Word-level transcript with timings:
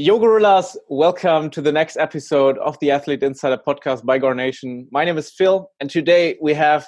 Yo 0.00 0.16
Gorillas, 0.16 0.78
welcome 0.88 1.50
to 1.50 1.60
the 1.60 1.72
next 1.72 1.96
episode 1.96 2.56
of 2.58 2.78
the 2.78 2.88
Athlete 2.88 3.24
Insider 3.24 3.56
podcast 3.56 4.04
by 4.04 4.16
Gornation. 4.16 4.86
My 4.92 5.04
name 5.04 5.18
is 5.18 5.28
Phil, 5.28 5.68
and 5.80 5.90
today 5.90 6.38
we 6.40 6.54
have 6.54 6.86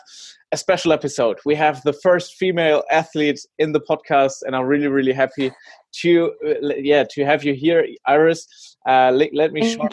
a 0.52 0.56
special 0.56 0.92
episode. 0.92 1.40
We 1.44 1.56
have 1.56 1.82
the 1.82 1.92
first 1.92 2.36
female 2.36 2.84
athlete 2.88 3.40
in 3.58 3.72
the 3.72 3.80
podcast, 3.80 4.42
and 4.42 4.54
I'm 4.54 4.64
really, 4.64 4.86
really 4.86 5.12
happy 5.12 5.50
to, 6.02 6.32
uh, 6.46 6.74
yeah, 6.78 7.02
to 7.10 7.24
have 7.24 7.42
you 7.42 7.52
here, 7.52 7.84
Iris. 8.06 8.76
Uh, 8.88 9.10
let, 9.12 9.34
let, 9.34 9.52
me 9.52 9.74
short, 9.74 9.92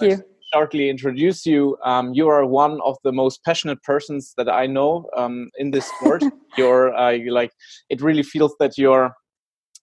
shortly 0.53 0.87
introduce 0.87 1.43
you. 1.43 1.75
Um, 1.83 2.13
you 2.13 2.27
are 2.27 2.45
one 2.45 2.79
of 2.81 2.97
the 3.03 3.11
most 3.11 3.43
passionate 3.43 3.81
persons 3.81 4.35
that 4.37 4.47
I 4.47 4.67
know 4.67 5.09
um, 5.17 5.49
in 5.57 5.71
this 5.71 5.87
sport. 5.87 6.23
you're, 6.55 6.95
uh, 6.95 7.09
you 7.09 7.31
like, 7.31 7.51
it 7.89 7.99
really 7.99 8.21
feels 8.21 8.53
that 8.59 8.77
you're 8.77 9.15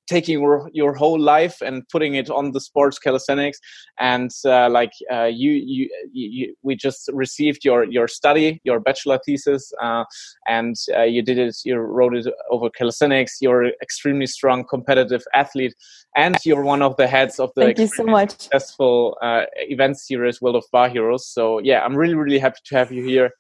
taking 0.06 0.40
your, 0.40 0.70
your 0.72 0.94
whole 0.94 1.18
life 1.18 1.60
and 1.60 1.88
putting 1.88 2.14
it 2.14 2.30
on 2.30 2.52
the 2.52 2.60
sports 2.60 2.98
calisthenics. 2.98 3.58
And 3.98 4.30
uh, 4.44 4.68
like 4.70 4.92
uh, 5.12 5.24
you, 5.24 5.52
you, 5.52 5.88
you 6.12 6.54
we 6.62 6.76
just 6.76 7.10
received 7.12 7.64
your 7.64 7.84
your 7.84 8.08
study 8.08 8.60
your 8.64 8.80
bachelor 8.80 9.18
thesis 9.24 9.72
uh, 9.82 10.04
and 10.46 10.76
uh, 10.96 11.02
you 11.02 11.22
did 11.22 11.38
it 11.38 11.56
you 11.64 11.76
wrote 11.76 12.14
it 12.14 12.26
over 12.50 12.70
calisthenics. 12.70 13.38
You're 13.40 13.66
extremely 13.82 14.26
strong 14.26 14.64
competitive 14.64 15.22
athlete 15.34 15.74
and 16.16 16.36
you're 16.44 16.62
one 16.62 16.82
of 16.82 16.96
the 16.96 17.06
heads 17.06 17.40
of 17.40 17.50
the 17.56 17.62
Thank 17.62 17.78
you 17.78 17.86
so 17.86 18.04
much. 18.04 18.30
successful 18.30 19.16
uh, 19.22 19.42
event 19.56 19.98
series 19.98 20.40
world 20.40 20.56
of 20.56 20.64
bar 20.72 20.88
heroes. 20.88 21.26
So 21.26 21.60
yeah 21.64 21.84
i'm 21.84 21.96
really 21.96 22.14
really 22.14 22.38
happy 22.38 22.60
to 22.64 22.76
have 22.76 22.92
you 22.92 23.04
here 23.04 23.30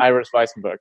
iris 0.00 0.28
Weissenböck 0.34 0.78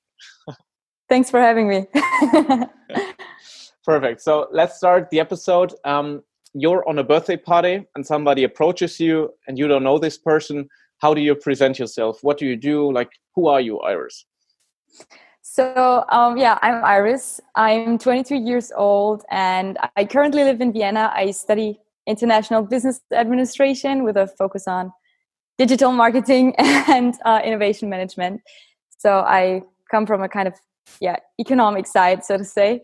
thanks 1.08 1.30
for 1.30 1.40
having 1.40 1.68
me 1.68 1.88
Perfect. 3.90 4.22
So 4.22 4.48
let's 4.52 4.78
start 4.78 5.10
the 5.10 5.20
episode. 5.20 5.74
Um, 5.84 6.22
you're 6.54 6.88
on 6.88 7.00
a 7.00 7.04
birthday 7.04 7.38
party 7.38 7.88
and 7.96 8.06
somebody 8.06 8.44
approaches 8.44 9.00
you 9.00 9.34
and 9.48 9.58
you 9.58 9.68
don't 9.68 9.84
know 9.84 9.98
this 9.98 10.16
person. 10.16 10.70
How 11.00 11.16
do 11.16 11.22
you 11.22 11.34
present 11.34 11.80
yourself? 11.80 12.20
What 12.22 12.38
do 12.38 12.46
you 12.46 12.56
do? 12.56 12.94
Like, 12.94 13.10
who 13.34 13.48
are 13.48 13.60
you, 13.60 13.80
Iris? 13.80 14.28
So, 15.42 16.06
um, 16.10 16.38
yeah, 16.38 16.60
I'm 16.62 16.86
Iris. 16.86 17.42
I'm 17.56 17.98
22 17.98 18.36
years 18.36 18.72
old 18.78 19.24
and 19.32 19.76
I 19.96 20.06
currently 20.06 20.44
live 20.44 20.62
in 20.62 20.72
Vienna. 20.72 21.12
I 21.16 21.32
study 21.32 21.80
international 22.06 22.62
business 22.62 23.02
administration 23.12 24.04
with 24.04 24.18
a 24.18 24.28
focus 24.28 24.68
on 24.68 24.94
digital 25.58 25.94
marketing 25.94 26.54
and 26.60 27.16
uh, 27.26 27.42
innovation 27.44 27.90
management. 27.90 28.42
So, 29.00 29.22
I 29.22 29.64
come 29.90 30.06
from 30.06 30.22
a 30.22 30.30
kind 30.30 30.48
of 30.48 30.54
yeah 31.02 31.16
economic 31.40 31.88
side, 31.88 32.24
so 32.24 32.38
to 32.38 32.46
say. 32.46 32.84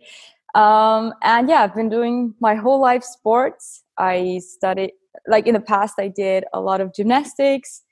Um, 0.56 1.14
and 1.22 1.50
yeah, 1.50 1.64
I've 1.64 1.76
been 1.76 1.90
doing 1.90 2.34
my 2.40 2.56
whole 2.56 2.80
life 2.80 3.04
sports. 3.04 3.84
I 3.98 4.40
studied, 4.42 4.92
like 5.28 5.48
in 5.48 5.54
the 5.54 5.60
past, 5.60 5.96
I 6.00 6.08
did 6.08 6.46
a 6.54 6.62
lot 6.62 6.80
of 6.80 6.94
gymnastics 6.94 7.84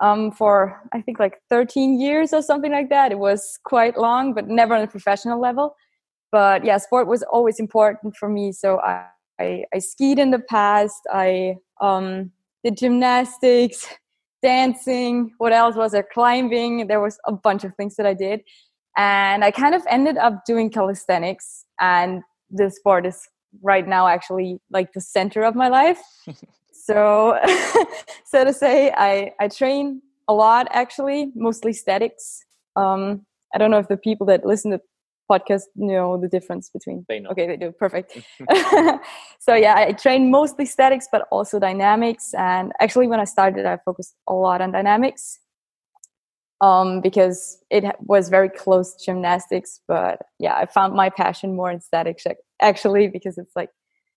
um, 0.00 0.30
for 0.30 0.80
I 0.92 1.00
think 1.00 1.18
like 1.18 1.40
13 1.50 2.00
years 2.00 2.32
or 2.32 2.40
something 2.40 2.70
like 2.70 2.90
that. 2.90 3.10
It 3.10 3.18
was 3.18 3.58
quite 3.64 3.98
long, 3.98 4.34
but 4.34 4.48
never 4.48 4.74
on 4.74 4.82
a 4.82 4.86
professional 4.86 5.40
level. 5.40 5.74
But 6.30 6.64
yeah, 6.64 6.78
sport 6.78 7.08
was 7.08 7.24
always 7.24 7.58
important 7.58 8.16
for 8.16 8.28
me. 8.28 8.52
So 8.52 8.78
I, 8.80 9.06
I, 9.40 9.64
I 9.74 9.78
skied 9.80 10.20
in 10.20 10.30
the 10.30 10.38
past. 10.38 11.00
I 11.12 11.56
um, 11.80 12.30
did 12.62 12.76
gymnastics, 12.76 13.86
dancing. 14.42 15.32
What 15.38 15.52
else 15.52 15.74
was 15.74 15.90
there? 15.90 16.06
Climbing. 16.14 16.86
There 16.86 17.00
was 17.00 17.18
a 17.26 17.32
bunch 17.32 17.64
of 17.64 17.74
things 17.74 17.96
that 17.96 18.06
I 18.06 18.14
did 18.14 18.42
and 18.96 19.44
i 19.44 19.50
kind 19.50 19.74
of 19.74 19.82
ended 19.88 20.16
up 20.16 20.44
doing 20.46 20.70
calisthenics 20.70 21.64
and 21.80 22.22
the 22.50 22.70
sport 22.70 23.06
is 23.06 23.28
right 23.62 23.86
now 23.86 24.06
actually 24.06 24.58
like 24.70 24.92
the 24.92 25.00
center 25.00 25.42
of 25.42 25.54
my 25.54 25.68
life. 25.68 26.00
So 26.74 27.38
so 28.24 28.44
to 28.44 28.52
say 28.52 28.90
i 28.96 29.30
i 29.38 29.46
train 29.46 30.02
a 30.26 30.34
lot 30.34 30.66
actually 30.70 31.30
mostly 31.36 31.72
statics. 31.72 32.44
Um 32.74 33.24
i 33.54 33.58
don't 33.58 33.70
know 33.70 33.78
if 33.78 33.86
the 33.86 33.96
people 33.96 34.26
that 34.26 34.44
listen 34.44 34.72
to 34.72 34.80
podcast 35.30 35.64
know 35.76 36.16
the 36.20 36.26
difference 36.26 36.70
between 36.70 37.04
they 37.08 37.20
know. 37.20 37.30
okay 37.30 37.46
they 37.46 37.56
do. 37.56 37.70
Perfect. 37.70 38.18
So 39.38 39.54
yeah 39.54 39.74
i 39.76 39.92
train 39.92 40.30
mostly 40.30 40.64
statics 40.66 41.06
but 41.12 41.28
also 41.30 41.60
dynamics. 41.60 42.34
And 42.34 42.72
actually 42.80 43.06
when 43.06 43.20
i 43.20 43.24
started 43.26 43.64
i 43.64 43.76
focused 43.84 44.16
a 44.26 44.34
lot 44.34 44.60
on 44.60 44.72
dynamics 44.72 45.38
um, 46.62 47.00
because 47.00 47.58
it 47.70 47.84
was 48.00 48.28
very 48.28 48.48
close 48.48 48.94
to 48.94 49.04
gymnastics. 49.04 49.80
But 49.88 50.20
yeah, 50.38 50.54
I 50.54 50.66
found 50.66 50.94
my 50.94 51.10
passion 51.10 51.56
more 51.56 51.70
in 51.70 51.80
statics 51.80 52.24
actually 52.62 53.08
because 53.08 53.36
it's 53.36 53.54
like 53.56 53.70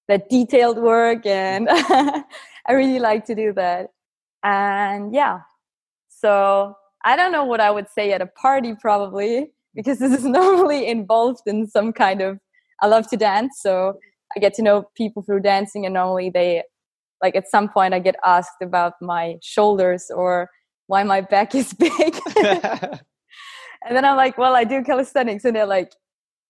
that 0.08 0.30
detailed 0.30 0.78
work, 0.78 1.26
and 1.26 1.68
I 1.72 2.24
really 2.70 3.00
like 3.00 3.26
to 3.26 3.36
do 3.36 3.52
that. 3.54 3.88
And 4.44 5.14
yeah, 5.14 5.40
so 6.08 6.76
I 7.04 7.16
don't 7.16 7.32
know 7.32 7.44
what 7.44 7.60
I 7.60 7.72
would 7.72 7.88
say 7.90 8.14
at 8.14 8.22
a 8.22 8.28
party 8.28 8.76
probably 8.80 9.52
because 9.74 9.98
this 9.98 10.14
is 10.14 10.26
normally 10.40 10.88
involved 10.88 11.42
in 11.48 11.68
some 11.68 11.92
kind 11.92 12.22
of. 12.22 12.40
I 12.82 12.88
love 12.88 13.08
to 13.10 13.18
dance, 13.18 13.60
so 13.62 13.98
I 14.36 14.40
get 14.40 14.54
to 14.56 14.62
know 14.62 14.90
people 14.96 15.24
through 15.24 15.40
dancing, 15.40 15.86
and 15.86 15.94
normally 15.94 16.30
they 16.30 16.62
like 17.24 17.36
at 17.36 17.50
some 17.50 17.70
point 17.70 17.96
I 17.96 18.00
get 18.00 18.16
asked 18.24 18.62
about 18.62 18.94
my 19.02 19.38
shoulders 19.42 20.12
or 20.14 20.50
why 20.88 21.04
my 21.04 21.22
back 21.22 21.56
is 21.56 21.74
big. 21.80 22.20
and 22.36 23.00
then 23.92 24.06
I'm 24.06 24.18
like, 24.18 24.38
well, 24.38 24.56
I 24.56 24.64
do 24.64 24.84
calisthenics. 24.84 25.46
And 25.46 25.56
they're 25.56 25.66
like, 25.66 25.94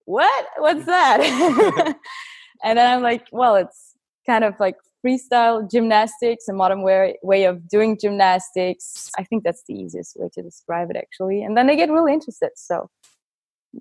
what? 0.06 0.46
What's 0.58 0.86
that? 0.86 1.20
and 2.64 2.78
then 2.78 2.94
I'm 2.94 3.02
like, 3.02 3.28
well, 3.32 3.56
it's 3.56 3.96
kind 4.26 4.44
of 4.44 4.60
like 4.60 4.76
freestyle 5.06 5.70
gymnastics, 5.70 6.48
a 6.48 6.54
modern 6.54 6.82
way, 6.82 7.18
way 7.22 7.46
of 7.46 7.68
doing 7.68 7.98
gymnastics. 8.00 9.12
I 9.18 9.24
think 9.24 9.44
that's 9.44 9.64
the 9.68 9.74
easiest 9.74 10.18
way 10.18 10.30
to 10.34 10.42
describe 10.42 10.90
it, 10.90 10.98
actually. 10.98 11.44
And 11.44 11.56
then 11.56 11.68
they 11.68 11.76
get 11.76 11.90
really 11.90 12.14
interested. 12.14 12.52
So 12.56 12.90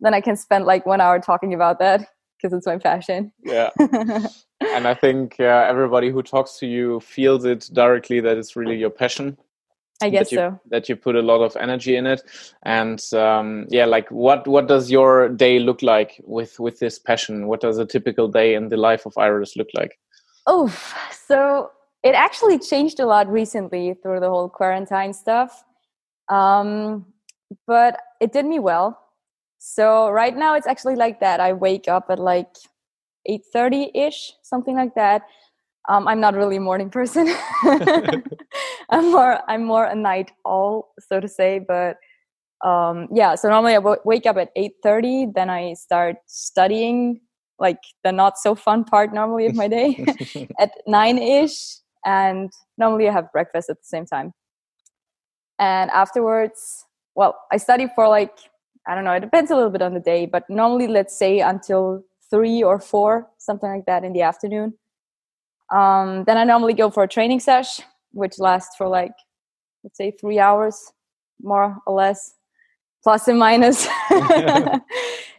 then 0.01 0.15
I 0.15 0.21
can 0.21 0.37
spend 0.37 0.67
like 0.67 0.87
one 0.87 1.01
hour 1.01 1.19
talking 1.19 1.55
about 1.55 1.79
that 1.79 2.09
because 2.37 2.57
it's 2.57 2.67
my 2.67 2.79
passion. 2.79 3.33
Yeah. 3.43 3.71
and 3.79 4.87
I 4.87 4.95
think 4.95 5.37
uh, 5.41 5.67
everybody 5.69 6.11
who 6.11 6.23
talks 6.23 6.59
to 6.59 6.67
you 6.67 7.01
feels 7.01 7.45
it 7.45 7.71
directly 7.73 8.21
that 8.21 8.37
it's 8.37 8.55
really 8.57 8.77
your 8.77 8.91
passion. 8.91 9.39
I 10.03 10.11
guess 10.11 10.31
that 10.31 10.33
you, 10.33 10.39
so. 10.39 10.61
That 10.71 10.89
you 10.89 10.97
put 10.97 11.17
a 11.17 11.23
lot 11.23 11.41
of 11.41 11.57
energy 11.57 11.97
in 11.97 12.07
it, 12.07 12.23
and 12.65 13.03
um, 13.15 13.67
yeah, 13.71 13.85
like 13.85 14.11
what 14.11 14.47
what 14.49 14.67
does 14.67 14.91
your 14.91 15.29
day 15.29 15.59
look 15.59 15.83
like 15.83 16.21
with 16.25 16.59
with 16.59 16.79
this 16.81 16.99
passion? 16.99 17.47
What 17.47 17.61
does 17.61 17.79
a 17.79 17.87
typical 17.87 18.29
day 18.29 18.55
in 18.55 18.69
the 18.69 18.77
life 18.77 19.07
of 19.07 19.17
Iris 19.17 19.57
look 19.57 19.69
like? 19.75 19.99
Oh, 20.47 20.69
so 21.27 21.71
it 22.03 22.15
actually 22.15 22.59
changed 22.59 23.01
a 23.01 23.07
lot 23.07 23.31
recently 23.31 23.95
through 24.03 24.21
the 24.21 24.29
whole 24.29 24.49
quarantine 24.49 25.13
stuff, 25.13 25.65
um, 26.29 27.07
but 27.67 27.99
it 28.21 28.33
did 28.33 28.47
me 28.47 28.59
well. 28.59 28.99
So 29.59 30.11
right 30.11 30.37
now 30.37 30.55
it's 30.55 30.67
actually 30.67 30.97
like 30.97 31.21
that. 31.21 31.41
I 31.41 31.53
wake 31.53 31.89
up 31.89 32.07
at 32.11 32.19
like 32.19 32.51
eight 33.27 33.45
thirty 33.53 33.91
ish, 33.95 34.33
something 34.43 34.75
like 34.75 34.97
that 34.97 35.23
um, 35.89 36.09
I'm 36.09 36.21
not 36.21 36.35
really 36.35 36.57
a 36.57 36.61
morning 36.61 36.91
person. 36.91 37.35
I'm 38.91 39.11
more 39.13 39.41
I'm 39.49 39.65
more 39.65 39.85
a 39.85 39.95
night 39.95 40.33
owl, 40.47 40.93
so 40.99 41.21
to 41.21 41.29
say. 41.29 41.59
But 41.59 41.97
um, 42.67 43.09
yeah, 43.13 43.35
so 43.35 43.49
normally 43.49 43.73
I 43.73 43.77
w- 43.77 44.01
wake 44.05 44.27
up 44.27 44.37
at 44.37 44.51
eight 44.57 44.75
thirty, 44.83 45.27
then 45.35 45.51
I 45.51 45.75
start 45.75 46.17
studying, 46.27 47.21
like 47.59 47.79
the 48.03 48.13
not 48.13 48.39
so 48.39 48.55
fun 48.55 48.85
part 48.85 49.13
normally 49.13 49.47
of 49.47 49.55
my 49.55 49.69
day, 49.69 50.05
at 50.59 50.71
nine 50.87 51.19
ish, 51.19 51.77
and 52.05 52.51
normally 52.79 53.09
I 53.09 53.13
have 53.13 53.31
breakfast 53.33 53.69
at 53.69 53.77
the 53.77 53.87
same 53.87 54.07
time. 54.07 54.33
And 55.59 55.91
afterwards, 55.91 56.85
well, 57.15 57.39
I 57.53 57.59
study 57.59 57.89
for 57.95 58.09
like 58.09 58.39
I 58.87 58.95
don't 58.95 59.05
know. 59.05 59.13
It 59.13 59.21
depends 59.21 59.51
a 59.51 59.55
little 59.55 59.71
bit 59.71 59.83
on 59.83 59.93
the 59.93 60.01
day, 60.01 60.25
but 60.25 60.49
normally 60.49 60.87
let's 60.87 61.17
say 61.17 61.41
until 61.41 62.03
three 62.31 62.63
or 62.63 62.81
four, 62.81 63.29
something 63.37 63.69
like 63.69 63.85
that 63.87 64.03
in 64.03 64.15
the 64.15 64.23
afternoon 64.23 64.75
um, 65.73 66.25
then 66.25 66.37
I 66.37 66.45
normally 66.45 66.75
go 66.75 66.91
for 66.91 67.03
a 67.03 67.09
training 67.09 67.41
session, 67.41 67.85
which 68.13 68.39
lasts 68.39 68.77
for 68.77 68.89
like, 68.89 69.13
let's 69.83 69.97
say, 69.97 70.13
three 70.13 70.39
hours, 70.39 70.93
more 71.43 71.79
or 71.87 71.95
less, 71.95 72.35
plus 73.03 73.29
and 73.29 73.39
minus. 73.39 73.87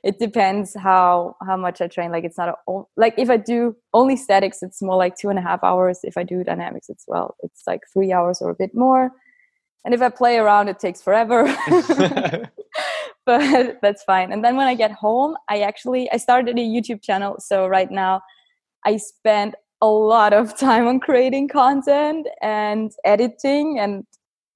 it 0.03 0.19
depends 0.19 0.75
how 0.75 1.35
how 1.45 1.57
much 1.57 1.81
I 1.81 1.87
train. 1.87 2.11
Like 2.11 2.23
it's 2.23 2.37
not 2.37 2.59
a, 2.67 2.81
like 2.95 3.15
if 3.17 3.29
I 3.29 3.37
do 3.37 3.75
only 3.93 4.15
statics, 4.15 4.61
it's 4.61 4.81
more 4.81 4.95
like 4.95 5.15
two 5.15 5.29
and 5.29 5.39
a 5.39 5.41
half 5.41 5.63
hours. 5.63 5.99
If 6.03 6.17
I 6.17 6.23
do 6.23 6.43
dynamics, 6.43 6.89
it's 6.89 7.05
well, 7.07 7.35
it's 7.43 7.63
like 7.65 7.81
three 7.91 8.13
hours 8.13 8.41
or 8.41 8.51
a 8.51 8.55
bit 8.55 8.75
more. 8.75 9.11
And 9.83 9.93
if 9.93 10.01
I 10.01 10.09
play 10.09 10.37
around, 10.37 10.67
it 10.67 10.79
takes 10.79 11.01
forever. 11.01 11.43
but 13.25 13.77
that's 13.81 14.03
fine. 14.03 14.31
And 14.31 14.43
then 14.43 14.55
when 14.55 14.67
I 14.67 14.75
get 14.75 14.91
home, 14.91 15.37
I 15.49 15.61
actually 15.61 16.09
I 16.11 16.17
started 16.17 16.57
a 16.57 16.61
YouTube 16.61 17.01
channel. 17.01 17.37
So 17.39 17.67
right 17.67 17.89
now, 17.89 18.21
I 18.85 18.97
spend 18.97 19.55
a 19.81 19.87
lot 19.87 20.33
of 20.33 20.57
time 20.57 20.87
on 20.87 20.99
creating 20.99 21.47
content 21.47 22.27
and 22.41 22.91
editing 23.03 23.79
and 23.79 24.05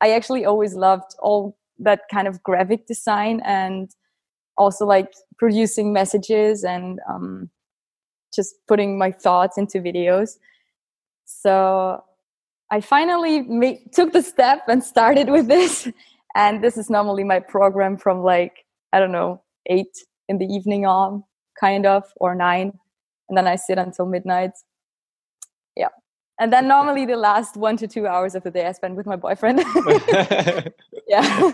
i 0.01 0.12
actually 0.12 0.45
always 0.45 0.74
loved 0.74 1.13
all 1.19 1.57
that 1.77 2.01
kind 2.12 2.27
of 2.27 2.42
graphic 2.44 2.86
design 2.88 3.42
and 3.45 3.95
also 4.57 4.86
like 4.86 5.12
producing 5.38 5.94
messages 5.94 6.63
and 6.63 7.00
um, 7.10 7.50
just 8.33 8.56
putting 8.68 8.98
my 8.98 9.12
thoughts 9.12 9.57
into 9.57 9.80
videos 9.80 10.38
so 11.25 12.04
I 12.72 12.81
finally 12.81 13.42
made, 13.42 13.94
took 13.94 14.13
the 14.13 14.22
step 14.22 14.68
and 14.68 14.83
started 14.83 15.30
with 15.30 15.48
this. 15.48 15.88
And 16.36 16.63
this 16.63 16.77
is 16.77 16.92
normally 16.92 17.24
my 17.24 17.39
program 17.39 17.98
from 17.98 18.22
like, 18.22 18.63
I 18.94 19.00
don't 19.00 19.12
know, 19.12 19.42
eight 19.65 19.98
in 20.27 20.38
the 20.38 20.45
evening 20.45 20.86
on, 20.86 21.24
kind 21.60 21.88
of, 21.88 22.04
or 22.18 22.36
nine. 22.36 22.77
And 23.27 23.36
then 23.36 23.48
I 23.48 23.56
sit 23.56 23.80
until 23.80 24.06
midnight. 24.06 24.51
And 26.39 26.53
then 26.53 26.68
normally 26.68 27.06
the 27.06 27.18
last 27.18 27.57
one 27.57 27.77
to 27.77 27.88
two 27.88 28.07
hours 28.07 28.36
of 28.36 28.44
the 28.44 28.51
day 28.51 28.65
I 28.65 28.71
spend 28.71 28.95
with 28.95 29.06
my 29.06 29.15
boyfriend. 29.15 29.59
yeah. 31.07 31.51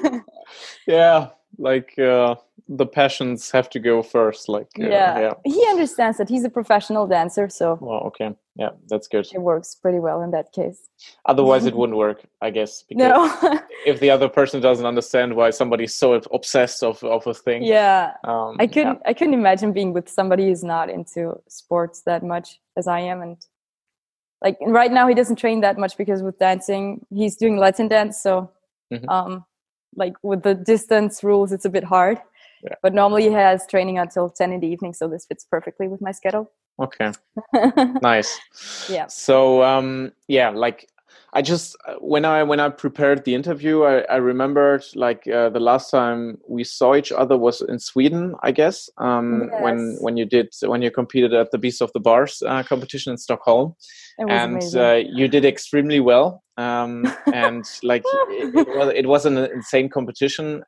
yeah. 0.87 1.29
Like, 1.57 1.97
uh, 1.97 2.35
the 2.67 2.85
passions 2.85 3.51
have 3.51 3.69
to 3.69 3.79
go 3.79 4.01
first 4.01 4.49
like 4.49 4.69
uh, 4.79 4.87
yeah. 4.87 5.19
yeah. 5.19 5.33
he 5.43 5.63
understands 5.69 6.17
that 6.17 6.27
he's 6.27 6.43
a 6.43 6.49
professional 6.49 7.05
dancer 7.05 7.47
so 7.47 7.77
well 7.79 7.99
okay 7.99 8.35
yeah 8.55 8.69
that's 8.87 9.07
good 9.07 9.27
it 9.33 9.41
works 9.41 9.75
pretty 9.75 9.99
well 9.99 10.21
in 10.23 10.31
that 10.31 10.51
case 10.51 10.89
otherwise 11.27 11.65
it 11.65 11.75
wouldn't 11.77 11.97
work 11.97 12.23
i 12.41 12.49
guess 12.49 12.83
no 12.91 13.31
if 13.85 13.99
the 13.99 14.09
other 14.09 14.27
person 14.27 14.59
doesn't 14.59 14.85
understand 14.85 15.35
why 15.35 15.51
somebody's 15.51 15.93
so 15.93 16.13
obsessed 16.33 16.81
of, 16.81 17.03
of 17.03 17.25
a 17.27 17.33
thing 17.33 17.63
yeah 17.63 18.13
um, 18.23 18.55
i 18.59 18.65
couldn't 18.65 18.95
yeah. 18.95 19.09
i 19.09 19.13
couldn't 19.13 19.35
imagine 19.35 19.71
being 19.71 19.93
with 19.93 20.09
somebody 20.09 20.47
who's 20.47 20.63
not 20.63 20.89
into 20.89 21.39
sports 21.47 22.01
that 22.01 22.23
much 22.23 22.59
as 22.77 22.87
i 22.87 22.99
am 22.99 23.21
and 23.21 23.45
like 24.41 24.57
right 24.67 24.91
now 24.91 25.07
he 25.07 25.13
doesn't 25.13 25.37
train 25.37 25.61
that 25.61 25.77
much 25.77 25.97
because 25.97 26.21
with 26.21 26.37
dancing 26.39 27.05
he's 27.13 27.35
doing 27.35 27.57
latin 27.57 27.87
dance 27.87 28.21
so 28.21 28.51
mm-hmm. 28.91 29.09
um 29.09 29.45
like 29.95 30.13
with 30.23 30.43
the 30.43 30.53
distance 30.53 31.23
rules 31.23 31.51
it's 31.51 31.65
a 31.65 31.69
bit 31.69 31.83
hard 31.83 32.19
yeah. 32.65 32.75
But 32.81 32.93
normally 32.93 33.23
he 33.23 33.31
has 33.31 33.67
training 33.67 33.99
until 33.99 34.29
10 34.29 34.51
in 34.51 34.59
the 34.59 34.67
evening, 34.67 34.93
so 34.93 35.07
this 35.07 35.25
fits 35.25 35.45
perfectly 35.49 35.87
with 35.87 36.01
my 36.01 36.11
schedule. 36.11 36.51
Okay. 36.79 37.11
nice. 38.01 38.39
Yeah. 38.89 39.07
So 39.07 39.63
um 39.63 40.11
yeah, 40.27 40.49
like 40.49 40.89
I 41.35 41.41
just 41.41 41.75
uh, 41.85 41.95
when 41.99 42.23
I 42.23 42.43
when 42.43 42.61
I 42.61 42.69
prepared 42.69 43.25
the 43.25 43.35
interview, 43.35 43.83
I, 43.83 43.99
I 44.03 44.15
remembered 44.15 44.85
like 44.95 45.27
uh, 45.27 45.49
the 45.49 45.59
last 45.59 45.91
time 45.91 46.37
we 46.47 46.63
saw 46.63 46.95
each 46.95 47.11
other 47.11 47.37
was 47.37 47.61
in 47.61 47.77
Sweden, 47.77 48.35
I 48.41 48.53
guess. 48.53 48.89
Um, 48.97 49.49
yes. 49.51 49.61
When 49.61 49.97
when 49.99 50.15
you 50.15 50.25
did 50.25 50.53
when 50.61 50.81
you 50.81 50.91
competed 50.91 51.33
at 51.33 51.51
the 51.51 51.57
Beast 51.57 51.81
of 51.81 51.91
the 51.91 51.99
Bars 51.99 52.41
uh, 52.41 52.63
competition 52.63 53.11
in 53.11 53.17
Stockholm, 53.17 53.75
and 54.17 54.63
uh, 54.75 55.01
you 55.05 55.27
did 55.27 55.43
extremely 55.43 55.99
well. 55.99 56.41
Um, 56.55 57.05
and 57.33 57.65
like 57.83 58.03
it, 58.05 58.55
it, 58.55 58.77
was 58.77 58.93
it 58.95 59.05
was 59.05 59.25
an 59.25 59.37
insane 59.37 59.89
competition 59.89 60.63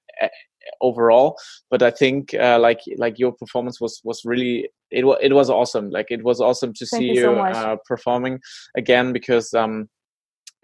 overall 0.81 1.37
but 1.71 1.81
i 1.81 1.89
think 1.89 2.33
uh, 2.33 2.59
like 2.59 2.81
like 2.97 3.17
your 3.17 3.31
performance 3.31 3.79
was 3.79 4.01
was 4.03 4.25
really 4.25 4.69
it, 4.91 5.05
was 5.05 5.17
it 5.21 5.31
was 5.31 5.49
awesome 5.49 5.89
like 5.91 6.07
it 6.09 6.21
was 6.25 6.41
awesome 6.41 6.73
to 6.73 6.85
Thank 6.85 7.01
see 7.01 7.07
you, 7.07 7.13
you 7.13 7.21
so 7.21 7.39
uh, 7.39 7.77
performing 7.85 8.41
again 8.75 9.13
because 9.13 9.53
um 9.53 9.87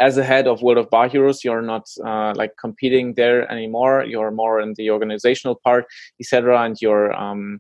as 0.04 0.18
a 0.18 0.24
head 0.24 0.48
of 0.48 0.62
world 0.62 0.78
of 0.78 0.90
bar 0.90 1.08
heroes 1.08 1.44
you're 1.44 1.68
not 1.74 1.86
uh, 2.06 2.34
like 2.36 2.54
competing 2.66 3.14
there 3.14 3.40
anymore. 3.52 4.04
You're 4.04 4.32
more 4.32 4.60
in 4.60 4.74
the 4.80 4.90
organizational 4.96 5.56
part 5.64 5.86
etc 6.20 6.62
and 6.66 6.76
you're 6.82 7.14
um 7.14 7.60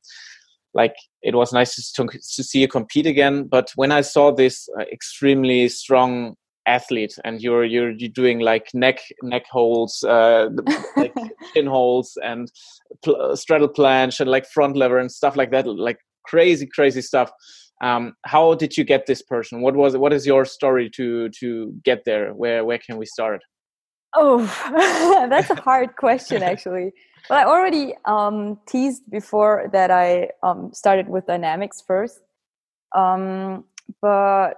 like 0.73 0.95
it 1.21 1.35
was 1.35 1.53
nice 1.53 1.71
to, 1.93 2.07
to 2.35 2.43
see 2.43 2.59
you 2.59 2.67
compete 2.67 3.07
again. 3.15 3.35
But 3.55 3.67
when 3.75 3.91
i 3.91 4.01
saw 4.01 4.25
this 4.31 4.55
uh, 4.77 4.85
extremely 4.97 5.69
strong 5.69 6.35
athlete 6.65 7.15
and 7.25 7.41
you're 7.41 7.65
you're 7.65 7.91
you're 7.91 8.17
doing 8.21 8.39
like 8.39 8.67
neck 8.73 8.99
neck 9.21 9.45
holds 9.51 10.03
uh 10.03 10.47
like 10.97 11.13
chin 11.53 11.67
holds 11.67 12.17
and 12.23 12.51
pl- 13.03 13.35
straddle 13.35 13.67
planche 13.67 14.21
and 14.21 14.29
like 14.29 14.45
front 14.47 14.77
lever 14.77 14.97
and 14.97 15.11
stuff 15.11 15.35
like 15.35 15.51
that 15.51 15.67
like 15.67 15.99
crazy 16.25 16.65
crazy 16.65 17.01
stuff 17.01 17.29
um 17.83 18.15
how 18.25 18.55
did 18.55 18.77
you 18.77 18.83
get 18.83 19.05
this 19.05 19.21
person? 19.21 19.61
What 19.61 19.75
was 19.75 19.95
what 19.97 20.13
is 20.13 20.25
your 20.25 20.45
story 20.45 20.89
to 20.91 21.29
to 21.41 21.73
get 21.83 22.05
there? 22.05 22.33
Where 22.33 22.65
where 22.65 22.79
can 22.79 22.97
we 22.97 23.05
start? 23.05 23.41
Oh 24.15 24.39
that's 25.29 25.49
a 25.49 25.61
hard 25.61 25.95
question 25.95 26.41
actually. 26.51 26.91
Well 27.29 27.39
i 27.39 27.45
already 27.45 27.95
um 28.05 28.59
teased 28.67 29.03
before 29.09 29.69
that 29.73 29.91
i 29.91 30.29
um 30.41 30.71
started 30.73 31.07
with 31.09 31.27
dynamics 31.27 31.83
first. 31.85 32.21
Um 32.95 33.65
but 34.01 34.53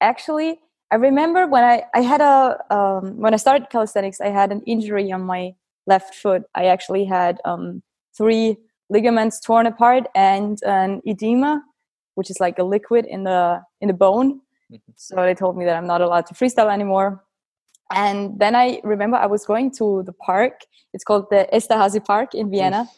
actually 0.00 0.58
I 0.90 0.96
remember 0.96 1.46
when 1.46 1.62
I, 1.62 1.84
I 1.94 2.00
had 2.00 2.20
a 2.20 2.58
um, 2.74 3.16
when 3.18 3.32
I 3.32 3.36
started 3.36 3.70
calisthenics, 3.70 4.20
I 4.20 4.28
had 4.28 4.50
an 4.50 4.62
injury 4.66 5.12
on 5.12 5.22
my 5.22 5.54
left 5.86 6.14
foot. 6.16 6.42
I 6.54 6.64
actually 6.66 7.04
had 7.04 7.38
um, 7.44 7.82
three 8.16 8.56
ligaments 8.88 9.38
torn 9.40 9.66
apart 9.66 10.08
and 10.16 10.58
an 10.64 11.00
edema, 11.06 11.62
which 12.14 12.30
is 12.30 12.40
like 12.40 12.58
a 12.58 12.64
liquid 12.64 13.06
in 13.06 13.24
the 13.24 13.62
in 13.80 13.88
the 13.88 13.94
bone. 13.94 14.40
Mm-hmm. 14.72 14.92
So 14.96 15.16
they 15.16 15.34
told 15.34 15.56
me 15.56 15.64
that 15.64 15.76
I'm 15.76 15.86
not 15.86 16.00
allowed 16.00 16.26
to 16.26 16.34
freestyle 16.34 16.72
anymore. 16.72 17.24
And 17.92 18.38
then 18.38 18.54
I 18.54 18.80
remember 18.84 19.16
I 19.16 19.26
was 19.26 19.44
going 19.44 19.72
to 19.78 20.02
the 20.04 20.12
park. 20.12 20.60
It's 20.92 21.04
called 21.04 21.26
the 21.30 21.48
Esterhazy 21.52 22.04
Park 22.04 22.34
in 22.34 22.50
Vienna. 22.50 22.88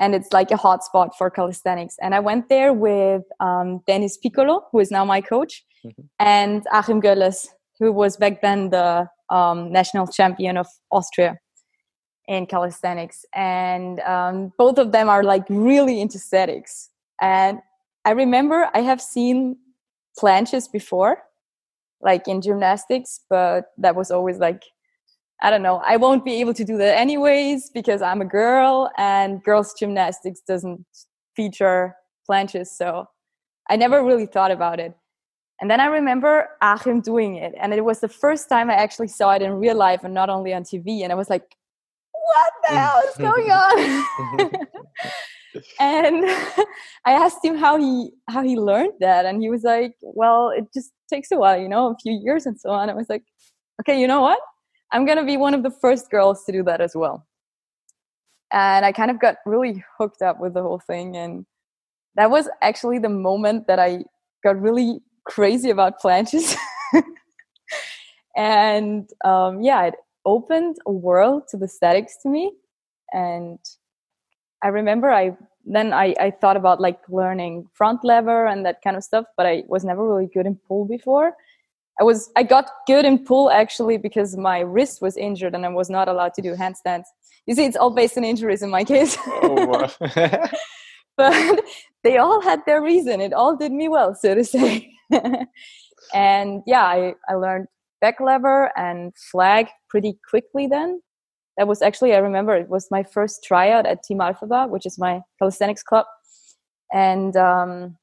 And 0.00 0.14
it's 0.14 0.32
like 0.32 0.50
a 0.50 0.54
hotspot 0.54 1.10
for 1.18 1.28
calisthenics. 1.28 1.96
And 2.00 2.14
I 2.14 2.20
went 2.20 2.48
there 2.48 2.72
with 2.72 3.22
um, 3.40 3.80
Dennis 3.86 4.16
Piccolo, 4.16 4.66
who 4.70 4.78
is 4.78 4.90
now 4.90 5.04
my 5.04 5.20
coach 5.20 5.64
mm-hmm. 5.84 6.02
and 6.20 6.64
Achim 6.72 7.02
Gölles, 7.02 7.48
who 7.78 7.92
was 7.92 8.16
back 8.16 8.40
then 8.40 8.70
the 8.70 9.08
um, 9.28 9.72
national 9.72 10.06
champion 10.06 10.56
of 10.56 10.66
Austria 10.90 11.38
in 12.28 12.46
calisthenics. 12.46 13.24
And 13.34 14.00
um, 14.00 14.52
both 14.56 14.78
of 14.78 14.92
them 14.92 15.08
are 15.08 15.24
like 15.24 15.44
really 15.48 16.00
into 16.00 16.18
statics. 16.18 16.90
And 17.20 17.58
I 18.08 18.12
remember 18.12 18.70
I 18.72 18.80
have 18.80 19.02
seen 19.02 19.58
planches 20.18 20.64
before, 20.72 21.24
like 22.00 22.26
in 22.26 22.40
gymnastics, 22.40 23.20
but 23.28 23.66
that 23.76 23.96
was 23.96 24.10
always 24.10 24.38
like, 24.38 24.62
I 25.42 25.50
don't 25.50 25.60
know, 25.60 25.82
I 25.86 25.98
won't 25.98 26.24
be 26.24 26.40
able 26.40 26.54
to 26.54 26.64
do 26.64 26.78
that 26.78 26.96
anyways 26.96 27.68
because 27.68 28.00
I'm 28.00 28.22
a 28.22 28.24
girl 28.24 28.90
and 28.96 29.44
girls' 29.44 29.74
gymnastics 29.78 30.40
doesn't 30.40 30.86
feature 31.36 31.96
planches. 32.26 32.68
So 32.68 33.10
I 33.68 33.76
never 33.76 34.02
really 34.02 34.24
thought 34.24 34.52
about 34.52 34.80
it. 34.80 34.94
And 35.60 35.70
then 35.70 35.78
I 35.78 35.86
remember 35.88 36.48
Achim 36.62 37.02
doing 37.02 37.36
it. 37.36 37.52
And 37.60 37.74
it 37.74 37.84
was 37.84 38.00
the 38.00 38.08
first 38.08 38.48
time 38.48 38.70
I 38.70 38.74
actually 38.76 39.08
saw 39.08 39.32
it 39.32 39.42
in 39.42 39.52
real 39.52 39.76
life 39.76 40.02
and 40.02 40.14
not 40.14 40.30
only 40.30 40.54
on 40.54 40.62
TV. 40.62 41.02
And 41.02 41.12
I 41.12 41.14
was 41.14 41.28
like, 41.28 41.56
what 42.12 42.52
the 42.62 42.74
hell 42.74 43.02
is 43.06 43.16
going 43.18 43.50
on? 43.50 44.56
and 45.80 46.24
I 47.04 47.12
asked 47.12 47.44
him 47.44 47.56
how 47.56 47.78
he 47.78 48.10
how 48.28 48.42
he 48.42 48.56
learned 48.56 48.94
that. 49.00 49.26
And 49.26 49.40
he 49.42 49.50
was 49.50 49.62
like, 49.62 49.94
Well, 50.02 50.50
it 50.50 50.66
just 50.72 50.92
takes 51.08 51.30
a 51.30 51.36
while, 51.36 51.60
you 51.60 51.68
know, 51.68 51.90
a 51.90 51.96
few 52.02 52.18
years 52.22 52.46
and 52.46 52.58
so 52.60 52.70
on. 52.70 52.90
I 52.90 52.94
was 52.94 53.08
like, 53.08 53.24
Okay, 53.80 54.00
you 54.00 54.06
know 54.06 54.20
what? 54.20 54.38
I'm 54.92 55.04
gonna 55.04 55.24
be 55.24 55.36
one 55.36 55.54
of 55.54 55.62
the 55.62 55.70
first 55.70 56.10
girls 56.10 56.44
to 56.44 56.52
do 56.52 56.62
that 56.64 56.80
as 56.80 56.92
well. 56.94 57.26
And 58.52 58.84
I 58.84 58.92
kind 58.92 59.10
of 59.10 59.20
got 59.20 59.36
really 59.44 59.84
hooked 59.98 60.22
up 60.22 60.40
with 60.40 60.54
the 60.54 60.62
whole 60.62 60.80
thing. 60.80 61.16
And 61.16 61.44
that 62.14 62.30
was 62.30 62.48
actually 62.62 62.98
the 62.98 63.10
moment 63.10 63.66
that 63.66 63.78
I 63.78 64.04
got 64.42 64.60
really 64.60 65.00
crazy 65.26 65.68
about 65.70 66.00
planches. 66.00 66.56
and 68.36 69.08
um, 69.24 69.60
yeah, 69.60 69.84
it 69.84 69.94
opened 70.24 70.76
a 70.86 70.92
world 70.92 71.42
to 71.50 71.56
the 71.58 71.68
statics 71.68 72.16
to 72.22 72.28
me. 72.30 72.52
And 73.12 73.58
I 74.62 74.68
remember 74.68 75.10
I 75.10 75.36
then 75.64 75.92
I, 75.92 76.14
I 76.18 76.30
thought 76.30 76.56
about 76.56 76.80
like 76.80 76.98
learning 77.08 77.68
front 77.74 78.02
lever 78.02 78.46
and 78.46 78.64
that 78.64 78.80
kind 78.82 78.96
of 78.96 79.04
stuff, 79.04 79.26
but 79.36 79.46
I 79.46 79.64
was 79.68 79.84
never 79.84 80.06
really 80.08 80.28
good 80.32 80.46
in 80.46 80.58
pull 80.66 80.86
before. 80.86 81.34
I 82.00 82.04
was 82.04 82.30
I 82.36 82.42
got 82.42 82.70
good 82.86 83.04
in 83.04 83.24
pull 83.24 83.50
actually 83.50 83.98
because 83.98 84.36
my 84.36 84.60
wrist 84.60 85.02
was 85.02 85.16
injured 85.16 85.54
and 85.54 85.66
I 85.66 85.68
was 85.68 85.90
not 85.90 86.08
allowed 86.08 86.34
to 86.34 86.42
do 86.42 86.54
handstands. 86.54 87.04
You 87.46 87.54
see, 87.54 87.64
it's 87.64 87.76
all 87.76 87.90
based 87.90 88.16
on 88.16 88.24
injuries 88.24 88.62
in 88.62 88.70
my 88.70 88.84
case. 88.84 89.16
Oh, 89.26 89.66
wow. 89.66 90.48
but 91.16 91.60
they 92.04 92.18
all 92.18 92.40
had 92.40 92.60
their 92.66 92.82
reason. 92.82 93.20
It 93.20 93.32
all 93.32 93.56
did 93.56 93.72
me 93.72 93.88
well, 93.88 94.14
so 94.14 94.34
to 94.34 94.44
say. 94.44 94.92
and 96.14 96.62
yeah, 96.66 96.82
I, 96.82 97.14
I 97.28 97.34
learned 97.34 97.66
back 98.00 98.20
lever 98.20 98.70
and 98.76 99.12
flag 99.16 99.68
pretty 99.88 100.18
quickly 100.28 100.66
then. 100.66 101.00
That 101.58 101.68
was 101.68 101.82
actually, 101.82 102.14
I 102.14 102.18
remember 102.18 102.54
it 102.54 102.68
was 102.68 102.88
my 102.90 103.02
first 103.02 103.44
tryout 103.44 103.84
at 103.86 104.02
Team 104.02 104.20
Alpha 104.20 104.46
Bar, 104.46 104.68
which 104.68 104.86
is 104.86 104.98
my 104.98 105.20
calisthenics 105.38 105.82
club. 105.82 106.06
And 106.92 107.36
um, 107.36 107.98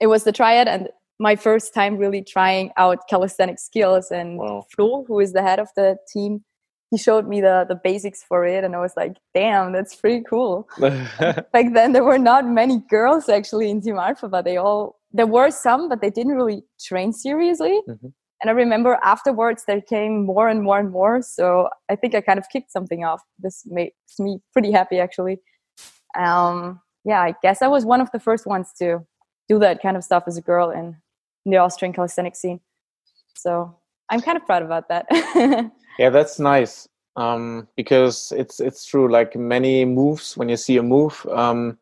it 0.00 0.06
was 0.06 0.24
the 0.24 0.32
tryout 0.32 0.68
and 0.68 0.88
my 1.18 1.36
first 1.36 1.74
time 1.74 1.98
really 1.98 2.22
trying 2.22 2.70
out 2.78 3.08
calisthenic 3.10 3.58
skills. 3.58 4.10
And 4.10 4.38
wow. 4.38 4.64
Flo, 4.74 5.04
who 5.06 5.20
is 5.20 5.34
the 5.34 5.42
head 5.42 5.58
of 5.58 5.68
the 5.76 5.98
team, 6.10 6.44
he 6.90 6.98
showed 6.98 7.26
me 7.28 7.40
the 7.40 7.64
the 7.68 7.74
basics 7.74 8.22
for 8.22 8.44
it 8.44 8.64
and 8.64 8.74
i 8.74 8.78
was 8.78 8.92
like 8.96 9.16
damn 9.32 9.72
that's 9.72 9.94
pretty 9.94 10.22
cool 10.28 10.68
back 10.80 11.72
then 11.72 11.92
there 11.92 12.04
were 12.04 12.18
not 12.18 12.46
many 12.46 12.82
girls 12.90 13.28
actually 13.28 13.70
in 13.70 13.80
team 13.80 13.96
alpha 13.96 14.28
but 14.28 14.44
they 14.44 14.56
all 14.56 14.98
there 15.12 15.26
were 15.26 15.50
some 15.50 15.88
but 15.88 16.00
they 16.00 16.10
didn't 16.10 16.34
really 16.34 16.62
train 16.80 17.12
seriously 17.12 17.80
mm-hmm. 17.88 18.08
And 18.40 18.50
i 18.50 18.52
remember 18.52 18.98
afterwards 19.02 19.64
there 19.66 19.80
came 19.80 20.24
more 20.24 20.48
and 20.48 20.62
more 20.62 20.78
and 20.78 20.90
more 20.90 21.22
so 21.22 21.68
i 21.90 21.96
think 21.96 22.14
i 22.14 22.20
kind 22.20 22.38
of 22.38 22.48
kicked 22.50 22.72
something 22.72 23.04
off 23.04 23.22
this 23.38 23.62
makes 23.66 24.18
me 24.18 24.38
pretty 24.52 24.70
happy 24.70 24.98
actually 24.98 25.38
um 26.18 26.80
yeah 27.04 27.20
i 27.20 27.34
guess 27.42 27.62
i 27.62 27.68
was 27.68 27.84
one 27.84 28.00
of 28.00 28.10
the 28.12 28.20
first 28.20 28.46
ones 28.46 28.72
to 28.78 29.00
do 29.48 29.58
that 29.58 29.82
kind 29.82 29.96
of 29.96 30.04
stuff 30.04 30.24
as 30.26 30.36
a 30.36 30.42
girl 30.42 30.70
in, 30.70 30.96
the 31.46 31.56
austrian 31.56 31.92
calisthenics 31.92 32.38
scene 32.38 32.60
so 33.34 33.74
I'm 34.10 34.20
kind 34.20 34.36
of 34.36 34.44
proud 34.44 34.62
about 34.62 34.88
that. 34.88 35.06
yeah, 35.98 36.10
that's 36.10 36.38
nice. 36.38 36.88
Um, 37.16 37.68
because 37.76 38.32
it's 38.36 38.60
it's 38.60 38.84
true. 38.84 39.10
Like 39.10 39.36
many 39.36 39.84
moves, 39.84 40.36
when 40.36 40.48
you 40.48 40.56
see 40.56 40.76
a 40.76 40.82
move, 40.82 41.26
um, 41.32 41.78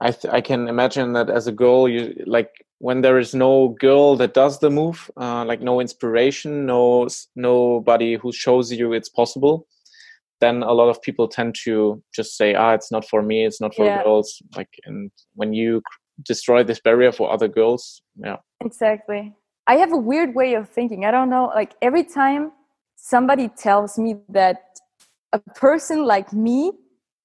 I 0.00 0.14
I 0.30 0.40
can 0.40 0.68
imagine 0.68 1.14
that 1.14 1.30
as 1.30 1.46
a 1.46 1.52
girl, 1.52 1.88
you 1.88 2.22
like 2.26 2.50
when 2.80 3.02
there 3.02 3.18
is 3.18 3.34
no 3.34 3.76
girl 3.78 4.16
that 4.16 4.32
does 4.32 4.58
the 4.60 4.70
move, 4.70 5.10
uh, 5.18 5.44
like 5.44 5.60
no 5.60 5.80
inspiration, 5.80 6.64
no 6.64 7.06
nobody 7.36 8.16
who 8.16 8.32
shows 8.32 8.72
you 8.72 8.94
it's 8.94 9.08
possible. 9.08 9.66
Then 10.40 10.62
a 10.62 10.72
lot 10.72 10.88
of 10.88 11.02
people 11.02 11.28
tend 11.28 11.54
to 11.64 12.02
just 12.14 12.38
say, 12.38 12.54
"Ah, 12.54 12.72
it's 12.72 12.90
not 12.90 13.06
for 13.06 13.22
me. 13.22 13.44
It's 13.44 13.60
not 13.60 13.74
for 13.74 13.84
yeah. 13.84 14.02
girls." 14.02 14.42
Like, 14.56 14.72
and 14.86 15.10
when 15.34 15.52
you 15.52 15.82
destroy 16.24 16.64
this 16.64 16.80
barrier 16.80 17.12
for 17.12 17.30
other 17.30 17.48
girls, 17.48 18.02
yeah, 18.16 18.38
exactly. 18.64 19.34
I 19.66 19.76
have 19.76 19.92
a 19.92 19.98
weird 19.98 20.34
way 20.34 20.54
of 20.54 20.66
thinking. 20.66 21.04
I 21.04 21.10
don't 21.10 21.28
know. 21.28 21.52
Like 21.54 21.74
every 21.82 22.04
time 22.04 22.52
somebody 22.96 23.48
tells 23.48 23.98
me 23.98 24.16
that 24.30 24.62
a 25.34 25.38
person 25.54 26.06
like 26.06 26.32
me 26.32 26.72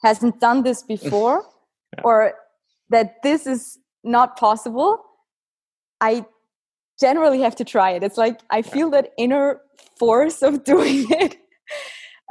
hasn't 0.04 0.42
done 0.42 0.64
this 0.64 0.84
before, 0.96 1.46
yeah. 1.94 2.04
or 2.04 2.34
that 2.90 3.24
this 3.24 3.48
is 3.48 3.80
not 4.04 4.36
possible, 4.38 5.02
I 6.06 6.26
generally 7.00 7.42
have 7.42 7.56
to 7.56 7.66
try 7.66 7.92
it. 7.92 8.04
It's 8.04 8.18
like 8.18 8.40
I 8.50 8.62
feel 8.62 8.90
that 8.92 9.10
inner 9.18 9.62
force 9.98 10.42
of 10.44 10.64
doing 10.74 11.06
it. 11.10 11.38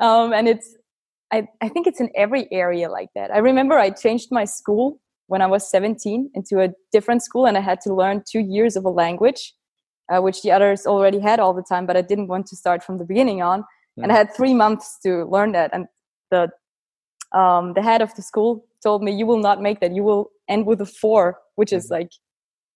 um, 0.01 0.33
and 0.33 0.49
it's, 0.49 0.77
I, 1.33 1.49
I 1.61 1.69
think 1.69 1.87
it's 1.87 2.01
in 2.01 2.11
every 2.15 2.47
area 2.53 2.89
like 2.89 3.11
that. 3.17 3.33
I 3.33 3.39
remember 3.39 3.77
I 3.77 3.91
changed 3.91 4.29
my 4.31 4.45
school 4.45 5.01
when 5.27 5.43
I 5.43 5.47
was 5.47 5.69
17 5.69 6.31
into 6.35 6.61
a 6.61 6.69
different 6.93 7.23
school 7.23 7.47
and 7.47 7.57
I 7.57 7.61
had 7.61 7.81
to 7.83 7.95
learn 7.95 8.23
two 8.31 8.41
years 8.41 8.77
of 8.77 8.85
a 8.85 8.91
language, 8.91 9.55
uh, 10.13 10.21
which 10.21 10.43
the 10.43 10.53
others 10.53 10.87
already 10.87 11.19
had 11.19 11.41
all 11.41 11.55
the 11.55 11.65
time, 11.69 11.87
but 11.87 11.97
I 11.97 12.03
didn't 12.03 12.29
want 12.29 12.47
to 12.49 12.57
start 12.57 12.85
from 12.85 12.99
the 12.99 13.05
beginning 13.05 13.43
on. 13.43 13.61
Mm. 13.99 14.05
And 14.05 14.13
I 14.13 14.17
had 14.17 14.29
three 14.37 14.55
months 14.55 14.99
to 15.05 15.25
learn 15.25 15.53
that. 15.53 15.71
And 15.73 15.87
the, 16.31 16.51
um, 17.37 17.73
the 17.75 17.83
head 17.83 18.03
of 18.03 18.15
the 18.15 18.23
school 18.23 18.67
told 18.83 19.03
me, 19.03 19.11
You 19.13 19.27
will 19.27 19.43
not 19.49 19.61
make 19.61 19.81
that. 19.81 19.93
You 19.95 20.05
will 20.05 20.31
end 20.49 20.67
with 20.67 20.81
a 20.81 20.87
four, 20.87 21.39
which 21.57 21.73
is 21.73 21.87
mm-hmm. 21.87 21.95
like 21.95 22.11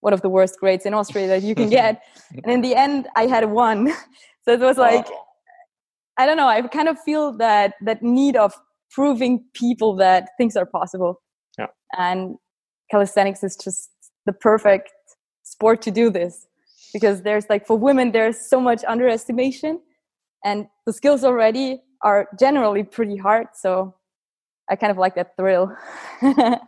one 0.00 0.12
of 0.12 0.22
the 0.22 0.28
worst 0.28 0.58
grades 0.60 0.86
in 0.86 0.94
Austria 0.94 1.26
that 1.26 1.42
you 1.42 1.54
can 1.54 1.68
get. 1.68 2.02
and 2.44 2.52
in 2.52 2.60
the 2.60 2.74
end, 2.74 3.08
I 3.16 3.26
had 3.26 3.50
one. 3.50 3.92
so 4.44 4.52
it 4.52 4.60
was 4.60 4.78
like, 4.78 5.06
oh. 5.08 5.24
I 6.18 6.26
don't 6.26 6.36
know. 6.36 6.48
I 6.48 6.62
kind 6.62 6.88
of 6.88 6.98
feel 7.00 7.36
that 7.38 7.74
that 7.82 8.02
need 8.02 8.36
of 8.36 8.52
proving 8.90 9.44
people 9.54 9.94
that 9.96 10.30
things 10.38 10.56
are 10.56 10.66
possible. 10.66 11.20
Yeah. 11.58 11.66
And 11.96 12.36
calisthenics 12.90 13.44
is 13.44 13.56
just 13.56 13.90
the 14.26 14.32
perfect 14.32 14.90
sport 15.42 15.82
to 15.82 15.90
do 15.90 16.10
this 16.10 16.46
because 16.92 17.22
there's 17.22 17.46
like 17.48 17.66
for 17.66 17.76
women 17.76 18.12
there's 18.12 18.38
so 18.48 18.60
much 18.60 18.82
underestimation 18.84 19.80
and 20.44 20.66
the 20.86 20.92
skills 20.92 21.24
already 21.24 21.80
are 22.02 22.28
generally 22.38 22.82
pretty 22.82 23.16
hard 23.16 23.46
so 23.54 23.94
I 24.70 24.76
kind 24.76 24.90
of 24.90 24.98
like 24.98 25.14
that 25.14 25.36
thrill. 25.36 25.74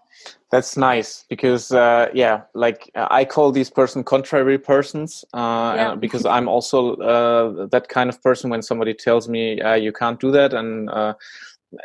That's 0.50 0.76
nice 0.76 1.24
because 1.28 1.70
uh, 1.70 2.08
yeah, 2.12 2.42
like 2.54 2.90
uh, 2.96 3.06
I 3.08 3.24
call 3.24 3.52
these 3.52 3.70
person 3.70 4.02
contrary 4.02 4.58
persons 4.58 5.24
uh, 5.32 5.74
yeah. 5.76 5.94
because 5.94 6.26
I'm 6.26 6.48
also 6.48 6.96
uh, 6.96 7.66
that 7.68 7.88
kind 7.88 8.10
of 8.10 8.20
person. 8.20 8.50
When 8.50 8.60
somebody 8.60 8.92
tells 8.92 9.28
me 9.28 9.60
uh, 9.60 9.74
you 9.74 9.92
can't 9.92 10.18
do 10.18 10.32
that 10.32 10.52
and 10.52 10.90
uh, 10.90 11.14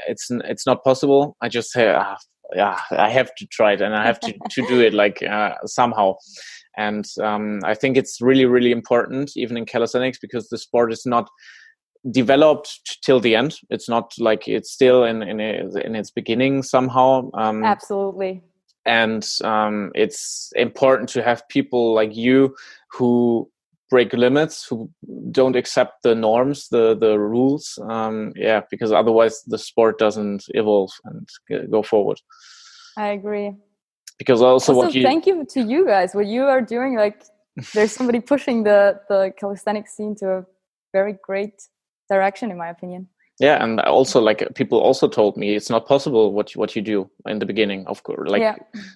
it's 0.07 0.31
it's 0.31 0.65
not 0.65 0.83
possible, 0.83 1.37
I 1.41 1.49
just 1.49 1.71
say 1.71 1.93
ah, 1.95 2.17
yeah, 2.55 2.79
I 2.89 3.09
have 3.11 3.35
to 3.35 3.45
try 3.45 3.73
it 3.73 3.81
and 3.81 3.95
I 3.95 4.03
have 4.03 4.19
to 4.21 4.33
to 4.49 4.67
do 4.67 4.81
it 4.81 4.95
like 4.95 5.23
somehow. 5.65 6.15
And 6.75 7.05
um, 7.21 7.59
I 7.63 7.75
think 7.75 7.97
it's 7.97 8.19
really 8.19 8.45
really 8.45 8.71
important 8.71 9.37
even 9.37 9.57
in 9.57 9.65
calisthenics 9.65 10.17
because 10.17 10.49
the 10.49 10.57
sport 10.57 10.91
is 10.91 11.05
not 11.05 11.29
developed 12.09 12.97
till 13.05 13.19
the 13.19 13.35
end. 13.35 13.59
It's 13.69 13.87
not 13.87 14.11
like 14.17 14.47
it's 14.47 14.71
still 14.71 15.03
in 15.03 15.21
in, 15.21 15.39
in 15.39 15.95
its 15.95 16.09
beginning 16.09 16.63
somehow. 16.63 17.29
Um, 17.35 17.63
Absolutely. 17.63 18.41
And 18.85 19.27
um, 19.43 19.91
it's 19.95 20.51
important 20.55 21.09
to 21.09 21.23
have 21.23 21.47
people 21.49 21.93
like 21.93 22.15
you 22.15 22.55
who 22.91 23.49
break 23.89 24.13
limits, 24.13 24.65
who 24.67 24.89
don't 25.31 25.55
accept 25.55 26.03
the 26.03 26.15
norms, 26.15 26.69
the 26.69 26.95
the 26.95 27.19
rules. 27.19 27.79
Um, 27.89 28.33
yeah, 28.35 28.61
because 28.69 28.91
otherwise 28.91 29.41
the 29.47 29.57
sport 29.57 29.97
doesn't 29.97 30.45
evolve 30.49 30.91
and 31.05 31.27
go 31.71 31.83
forward. 31.83 32.19
I 32.97 33.07
agree. 33.09 33.53
Because 34.17 34.41
also, 34.41 34.73
also 34.73 34.85
what 34.85 34.95
you 34.95 35.03
thank 35.03 35.25
you 35.27 35.45
to 35.49 35.61
you 35.61 35.85
guys. 35.85 36.15
What 36.15 36.27
you 36.27 36.43
are 36.43 36.61
doing, 36.61 36.95
like 36.95 37.23
there's 37.73 37.91
somebody 37.91 38.19
pushing 38.19 38.63
the 38.63 38.99
the 39.09 39.33
calisthenics 39.39 39.95
scene 39.95 40.15
to 40.17 40.29
a 40.29 40.45
very 40.93 41.17
great 41.23 41.61
direction 42.09 42.51
in 42.51 42.57
my 42.57 42.69
opinion 42.69 43.07
yeah 43.39 43.61
and 43.61 43.81
also 43.81 44.21
like 44.21 44.47
people 44.55 44.79
also 44.79 45.07
told 45.07 45.35
me 45.35 45.55
it's 45.55 45.69
not 45.69 45.85
possible 45.85 46.31
what 46.31 46.55
you, 46.55 46.59
what 46.59 46.75
you 46.75 46.81
do 46.81 47.09
in 47.25 47.39
the 47.39 47.45
beginning 47.45 47.85
of 47.87 48.01
course 48.03 48.29
like 48.29 48.41
yeah. 48.41 48.55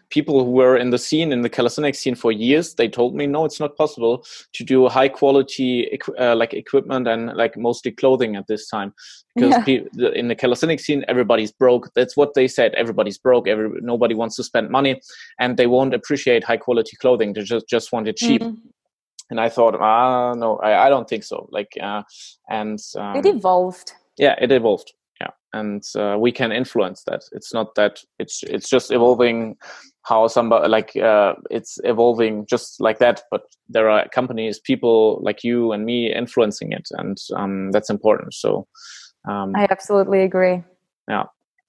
people 0.10 0.44
who 0.44 0.52
were 0.52 0.78
in 0.78 0.92
the 0.92 0.98
scene 0.98 1.34
in 1.34 1.42
the 1.42 1.50
calisthenics 1.50 2.00
scene 2.00 2.16
for 2.16 2.32
years 2.32 2.76
they 2.76 2.88
told 2.88 3.16
me 3.16 3.28
no 3.28 3.44
it's 3.44 3.60
not 3.60 3.76
possible 3.76 4.26
to 4.54 4.64
do 4.64 4.88
high 4.88 5.10
quality 5.10 6.00
uh, 6.18 6.36
like 6.36 6.54
equipment 6.54 7.08
and 7.08 7.36
like 7.36 7.58
mostly 7.58 7.92
clothing 7.92 8.38
at 8.38 8.48
this 8.48 8.70
time 8.70 8.94
because 9.36 9.68
yeah. 9.68 10.10
in 10.16 10.30
the 10.30 10.36
calisthenics 10.36 10.86
scene 10.86 11.04
everybody's 11.10 11.52
broke 11.52 11.94
that's 11.94 12.16
what 12.16 12.34
they 12.34 12.48
said 12.48 12.74
everybody's 12.76 13.18
broke 13.18 13.48
every 13.48 13.70
nobody 13.82 14.16
wants 14.16 14.38
to 14.38 14.44
spend 14.44 14.70
money 14.70 15.02
and 15.40 15.58
they 15.58 15.68
won't 15.68 15.94
appreciate 15.94 16.46
high 16.46 16.58
quality 16.58 16.96
clothing 16.98 17.34
they 17.34 17.44
just 17.44 17.68
just 17.68 17.92
want 17.92 18.08
it 18.08 18.16
cheap 18.16 18.42
mm-hmm 18.42 18.70
and 19.30 19.40
I 19.40 19.50
thought, 19.50 19.76
ah, 19.80 20.34
no, 20.34 20.58
I, 20.58 20.88
I 20.88 20.90
don't 20.90 21.08
think 21.08 21.24
so. 21.24 21.48
Like, 21.52 21.78
uh, 21.80 22.04
and 22.50 22.80
um, 22.96 23.16
it 23.16 23.26
evolved. 23.26 23.94
Yeah, 24.20 24.36
it 24.40 24.52
evolved. 24.52 24.94
Yeah, 25.20 25.32
and 25.54 25.84
uh, 25.96 26.18
we 26.20 26.32
can 26.32 26.52
influence 26.52 27.04
that. 27.08 27.24
It's 27.32 27.54
not 27.54 27.76
that 27.76 28.04
it's 28.20 28.44
it's 28.44 28.70
just 28.70 28.92
evolving 28.92 29.58
how 30.04 30.28
somebody 30.28 30.68
like 30.70 30.96
uh, 30.96 31.34
it's 31.50 31.80
evolving 31.84 32.46
just 32.46 32.80
like 32.80 33.00
that. 33.00 33.24
But 33.32 33.42
there 33.68 33.90
are 33.90 34.08
companies, 34.10 34.60
people 34.60 35.20
like 35.24 35.44
you 35.44 35.72
and 35.72 35.86
me 35.86 36.14
influencing 36.14 36.72
it, 36.72 36.88
and 36.92 37.18
um, 37.36 37.72
that's 37.72 37.90
important. 37.90 38.34
So 38.34 38.68
um, 39.28 39.54
I 39.56 39.68
absolutely 39.70 40.22
agree. 40.22 40.64
Yeah, 41.08 41.24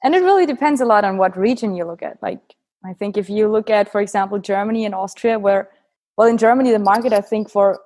and 0.04 0.14
it 0.14 0.23
really 0.23 0.47
depends 0.47 0.80
a 0.80 0.87
lot 0.87 1.04
on 1.04 1.16
what 1.16 1.37
region 1.37 1.75
you 1.75 1.85
look 1.85 2.02
at. 2.02 2.23
Like, 2.23 2.40
I 2.85 2.92
think 2.92 3.16
if 3.16 3.30
you 3.30 3.49
look 3.49 3.71
at, 3.71 3.90
for 3.90 4.00
example, 4.00 4.38
Germany 4.38 4.85
and 4.85 4.95
Austria, 4.95 5.38
where 5.38 5.71
well 6.21 6.28
in 6.28 6.37
germany 6.37 6.71
the 6.71 6.78
market 6.78 7.14
i 7.14 7.21
think 7.21 7.50
for 7.50 7.80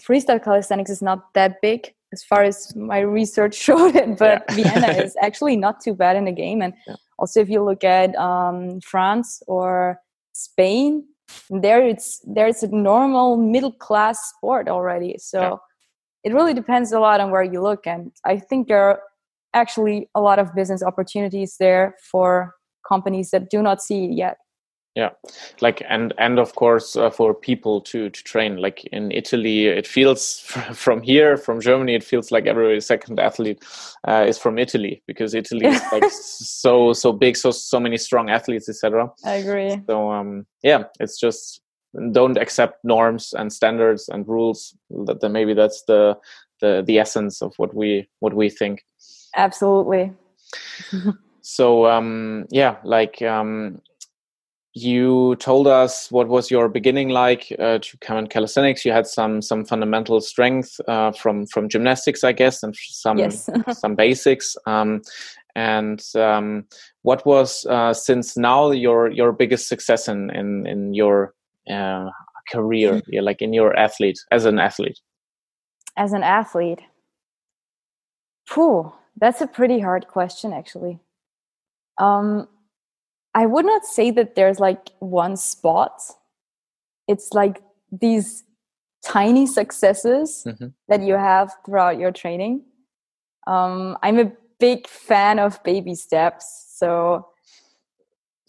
freestyle 0.00 0.42
calisthenics 0.42 0.90
is 0.90 1.00
not 1.00 1.32
that 1.34 1.60
big 1.62 1.94
as 2.16 2.24
far 2.24 2.42
as 2.42 2.74
my 2.74 3.00
research 3.00 3.54
showed 3.66 3.94
it 3.94 4.18
but 4.18 4.44
yeah. 4.48 4.54
vienna 4.54 4.88
is 5.04 5.16
actually 5.20 5.56
not 5.56 5.80
too 5.80 5.94
bad 5.94 6.16
in 6.16 6.24
the 6.24 6.32
game 6.32 6.62
and 6.62 6.72
yeah. 6.86 6.96
also 7.18 7.40
if 7.40 7.48
you 7.48 7.62
look 7.62 7.84
at 7.84 8.14
um, 8.16 8.80
france 8.80 9.42
or 9.46 10.00
spain 10.32 11.04
there 11.50 11.86
it's 11.86 12.20
there's 12.24 12.62
a 12.62 12.68
normal 12.68 13.36
middle 13.36 13.72
class 13.72 14.30
sport 14.30 14.68
already 14.68 15.16
so 15.18 15.40
yeah. 15.40 15.56
it 16.24 16.32
really 16.32 16.54
depends 16.54 16.92
a 16.92 17.00
lot 17.00 17.20
on 17.20 17.30
where 17.30 17.42
you 17.42 17.60
look 17.60 17.86
and 17.86 18.12
i 18.24 18.38
think 18.38 18.68
there 18.68 18.82
are 18.88 19.00
actually 19.54 20.08
a 20.14 20.20
lot 20.20 20.38
of 20.38 20.54
business 20.54 20.82
opportunities 20.82 21.56
there 21.58 21.94
for 22.10 22.54
companies 22.86 23.30
that 23.30 23.50
do 23.50 23.62
not 23.62 23.82
see 23.82 24.04
it 24.04 24.12
yet 24.12 24.36
yeah. 24.96 25.10
Like 25.60 25.82
and 25.88 26.14
and 26.18 26.38
of 26.38 26.54
course 26.54 26.96
uh, 26.96 27.10
for 27.10 27.34
people 27.34 27.82
to 27.82 28.08
to 28.08 28.24
train. 28.24 28.56
Like 28.56 28.84
in 28.86 29.12
italy 29.12 29.66
it 29.66 29.86
feels 29.86 30.40
from 30.72 31.02
here 31.02 31.36
from 31.36 31.60
germany 31.60 31.94
it 31.94 32.04
feels 32.04 32.32
like 32.32 32.46
every 32.46 32.80
second 32.80 33.20
athlete 33.20 33.62
uh, 34.08 34.24
is 34.26 34.38
from 34.38 34.58
italy 34.58 35.02
because 35.06 35.34
italy 35.34 35.66
is 35.66 35.82
like 35.92 36.10
so 36.10 36.92
so 36.92 37.12
big 37.12 37.36
so 37.36 37.50
so 37.50 37.78
many 37.78 37.96
strong 37.96 38.30
athletes 38.30 38.68
etc 38.68 39.10
i 39.24 39.34
agree. 39.34 39.82
So 39.86 40.10
um 40.10 40.46
yeah 40.62 40.84
it's 40.98 41.20
just 41.20 41.60
don't 42.12 42.36
accept 42.36 42.84
norms 42.84 43.34
and 43.36 43.52
standards 43.52 44.08
and 44.08 44.26
rules 44.26 44.76
that, 45.06 45.20
that 45.20 45.28
maybe 45.28 45.54
that's 45.54 45.82
the 45.82 46.16
the 46.60 46.82
the 46.86 46.98
essence 46.98 47.42
of 47.42 47.52
what 47.58 47.74
we 47.74 48.08
what 48.20 48.34
we 48.34 48.48
think. 48.50 48.84
Absolutely. 49.36 50.12
So 51.48 51.86
um 51.86 52.46
yeah 52.50 52.78
like 52.82 53.22
um 53.22 53.80
you 54.76 55.36
told 55.36 55.66
us 55.66 56.10
what 56.10 56.28
was 56.28 56.50
your 56.50 56.68
beginning 56.68 57.08
like 57.08 57.50
uh, 57.58 57.78
to 57.78 57.96
come 58.02 58.18
in 58.18 58.26
calisthenics. 58.26 58.84
You 58.84 58.92
had 58.92 59.06
some 59.06 59.40
some 59.40 59.64
fundamental 59.64 60.20
strength 60.20 60.78
uh, 60.86 61.12
from 61.12 61.46
from 61.46 61.70
gymnastics 61.70 62.22
i 62.22 62.32
guess 62.32 62.62
and 62.62 62.76
some 62.76 63.16
yes. 63.16 63.48
some 63.72 63.94
basics. 63.94 64.54
Um, 64.66 65.00
and 65.54 66.04
um, 66.14 66.66
what 67.00 67.24
was 67.24 67.64
uh, 67.64 67.94
since 67.94 68.36
now 68.36 68.70
your 68.70 69.10
your 69.10 69.32
biggest 69.32 69.66
success 69.66 70.08
in 70.08 70.28
in, 70.28 70.66
in 70.66 70.92
your 70.92 71.32
uh, 71.70 72.10
career 72.52 73.00
yeah, 73.08 73.22
like 73.22 73.40
in 73.40 73.54
your 73.54 73.74
athlete 73.78 74.18
as 74.30 74.44
an 74.44 74.58
athlete? 74.58 75.00
As 75.96 76.12
an 76.12 76.22
athlete? 76.22 76.82
Phew, 78.46 78.92
that's 79.18 79.40
a 79.40 79.46
pretty 79.46 79.80
hard 79.80 80.06
question 80.06 80.52
actually. 80.52 81.00
Um, 81.98 82.46
I 83.36 83.44
would 83.44 83.66
not 83.66 83.84
say 83.84 84.10
that 84.12 84.34
there's 84.34 84.58
like 84.58 84.88
one 84.98 85.36
spot. 85.36 86.00
It's 87.06 87.32
like 87.32 87.62
these 87.92 88.44
tiny 89.04 89.46
successes 89.46 90.42
mm-hmm. 90.46 90.68
that 90.88 91.02
you 91.02 91.14
have 91.14 91.52
throughout 91.64 91.98
your 91.98 92.10
training. 92.10 92.64
Um, 93.46 93.98
I'm 94.02 94.18
a 94.18 94.32
big 94.58 94.88
fan 94.88 95.38
of 95.38 95.62
baby 95.64 95.94
steps. 95.94 96.46
So 96.76 97.28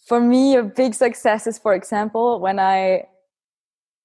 for 0.08 0.22
me, 0.22 0.56
a 0.56 0.64
big 0.64 0.94
success 0.94 1.48
is, 1.48 1.60
for 1.60 1.76
example, 1.76 2.40
when 2.40 2.58
I 2.58 3.08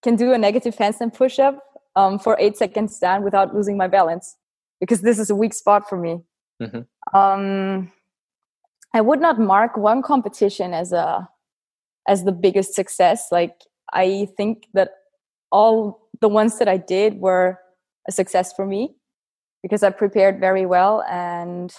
can 0.03 0.17
do 0.17 0.33
a 0.33 0.39
negative 0.39 0.77
handstand 0.77 1.15
push 1.15 1.39
up 1.39 1.63
um, 1.95 2.19
for 2.19 2.37
eight 2.41 2.57
seconds 2.57 2.99
down 2.99 3.23
without 3.23 3.55
losing 3.55 3.77
my 3.77 3.87
balance, 3.87 4.37
because 4.81 5.03
this 5.03 5.21
is 5.21 5.31
a 5.31 5.37
weak 5.37 5.55
spot 5.55 5.89
for 5.89 5.97
me. 5.97 6.23
Mm-hmm. 6.61 7.17
Um, 7.17 7.93
I 8.95 9.01
would 9.01 9.21
not 9.21 9.39
mark 9.39 9.77
one 9.77 10.03
competition 10.03 10.75
as 10.75 10.93
a 10.93 11.29
as 12.09 12.25
the 12.25 12.33
biggest 12.33 12.75
success. 12.75 13.29
Like 13.31 13.55
I 13.93 14.29
think 14.37 14.67
that 14.75 14.91
all 15.51 16.09
the 16.21 16.29
ones 16.29 16.59
that 16.59 16.69
I 16.69 16.77
did 16.77 17.21
were 17.21 17.59
a 18.09 18.13
success 18.13 18.53
for 18.53 18.67
me 18.67 18.95
because 19.63 19.83
I 19.83 19.91
prepared 19.91 20.41
very 20.41 20.67
well 20.67 21.03
and 21.09 21.73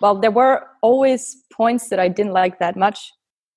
well 0.00 0.14
there 0.14 0.30
were 0.30 0.66
always 0.82 1.44
points 1.52 1.88
that 1.88 1.98
I 1.98 2.08
didn't 2.08 2.32
like 2.32 2.58
that 2.58 2.76
much. 2.76 3.12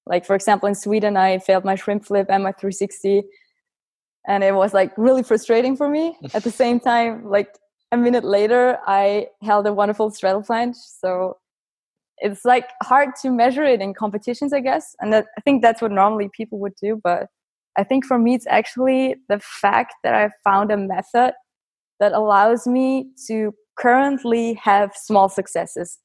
Like 0.06 0.26
for 0.26 0.36
example 0.36 0.68
in 0.68 0.76
Sweden 0.76 1.16
I 1.16 1.40
failed 1.40 1.64
my 1.64 1.76
shrimp 1.76 2.06
flip 2.06 2.28
and 2.30 2.44
my 2.44 2.52
360 2.52 3.24
and 4.28 4.44
it 4.44 4.56
was 4.56 4.74
like 4.74 4.92
really 4.98 5.24
frustrating 5.24 5.78
for 5.78 5.88
me. 5.88 6.18
At 6.34 6.44
the 6.44 6.52
same 6.52 6.80
time 6.92 7.30
like 7.30 7.56
a 7.92 7.98
minute 7.98 8.24
later 8.24 8.80
I 8.88 9.28
held 9.42 9.68
a 9.68 9.74
wonderful 9.74 10.10
straddle 10.12 10.42
planche 10.42 10.76
so 10.76 11.38
it's 12.18 12.46
like 12.46 12.70
hard 12.84 13.10
to 13.22 13.30
measure 13.32 13.64
it 13.64 13.82
in 13.82 13.94
competitions 13.94 14.54
i 14.54 14.60
guess 14.60 14.96
and 15.00 15.12
that, 15.12 15.26
i 15.38 15.42
think 15.42 15.62
that's 15.62 15.82
what 15.82 15.92
normally 15.92 16.30
people 16.34 16.60
would 16.60 16.76
do 16.82 17.00
but 17.04 17.28
i 17.78 17.84
think 17.84 18.06
for 18.06 18.18
me 18.18 18.34
it's 18.36 18.48
actually 18.48 19.16
the 19.30 19.40
fact 19.40 19.94
that 20.04 20.14
i 20.14 20.30
found 20.44 20.72
a 20.72 20.78
method 20.78 21.34
that 22.00 22.12
allows 22.12 22.68
me 22.68 23.08
to 23.28 23.54
currently 23.78 24.54
have 24.56 24.92
small 24.96 25.30
successes. 25.30 26.00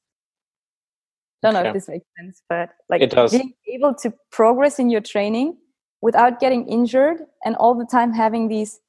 Don't 1.42 1.54
know 1.54 1.62
if 1.62 1.74
this 1.74 1.88
makes 1.88 2.06
sense 2.18 2.42
but 2.48 2.70
like 2.88 3.00
it 3.00 3.10
does. 3.10 3.30
being 3.30 3.52
able 3.72 3.94
to 3.94 4.12
progress 4.32 4.80
in 4.80 4.90
your 4.90 5.00
training 5.00 5.56
without 6.00 6.40
getting 6.40 6.68
injured 6.68 7.18
and 7.44 7.54
all 7.56 7.74
the 7.76 7.86
time 7.86 8.12
having 8.12 8.48
these 8.48 8.80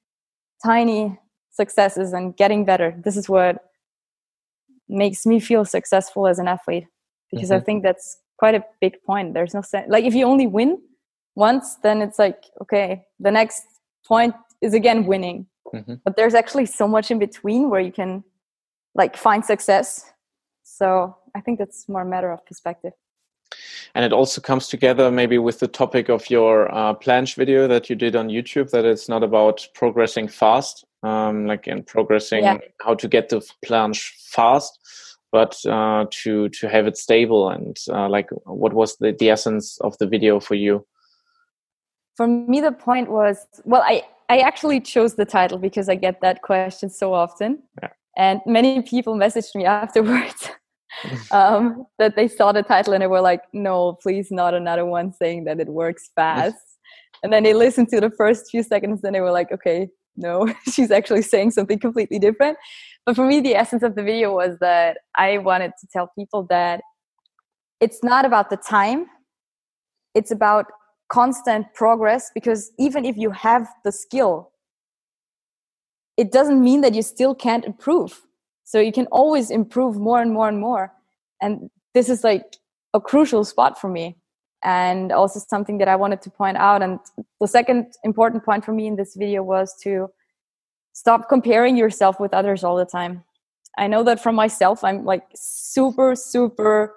tiny 0.64 1.20
successes 1.52 2.12
and 2.12 2.36
getting 2.38 2.66
better. 2.66 3.00
This 3.04 3.18
is 3.18 3.30
what 3.30 3.58
makes 4.88 5.28
me 5.28 5.40
feel 5.40 5.64
successful 5.64 6.28
as 6.28 6.40
an 6.40 6.48
athlete 6.48 6.86
because 7.32 7.50
mm-hmm. 7.50 7.58
I 7.58 7.66
think 7.66 7.84
that's 7.84 8.18
quite 8.38 8.56
a 8.56 8.64
big 8.82 9.02
point. 9.04 9.34
There's 9.34 9.54
no 9.54 9.62
sense 9.62 9.88
like 9.90 10.06
if 10.06 10.14
you 10.14 10.26
only 10.26 10.48
win 10.48 10.82
once, 11.36 11.76
then 11.84 12.02
it's 12.02 12.20
like 12.20 12.46
okay, 12.62 13.04
the 13.20 13.32
next 13.32 13.64
point 14.06 14.36
is 14.62 14.74
again 14.74 15.06
winning. 15.06 15.48
Mm-hmm. 15.74 15.96
But 16.04 16.16
there's 16.16 16.34
actually 16.34 16.66
so 16.66 16.88
much 16.88 17.12
in 17.12 17.20
between 17.20 17.70
where 17.70 17.82
you 17.82 17.92
can 17.92 18.24
like 18.96 19.16
find 19.16 19.46
success. 19.46 20.12
So 20.64 21.16
I 21.36 21.42
think 21.42 21.60
that's 21.60 21.88
more 21.88 22.02
a 22.02 22.06
matter 22.06 22.32
of 22.32 22.46
perspective. 22.46 22.94
And 23.96 24.06
it 24.06 24.14
also 24.14 24.42
comes 24.42 24.68
together 24.68 25.10
maybe 25.10 25.38
with 25.38 25.60
the 25.60 25.68
topic 25.68 26.10
of 26.10 26.30
your 26.30 26.74
uh, 26.74 26.94
planche 26.94 27.36
video 27.36 27.68
that 27.68 27.90
you 27.90 27.96
did 27.96 28.16
on 28.16 28.30
YouTube. 28.30 28.70
That 28.72 28.86
it's 28.86 29.10
not 29.10 29.24
about 29.24 29.68
progressing 29.74 30.28
fast, 30.28 30.86
um, 31.04 31.48
like 31.48 31.68
in 31.68 31.84
progressing 31.84 32.44
yeah. 32.44 32.58
how 32.82 32.94
to 32.96 33.08
get 33.08 33.30
the 33.30 33.42
planche 33.66 34.12
fast, 34.30 34.80
but 35.32 35.56
uh, 35.66 36.06
to 36.10 36.50
to 36.50 36.70
have 36.70 36.88
it 36.88 36.98
stable 36.98 37.50
and 37.50 37.78
uh, 37.90 38.10
like 38.10 38.30
what 38.46 38.74
was 38.74 38.98
the, 38.98 39.16
the 39.18 39.30
essence 39.30 39.78
of 39.82 39.98
the 40.00 40.08
video 40.08 40.40
for 40.40 40.56
you? 40.56 40.86
For 42.18 42.28
me 42.28 42.62
the 42.62 42.72
point 42.72 43.10
was 43.10 43.46
well 43.64 43.84
i 43.86 44.04
i 44.30 44.40
actually 44.40 44.80
chose 44.80 45.16
the 45.16 45.26
title 45.26 45.58
because 45.58 45.90
i 45.90 45.96
get 45.96 46.22
that 46.22 46.42
question 46.42 46.90
so 46.90 47.14
often. 47.14 47.64
Yeah. 47.82 47.90
and 48.18 48.42
many 48.46 48.82
people 48.82 49.16
messaged 49.16 49.56
me 49.56 49.66
afterwards 49.84 50.50
um, 51.32 51.86
that 52.00 52.16
they 52.16 52.28
saw 52.28 52.52
the 52.52 52.64
title 52.64 52.94
and 52.94 53.02
they 53.02 53.08
were 53.08 53.22
like 53.22 53.44
no 53.54 53.94
please 54.02 54.32
not 54.32 54.54
another 54.54 54.86
one 54.86 55.14
saying 55.14 55.46
that 55.46 55.60
it 55.60 55.68
works 55.68 56.10
fast. 56.16 56.56
And 57.22 57.34
then 57.34 57.44
they 57.44 57.54
listened 57.54 57.90
to 57.90 58.00
the 58.00 58.12
first 58.12 58.50
few 58.50 58.64
seconds 58.64 59.04
and 59.04 59.14
they 59.14 59.20
were 59.20 59.32
like 59.40 59.52
okay 59.52 59.90
no 60.16 60.54
she's 60.72 60.92
actually 60.92 61.22
saying 61.22 61.52
something 61.52 61.80
completely 61.80 62.20
different 62.20 62.58
but 63.10 63.16
for 63.16 63.26
me, 63.26 63.42
the 63.42 63.56
essence 63.56 63.82
of 63.82 63.96
the 63.96 64.04
video 64.04 64.36
was 64.36 64.60
that 64.60 65.00
I 65.18 65.40
wanted 65.40 65.72
to 65.82 65.88
tell 65.92 66.12
people 66.16 66.44
that 66.52 66.82
it's 67.82 68.04
not 68.04 68.24
about 68.24 68.52
the 68.52 68.58
time, 68.58 69.08
it's 70.14 70.30
about 70.30 70.68
constant 71.12 71.74
progress 71.74 72.30
because 72.36 72.72
even 72.78 73.06
if 73.06 73.18
you 73.18 73.32
have 73.32 73.68
the 73.84 73.92
skill, 73.92 74.52
it 76.18 76.32
doesn't 76.32 76.64
mean 76.64 76.82
that 76.82 76.94
you 76.94 77.02
still 77.02 77.34
can't 77.34 77.66
improve. 77.66 78.22
So 78.64 78.80
you 78.80 78.92
can 78.92 79.08
always 79.08 79.50
improve 79.50 79.98
more 79.98 80.22
and 80.22 80.32
more 80.32 80.48
and 80.48 80.60
more. 80.60 80.94
And 81.42 81.72
this 81.96 82.10
is 82.10 82.24
like 82.24 82.58
a 82.94 83.02
crucial 83.02 83.44
spot 83.44 83.82
for 83.82 83.90
me 83.90 84.18
and 84.64 85.12
also 85.12 85.40
something 85.40 85.80
that 85.80 85.88
I 85.88 85.96
wanted 85.96 86.22
to 86.22 86.30
point 86.30 86.58
out. 86.58 86.84
And 86.84 87.00
the 87.42 87.48
second 87.48 87.92
important 88.04 88.46
point 88.46 88.64
for 88.64 88.72
me 88.72 88.86
in 88.86 88.98
this 88.98 89.16
video 89.16 89.42
was 89.42 89.74
to 89.82 90.12
stop 90.94 91.30
comparing 91.30 91.78
yourself 91.78 92.20
with 92.20 92.34
others 92.34 92.64
all 92.64 92.76
the 92.76 92.86
time. 92.86 93.24
I 93.78 93.88
know 93.88 94.04
that 94.04 94.22
from 94.22 94.36
myself 94.36 94.84
i'm 94.84 95.06
like 95.06 95.24
super 95.36 96.16
super 96.16 96.96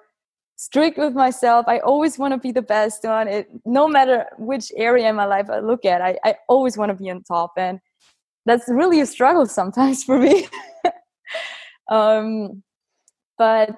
strict 0.55 0.97
with 0.97 1.13
myself. 1.13 1.65
I 1.67 1.79
always 1.79 2.17
want 2.17 2.33
to 2.33 2.37
be 2.37 2.51
the 2.51 2.61
best 2.61 3.05
on 3.05 3.27
it. 3.27 3.49
No 3.65 3.87
matter 3.87 4.27
which 4.37 4.71
area 4.75 5.09
in 5.09 5.15
my 5.15 5.25
life 5.25 5.49
i 5.49 5.59
look 5.59 5.85
at 5.85 6.01
i, 6.01 6.17
I 6.23 6.35
always 6.47 6.77
want 6.77 6.89
to 6.89 6.95
be 6.95 7.09
on 7.09 7.23
top 7.23 7.53
and 7.57 7.79
that's 8.45 8.67
really 8.67 8.99
a 8.99 9.05
struggle 9.05 9.45
sometimes 9.45 10.03
for 10.03 10.19
me. 10.19 10.47
Um, 11.89 12.63
but 13.37 13.75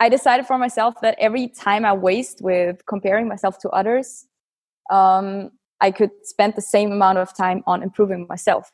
i 0.00 0.08
decided 0.08 0.46
for 0.46 0.58
myself 0.58 0.94
that 1.02 1.16
every 1.18 1.48
time 1.48 1.84
i 1.84 1.92
waste 1.92 2.42
with 2.42 2.84
comparing 2.86 3.28
myself 3.28 3.58
to 3.58 3.68
others 3.70 4.26
um, 4.90 5.50
i 5.80 5.90
could 5.90 6.10
spend 6.24 6.54
the 6.54 6.62
same 6.62 6.92
amount 6.92 7.18
of 7.18 7.34
time 7.36 7.62
on 7.66 7.82
improving 7.82 8.26
myself 8.28 8.72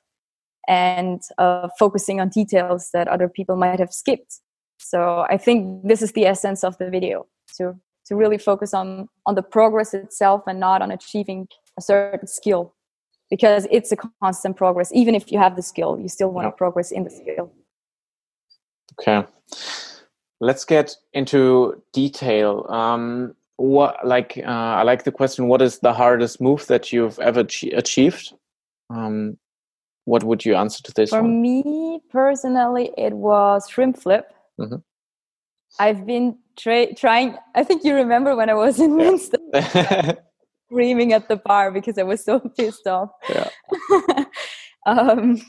and 0.69 1.23
uh, 1.39 1.69
focusing 1.79 2.21
on 2.21 2.29
details 2.29 2.91
that 2.93 3.09
other 3.09 3.29
people 3.29 3.57
might 3.57 3.79
have 3.79 3.93
skipped. 3.93 4.41
So 4.79 5.27
I 5.29 5.37
think 5.37 5.87
this 5.87 6.03
is 6.03 6.13
the 6.13 6.27
essence 6.27 6.65
of 6.65 6.77
the 6.79 6.91
video 6.91 7.27
to 7.57 7.75
to 8.07 8.15
really 8.15 8.39
focus 8.39 8.73
on 8.73 9.09
on 9.27 9.35
the 9.35 9.43
progress 9.43 9.95
itself 9.95 10.43
and 10.47 10.61
not 10.61 10.83
on 10.83 10.91
achieving 10.91 11.49
a 11.79 11.83
certain 11.83 12.27
skill. 12.27 12.75
Because 13.29 13.67
it's 13.73 13.91
a 13.91 13.97
constant 14.23 14.57
progress. 14.57 14.93
Even 14.95 15.17
if 15.17 15.33
you 15.33 15.39
have 15.39 15.57
the 15.57 15.63
skill 15.63 15.99
you 15.99 16.09
still 16.09 16.31
want 16.31 16.47
to 16.47 16.53
progress 16.53 16.93
in 16.93 17.05
the 17.05 17.11
skill. 17.11 17.53
Okay. 18.99 19.27
Let's 20.41 20.65
get 20.65 20.97
into 21.13 21.83
detail. 21.93 22.67
Um, 22.69 23.35
what 23.57 24.07
like 24.07 24.39
uh, 24.39 24.51
i 24.51 24.83
like 24.83 25.05
the 25.05 25.13
question 25.13 25.49
what 25.49 25.63
is 25.63 25.79
the 25.79 25.95
hardest 25.95 26.43
move 26.43 26.67
that 26.67 26.93
you've 26.93 27.19
ever 27.19 27.41
achieved? 27.73 28.35
Um, 28.91 29.39
what 30.07 30.23
would 30.23 30.45
you 30.45 30.55
answer 30.55 30.83
to 30.83 30.93
this 30.93 31.11
for 31.11 31.21
one? 31.21 31.43
me 31.43 32.01
personally 32.11 32.91
it 32.97 33.13
was 33.13 33.69
shrimp 33.69 33.99
flip 33.99 34.33
mm-hmm. 34.59 34.77
i've 35.79 36.07
been 36.07 36.39
tra- 36.57 36.95
trying 36.95 37.37
i 37.55 37.63
think 37.63 37.85
you 37.85 37.95
remember 37.95 38.35
when 38.35 38.49
i 38.49 38.55
was 38.55 38.81
in 38.81 38.99
yeah. 38.99 40.13
screaming 40.67 41.13
at 41.13 41.29
the 41.29 41.37
bar 41.37 41.71
because 41.71 41.99
i 41.99 42.03
was 42.03 42.25
so 42.25 42.39
pissed 42.57 42.87
off 42.87 43.11
yeah. 43.29 43.51
um, 44.87 45.41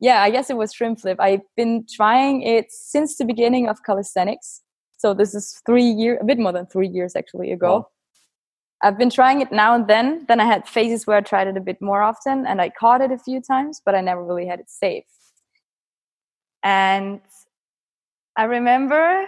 yeah 0.00 0.22
i 0.22 0.30
guess 0.30 0.50
it 0.50 0.56
was 0.56 0.72
shrimp 0.72 0.98
flip 1.00 1.18
i've 1.20 1.46
been 1.56 1.84
trying 1.88 2.42
it 2.42 2.72
since 2.72 3.16
the 3.16 3.24
beginning 3.24 3.68
of 3.68 3.82
calisthenics 3.84 4.62
so 4.96 5.14
this 5.14 5.34
is 5.34 5.60
three 5.64 5.84
years 5.84 6.18
a 6.20 6.24
bit 6.24 6.38
more 6.38 6.52
than 6.52 6.66
three 6.66 6.88
years 6.88 7.14
actually 7.14 7.52
ago 7.52 7.74
wow. 7.74 7.88
I've 8.82 8.96
been 8.96 9.10
trying 9.10 9.40
it 9.40 9.50
now 9.50 9.74
and 9.74 9.88
then. 9.88 10.24
Then 10.28 10.40
I 10.40 10.44
had 10.44 10.68
phases 10.68 11.06
where 11.06 11.16
I 11.16 11.20
tried 11.20 11.48
it 11.48 11.56
a 11.56 11.60
bit 11.60 11.82
more 11.82 12.02
often 12.02 12.46
and 12.46 12.60
I 12.60 12.70
caught 12.70 13.00
it 13.00 13.10
a 13.10 13.18
few 13.18 13.40
times, 13.40 13.82
but 13.84 13.94
I 13.94 14.00
never 14.00 14.24
really 14.24 14.46
had 14.46 14.60
it 14.60 14.70
safe. 14.70 15.04
And 16.62 17.20
I 18.36 18.44
remember 18.44 19.26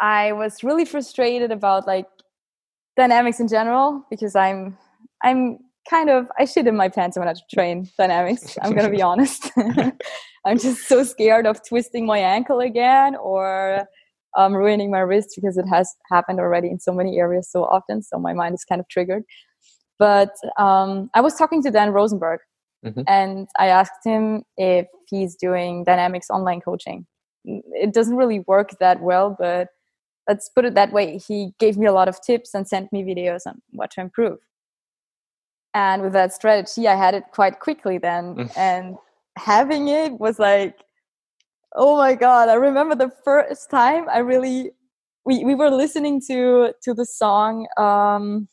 I 0.00 0.32
was 0.32 0.62
really 0.62 0.84
frustrated 0.84 1.50
about 1.50 1.86
like 1.86 2.06
dynamics 2.96 3.40
in 3.40 3.48
general 3.48 4.04
because 4.10 4.36
I'm 4.36 4.76
I'm 5.22 5.58
kind 5.88 6.10
of 6.10 6.26
I 6.38 6.44
shit 6.44 6.66
in 6.66 6.76
my 6.76 6.88
pants 6.88 7.18
when 7.18 7.28
I 7.28 7.34
train 7.52 7.88
dynamics. 7.96 8.58
I'm 8.62 8.74
gonna 8.74 8.90
be 8.90 9.02
honest. 9.10 9.50
I'm 10.44 10.58
just 10.58 10.88
so 10.88 11.04
scared 11.04 11.46
of 11.46 11.66
twisting 11.66 12.06
my 12.06 12.18
ankle 12.18 12.60
again 12.60 13.16
or 13.16 13.86
um, 14.36 14.54
ruining 14.54 14.90
my 14.90 15.00
wrist 15.00 15.32
because 15.36 15.56
it 15.56 15.66
has 15.66 15.94
happened 16.10 16.40
already 16.40 16.68
in 16.68 16.80
so 16.80 16.92
many 16.92 17.18
areas 17.18 17.50
so 17.50 17.64
often. 17.64 18.02
So 18.02 18.18
my 18.18 18.32
mind 18.32 18.54
is 18.54 18.64
kind 18.64 18.80
of 18.80 18.88
triggered. 18.88 19.24
But 19.98 20.30
um, 20.58 21.10
I 21.14 21.20
was 21.20 21.34
talking 21.34 21.62
to 21.62 21.70
Dan 21.70 21.90
Rosenberg 21.90 22.40
mm-hmm. 22.84 23.02
and 23.06 23.48
I 23.58 23.66
asked 23.66 24.04
him 24.04 24.42
if 24.56 24.86
he's 25.08 25.36
doing 25.36 25.84
dynamics 25.84 26.30
online 26.30 26.60
coaching. 26.60 27.06
It 27.44 27.92
doesn't 27.92 28.16
really 28.16 28.40
work 28.46 28.70
that 28.80 29.00
well, 29.00 29.36
but 29.38 29.68
let's 30.28 30.48
put 30.48 30.64
it 30.64 30.74
that 30.74 30.92
way. 30.92 31.18
He 31.18 31.52
gave 31.58 31.76
me 31.76 31.86
a 31.86 31.92
lot 31.92 32.08
of 32.08 32.20
tips 32.22 32.54
and 32.54 32.66
sent 32.66 32.92
me 32.92 33.02
videos 33.02 33.40
on 33.46 33.60
what 33.70 33.90
to 33.92 34.00
improve. 34.00 34.38
And 35.74 36.02
with 36.02 36.12
that 36.14 36.32
strategy, 36.32 36.88
I 36.88 36.96
had 36.96 37.14
it 37.14 37.24
quite 37.32 37.60
quickly 37.60 37.98
then. 37.98 38.34
Mm. 38.36 38.56
and 38.56 38.96
having 39.36 39.88
it 39.88 40.18
was 40.18 40.38
like 40.38 40.76
oh 41.76 41.96
my 41.96 42.14
god 42.14 42.48
i 42.48 42.54
remember 42.54 42.94
the 42.94 43.10
first 43.24 43.70
time 43.70 44.08
i 44.10 44.18
really 44.18 44.70
we, 45.24 45.44
we 45.44 45.54
were 45.54 45.70
listening 45.70 46.20
to 46.20 46.72
to 46.82 46.94
the 46.94 47.04
song 47.06 47.66
um 47.78 48.48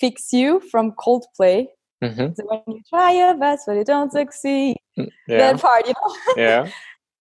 fix 0.00 0.32
you 0.32 0.60
from 0.70 0.92
coldplay 0.92 1.66
Mhm. 2.02 2.34
so 2.34 2.42
when 2.46 2.62
you 2.66 2.80
try 2.88 3.12
your 3.12 3.34
best 3.34 3.64
but 3.66 3.76
you 3.76 3.84
don't 3.84 4.10
succeed 4.12 4.76
Yeah. 4.96 5.52
that 5.52 5.60
part 5.60 5.86
you 5.86 5.92
know 5.98 6.16
yeah. 6.36 6.70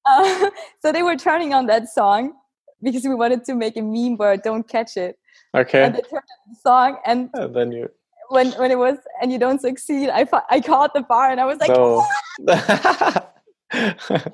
uh, 0.06 0.50
so 0.82 0.92
they 0.92 1.04
were 1.04 1.18
turning 1.18 1.54
on 1.54 1.66
that 1.68 1.90
song 1.90 2.34
because 2.82 3.04
we 3.04 3.14
wanted 3.14 3.44
to 3.46 3.56
make 3.56 3.76
a 3.76 3.82
meme 3.82 4.16
where 4.18 4.38
don't 4.38 4.68
catch 4.68 4.96
it 4.96 5.18
Okay. 5.54 5.84
and 5.84 5.94
they 5.96 6.02
turned 6.02 6.24
on 6.36 6.40
the 6.50 6.56
song 6.62 6.98
and 7.06 7.30
And 7.34 7.54
then 7.54 7.72
you. 7.74 7.90
when 8.30 8.52
when 8.54 8.72
it 8.72 8.78
was 8.78 8.98
and 9.22 9.32
you 9.34 9.40
don't 9.40 9.60
succeed 9.60 10.10
i 10.10 10.26
i 10.50 10.62
caught 10.62 10.94
the 10.94 11.02
bar 11.02 11.30
and 11.32 11.40
i 11.42 11.46
was 11.46 11.60
like 11.60 11.76
so. 11.76 12.02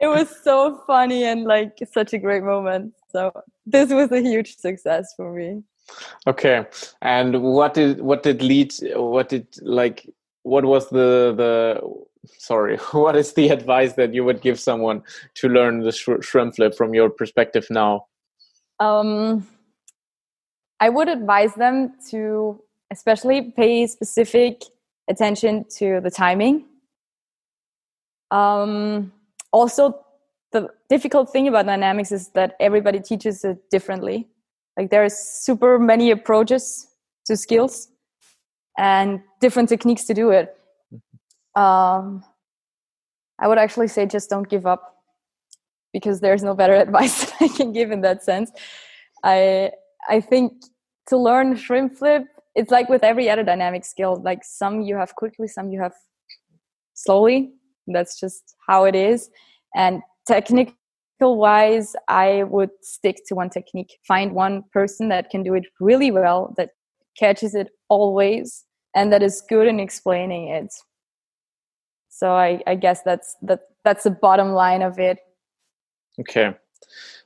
it 0.00 0.06
was 0.06 0.28
so 0.42 0.82
funny 0.86 1.24
and 1.24 1.44
like 1.44 1.78
such 1.92 2.12
a 2.12 2.18
great 2.18 2.42
moment 2.42 2.94
so 3.10 3.32
this 3.66 3.90
was 3.90 4.10
a 4.12 4.20
huge 4.20 4.56
success 4.56 5.12
for 5.16 5.32
me 5.32 5.62
okay. 6.26 6.66
And 7.00 7.42
what 7.42 7.74
did 7.74 8.00
what 8.00 8.22
did 8.22 8.42
lead? 8.42 8.74
What 8.94 9.28
did 9.28 9.46
like? 9.62 10.06
What 10.42 10.64
was 10.64 10.88
the 10.90 11.34
the? 11.36 11.80
Sorry. 12.38 12.76
What 12.92 13.16
is 13.16 13.32
the 13.32 13.48
advice 13.48 13.94
that 13.94 14.12
you 14.12 14.24
would 14.24 14.42
give 14.42 14.60
someone 14.60 15.02
to 15.36 15.48
learn 15.48 15.80
the 15.80 15.92
sh- 15.92 16.20
shrimp 16.20 16.56
flip 16.56 16.74
from 16.76 16.94
your 16.94 17.08
perspective 17.08 17.66
now? 17.70 18.04
um 18.80 19.44
i 20.78 20.88
would 20.88 21.08
advise 21.08 21.52
them 21.54 21.92
to 22.08 22.62
especially 22.92 23.52
pay 23.56 23.86
specific 23.88 24.62
attention 25.10 25.64
to 25.68 26.00
the 26.00 26.12
timing 26.12 26.64
um 28.30 29.12
also 29.52 30.04
the 30.52 30.68
difficult 30.88 31.30
thing 31.30 31.48
about 31.48 31.66
dynamics 31.66 32.12
is 32.12 32.28
that 32.30 32.54
everybody 32.58 33.00
teaches 33.00 33.44
it 33.44 33.58
differently. 33.70 34.28
Like 34.76 34.90
there 34.90 35.04
are 35.04 35.08
super 35.10 35.78
many 35.78 36.10
approaches 36.10 36.86
to 37.26 37.36
skills 37.36 37.88
and 38.78 39.20
different 39.40 39.68
techniques 39.68 40.04
to 40.04 40.14
do 40.14 40.30
it. 40.30 40.56
Um 41.54 42.24
i 43.40 43.46
would 43.46 43.58
actually 43.58 43.86
say 43.86 44.04
just 44.04 44.28
don't 44.28 44.48
give 44.48 44.66
up 44.66 44.96
because 45.92 46.20
there's 46.20 46.42
no 46.42 46.54
better 46.54 46.74
advice 46.86 47.24
that 47.24 47.42
i 47.42 47.48
can 47.48 47.72
give 47.72 47.90
in 47.90 48.00
that 48.02 48.22
sense. 48.22 48.50
I 49.24 49.72
i 50.08 50.20
think 50.20 50.52
to 51.08 51.16
learn 51.16 51.56
shrimp 51.56 51.96
flip 51.96 52.24
it's 52.54 52.70
like 52.70 52.88
with 52.88 53.02
every 53.02 53.28
other 53.30 53.42
dynamic 53.42 53.84
skill 53.84 54.20
like 54.22 54.44
some 54.44 54.82
you 54.82 54.96
have 54.96 55.14
quickly 55.14 55.48
some 55.48 55.70
you 55.70 55.80
have 55.80 55.94
slowly 56.94 57.52
that's 57.92 58.18
just 58.18 58.56
how 58.66 58.84
it 58.84 58.94
is. 58.94 59.30
And 59.74 60.02
technical 60.26 60.74
wise 61.20 61.96
i 62.06 62.44
would 62.44 62.70
stick 62.82 63.16
to 63.26 63.34
one 63.34 63.50
technique. 63.50 63.98
Find 64.06 64.32
one 64.32 64.62
person 64.72 65.08
that 65.08 65.30
can 65.30 65.42
do 65.42 65.54
it 65.54 65.64
really 65.80 66.10
well 66.10 66.54
that 66.56 66.70
catches 67.18 67.54
it 67.54 67.68
always 67.88 68.64
and 68.94 69.12
that 69.12 69.22
is 69.22 69.42
good 69.48 69.66
in 69.66 69.80
explaining 69.80 70.48
it. 70.48 70.72
So 72.08 72.32
i 72.32 72.62
i 72.66 72.74
guess 72.74 73.02
that's 73.02 73.36
that 73.42 73.60
that's 73.84 74.04
the 74.04 74.10
bottom 74.10 74.52
line 74.52 74.82
of 74.82 74.98
it. 74.98 75.18
Okay. 76.20 76.54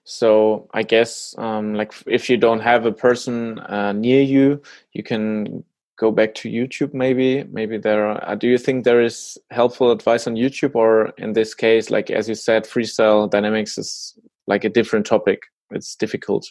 So 0.05 0.68
I 0.72 0.83
guess 0.83 1.35
um, 1.38 1.75
like 1.75 1.92
if 2.07 2.29
you 2.29 2.37
don't 2.37 2.61
have 2.61 2.87
a 2.87 2.92
person 2.92 3.59
uh, 3.61 3.92
near 3.92 4.22
you, 4.22 4.62
you 4.92 5.03
can 5.03 5.64
go 6.02 6.10
back 6.10 6.34
to 6.40 6.50
YouTube. 6.58 6.92
Maybe 7.04 7.44
maybe 7.58 7.78
there. 7.78 8.02
Are, 8.10 8.18
uh, 8.30 8.34
do 8.34 8.48
you 8.52 8.58
think 8.58 8.84
there 8.84 9.04
is 9.08 9.38
helpful 9.50 9.88
advice 9.96 10.26
on 10.28 10.34
YouTube, 10.34 10.74
or 10.74 11.12
in 11.24 11.32
this 11.32 11.54
case, 11.54 11.90
like 11.96 12.10
as 12.10 12.28
you 12.28 12.34
said, 12.34 12.64
freestyle 12.64 13.30
dynamics 13.30 13.78
is 13.78 14.18
like 14.52 14.64
a 14.64 14.72
different 14.78 15.06
topic. 15.06 15.38
It's 15.70 15.94
difficult. 15.96 16.44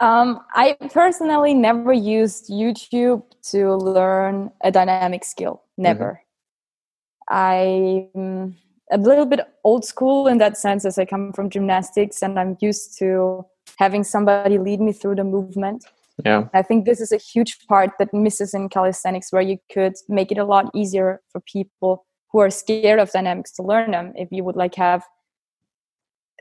Um, 0.00 0.28
I 0.54 0.76
personally 0.92 1.54
never 1.54 1.92
used 1.92 2.50
YouTube 2.50 3.22
to 3.52 3.60
learn 3.76 4.50
a 4.64 4.70
dynamic 4.70 5.24
skill. 5.24 5.62
Never. 5.76 6.20
I'm 7.28 8.56
a 8.90 8.98
little 8.98 9.26
bit 9.26 9.40
old 9.62 9.84
school 9.84 10.26
in 10.26 10.38
that 10.38 10.56
sense, 10.56 10.84
as 10.84 10.98
I 10.98 11.04
come 11.04 11.32
from 11.32 11.50
gymnastics 11.50 12.22
and 12.22 12.38
I'm 12.40 12.56
used 12.60 12.98
to 12.98 13.44
having 13.78 14.04
somebody 14.04 14.58
lead 14.58 14.80
me 14.80 14.92
through 14.92 15.16
the 15.16 15.24
movement. 15.24 15.84
Yeah. 16.24 16.48
I 16.54 16.62
think 16.62 16.84
this 16.84 17.00
is 17.00 17.12
a 17.12 17.16
huge 17.16 17.66
part 17.66 17.90
that 17.98 18.12
misses 18.12 18.54
in 18.54 18.68
calisthenics, 18.68 19.32
where 19.32 19.42
you 19.42 19.58
could 19.72 19.94
make 20.08 20.30
it 20.32 20.38
a 20.38 20.44
lot 20.44 20.70
easier 20.74 21.20
for 21.30 21.40
people 21.40 22.06
who 22.32 22.40
are 22.40 22.50
scared 22.50 23.00
of 23.00 23.10
dynamics 23.10 23.52
to 23.52 23.62
learn 23.62 23.90
them. 23.90 24.12
If 24.16 24.28
you 24.30 24.44
would 24.44 24.56
like 24.56 24.74
have 24.76 25.04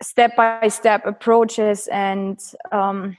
step 0.01 0.35
by 0.35 0.67
step 0.69 1.05
approaches 1.05 1.87
and 1.87 2.39
um, 2.71 3.17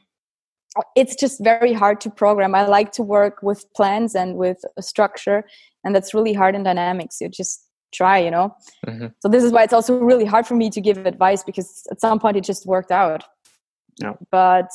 it's 0.96 1.14
just 1.14 1.42
very 1.42 1.72
hard 1.72 2.00
to 2.02 2.10
program. 2.10 2.54
I 2.54 2.66
like 2.66 2.92
to 2.92 3.02
work 3.02 3.42
with 3.42 3.64
plans 3.74 4.14
and 4.14 4.36
with 4.36 4.58
a 4.76 4.82
structure, 4.82 5.44
and 5.84 5.94
that's 5.94 6.14
really 6.14 6.32
hard 6.32 6.54
in 6.54 6.62
dynamics. 6.62 7.20
You 7.20 7.28
just 7.28 7.66
try, 7.92 8.18
you 8.18 8.30
know. 8.30 8.54
Mhm. 8.86 9.12
So 9.18 9.28
this 9.28 9.42
is 9.42 9.52
why 9.52 9.64
it's 9.64 9.72
also 9.72 9.98
really 9.98 10.24
hard 10.24 10.46
for 10.46 10.54
me 10.54 10.70
to 10.70 10.80
give 10.80 10.98
advice 11.06 11.42
because 11.42 11.86
at 11.90 12.00
some 12.00 12.20
point 12.20 12.36
it 12.36 12.44
just 12.44 12.66
worked 12.66 12.92
out. 12.92 13.24
Yeah. 14.00 14.14
But 14.30 14.70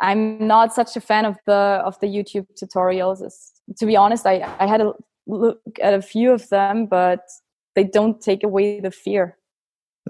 I'm 0.00 0.46
not 0.46 0.72
such 0.74 0.96
a 0.96 1.00
fan 1.00 1.24
of 1.24 1.36
the 1.46 1.82
of 1.84 1.98
the 2.00 2.06
YouTube 2.06 2.46
tutorials. 2.60 3.24
As, 3.24 3.52
to 3.78 3.86
be 3.86 3.96
honest, 3.96 4.26
I 4.26 4.42
I 4.58 4.66
had 4.66 4.80
a 4.80 4.92
look 5.26 5.60
at 5.82 5.94
a 5.94 6.02
few 6.02 6.32
of 6.32 6.48
them, 6.48 6.86
but 6.86 7.20
they 7.76 7.84
don't 7.84 8.20
take 8.20 8.42
away 8.42 8.80
the 8.80 8.90
fear 8.90 9.38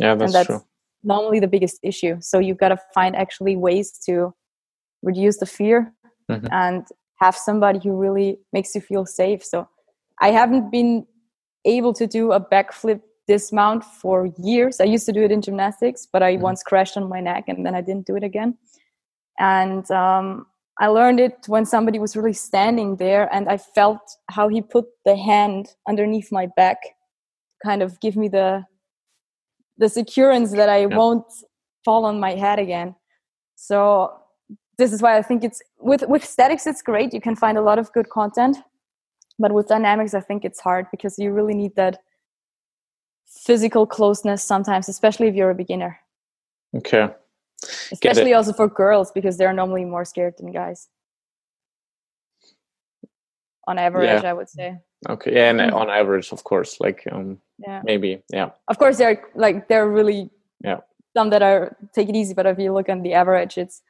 Yeah, 0.01 0.15
that's, 0.15 0.23
and 0.25 0.35
that's 0.35 0.47
true. 0.47 0.63
normally 1.05 1.41
the 1.41 1.49
biggest 1.49 1.79
issue 1.83 2.17
so 2.21 2.39
you've 2.39 2.57
got 2.59 2.69
to 2.71 2.79
find 2.95 3.15
actually 3.17 3.55
ways 3.57 3.93
to 4.07 4.33
reduce 5.03 5.39
the 5.39 5.47
fear 5.47 5.93
Mhm. 6.31 6.49
and 6.53 6.87
have 7.21 7.37
somebody 7.37 7.79
who 7.85 7.93
really 8.05 8.39
makes 8.53 8.75
you 8.75 8.81
feel 8.81 9.05
safe 9.07 9.45
so 9.45 9.69
i 10.27 10.31
haven't 10.31 10.71
been 10.71 11.07
able 11.65 11.93
to 12.01 12.07
do 12.07 12.33
a 12.33 12.41
backflip 12.41 13.01
dismount 13.29 13.83
for 13.85 14.17
years 14.39 14.81
i 14.81 14.85
used 14.95 15.07
to 15.07 15.13
do 15.13 15.23
it 15.23 15.31
in 15.31 15.41
gymnastics 15.43 16.07
but 16.13 16.23
i 16.23 16.33
Mhm. 16.37 16.41
once 16.49 16.63
crashed 16.63 16.97
on 16.97 17.09
my 17.09 17.21
neck 17.21 17.45
and 17.51 17.65
then 17.67 17.75
i 17.75 17.83
didn't 17.89 18.07
do 18.07 18.17
it 18.17 18.25
again 18.25 18.51
and 19.41 19.91
um, 19.91 20.47
i 20.79 20.87
learned 20.87 21.19
it 21.19 21.39
when 21.47 21.65
somebody 21.67 21.99
was 21.99 22.17
really 22.17 22.33
standing 22.33 22.97
there 22.97 23.33
and 23.35 23.49
i 23.49 23.57
felt 23.57 24.03
how 24.29 24.47
he 24.49 24.61
put 24.63 24.87
the 25.05 25.17
hand 25.17 25.75
underneath 25.89 26.31
my 26.31 26.47
back 26.57 26.79
kind 27.65 27.83
of 27.83 27.99
give 28.01 28.17
me 28.17 28.29
the 28.29 28.65
the 29.81 29.89
securance 29.89 30.53
that 30.53 30.69
I 30.69 30.81
Yeah. 30.87 30.97
won't 30.97 31.25
fall 31.85 32.05
on 32.05 32.21
my 32.21 32.35
head 32.35 32.59
again. 32.59 32.95
So 33.57 34.13
this 34.79 34.93
is 34.93 35.03
why 35.03 35.17
I 35.17 35.23
think 35.23 35.43
it's 35.43 35.61
with 35.79 36.03
with 36.07 36.25
statics 36.25 36.67
it's 36.67 36.83
great. 36.83 37.13
You 37.15 37.21
can 37.21 37.35
find 37.35 37.57
a 37.59 37.63
lot 37.63 37.79
of 37.79 37.93
good 37.93 38.09
content, 38.11 38.59
but 39.39 39.53
with 39.53 39.69
dynamics 39.69 40.15
I 40.15 40.21
think 40.21 40.45
it's 40.45 40.61
hard 40.61 40.87
because 40.91 41.19
you 41.19 41.33
really 41.33 41.55
need 41.55 41.75
that 41.77 41.99
physical 43.47 43.87
closeness 43.87 44.43
sometimes, 44.45 44.89
especially 44.89 45.29
if 45.29 45.35
you're 45.35 45.51
a 45.51 45.55
beginner. 45.65 45.99
Okay. 46.77 47.09
Especially 47.93 48.33
also 48.35 48.53
for 48.53 48.69
girls 48.69 49.11
because 49.13 49.37
they're 49.37 49.53
normally 49.53 49.85
more 49.85 50.05
scared 50.05 50.35
than 50.39 50.53
guys. 50.53 50.89
On 53.69 53.79
average, 53.79 54.25
I 54.25 54.33
would 54.33 54.49
say. 54.49 54.79
Okay. 55.09 55.35
Yeah, 55.35 55.51
and 55.51 55.61
Mhm. 55.61 55.75
on 55.75 55.91
average, 55.91 56.33
of 56.33 56.43
course, 56.45 56.81
like 56.81 57.07
um, 57.13 57.41
Yeah. 57.59 57.83
maybe. 57.85 58.23
Yeah. 58.33 58.51
Of 58.69 58.79
course, 58.79 58.99
they're 58.99 59.23
like 59.35 59.69
they're 59.69 59.89
really 59.89 60.31
Yeah. 60.65 60.81
some 61.17 61.31
that 61.31 61.43
are 61.43 61.77
take 61.95 62.09
it 62.09 62.17
easy, 62.17 62.35
but 62.35 62.47
if 62.47 62.59
you 62.59 62.73
look 62.73 62.89
on 62.89 63.03
the 63.03 63.15
average, 63.15 63.59
it's 63.59 63.83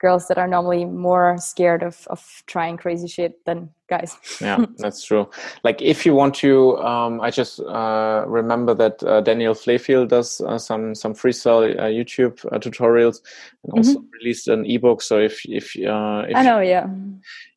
girls 0.00 0.28
that 0.28 0.38
are 0.38 0.48
normally 0.48 0.84
more 0.84 1.36
scared 1.38 1.82
of 1.82 2.06
of 2.08 2.42
trying 2.46 2.76
crazy 2.76 3.08
shit 3.08 3.44
than 3.44 3.70
guys. 3.88 4.16
yeah 4.40 4.64
that's 4.78 5.04
true 5.04 5.28
like 5.62 5.80
if 5.80 6.06
you 6.06 6.14
want 6.14 6.34
to 6.34 6.76
um, 6.78 7.20
i 7.20 7.30
just 7.30 7.60
uh, 7.60 8.24
remember 8.26 8.74
that 8.74 9.02
uh, 9.04 9.20
daniel 9.20 9.54
flayfield 9.54 10.08
does 10.08 10.40
uh, 10.40 10.58
some 10.58 10.94
some 10.94 11.14
freestyle 11.14 11.78
uh, 11.78 11.84
youtube 11.84 12.44
uh, 12.52 12.58
tutorials 12.58 13.20
and 13.64 13.78
also 13.78 14.04
released 14.20 14.48
an 14.48 14.64
ebook 14.66 15.02
so 15.02 15.18
if 15.18 15.44
if 15.46 15.76
uh, 15.76 16.24
if, 16.28 16.36
I 16.36 16.42
know, 16.42 16.60
yeah. 16.60 16.86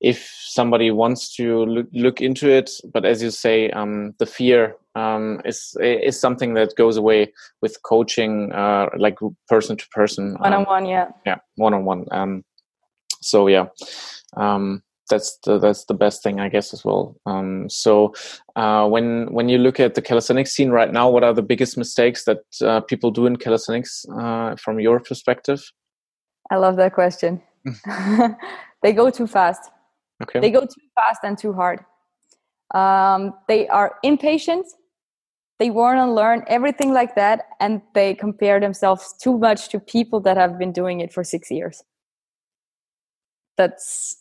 if 0.01 0.19
somebody 0.43 0.91
wants 0.91 1.35
to 1.35 1.65
look, 1.65 1.87
look 1.93 2.21
into 2.21 2.49
it 2.49 2.69
but 2.93 3.05
as 3.05 3.21
you 3.23 3.31
say 3.31 3.69
um, 3.71 4.13
the 4.19 4.25
fear 4.25 4.75
um, 4.97 5.41
is 5.45 5.75
is 5.81 6.19
something 6.19 6.53
that 6.55 6.75
goes 6.75 6.97
away 6.97 7.33
with 7.61 7.81
coaching 7.83 8.51
uh, 8.53 8.89
like 8.97 9.17
person 9.47 9.77
to 9.77 9.87
person 9.89 10.35
One 10.39 10.53
on 10.53 10.63
one, 10.65 10.85
yeah. 10.85 11.07
yeah 11.25 11.37
one 11.55 11.73
on 11.73 11.85
one 11.85 12.05
um 12.11 12.43
so 13.21 13.47
yeah 13.47 13.65
um 14.35 14.83
that's 15.09 15.39
the 15.45 15.57
that's 15.57 15.85
the 15.85 15.93
best 15.93 16.21
thing 16.21 16.39
i 16.39 16.49
guess 16.49 16.73
as 16.73 16.83
well 16.83 17.15
um 17.25 17.69
so 17.69 18.13
uh 18.55 18.85
when 18.87 19.31
when 19.31 19.47
you 19.49 19.57
look 19.57 19.79
at 19.79 19.95
the 19.95 20.01
calisthenics 20.01 20.51
scene 20.51 20.69
right 20.69 20.91
now 20.91 21.09
what 21.09 21.23
are 21.23 21.33
the 21.33 21.41
biggest 21.41 21.77
mistakes 21.77 22.25
that 22.25 22.39
uh, 22.61 22.81
people 22.81 23.09
do 23.09 23.25
in 23.25 23.35
calisthenics 23.37 24.05
uh 24.19 24.55
from 24.57 24.79
your 24.79 24.99
perspective 24.99 25.61
I 26.49 26.55
love 26.57 26.77
that 26.77 26.93
question. 26.93 27.41
they 28.83 28.93
go 28.93 29.09
too 29.09 29.27
fast. 29.27 29.69
okay 30.23 30.39
They 30.39 30.51
go 30.51 30.61
too 30.61 30.87
fast 30.95 31.19
and 31.23 31.37
too 31.37 31.53
hard. 31.53 31.83
Um, 32.73 33.33
they 33.47 33.67
are 33.67 33.95
impatient. 34.03 34.65
They 35.59 35.69
want 35.71 35.97
to 35.97 36.11
learn 36.11 36.43
everything 36.47 36.93
like 36.93 37.15
that, 37.15 37.45
and 37.59 37.81
they 37.93 38.13
compare 38.13 38.59
themselves 38.59 39.13
too 39.19 39.37
much 39.37 39.69
to 39.69 39.79
people 39.79 40.19
that 40.21 40.37
have 40.37 40.59
been 40.59 40.71
doing 40.71 40.99
it 40.99 41.11
for 41.11 41.23
six 41.23 41.49
years. 41.49 41.83
That's 43.57 44.17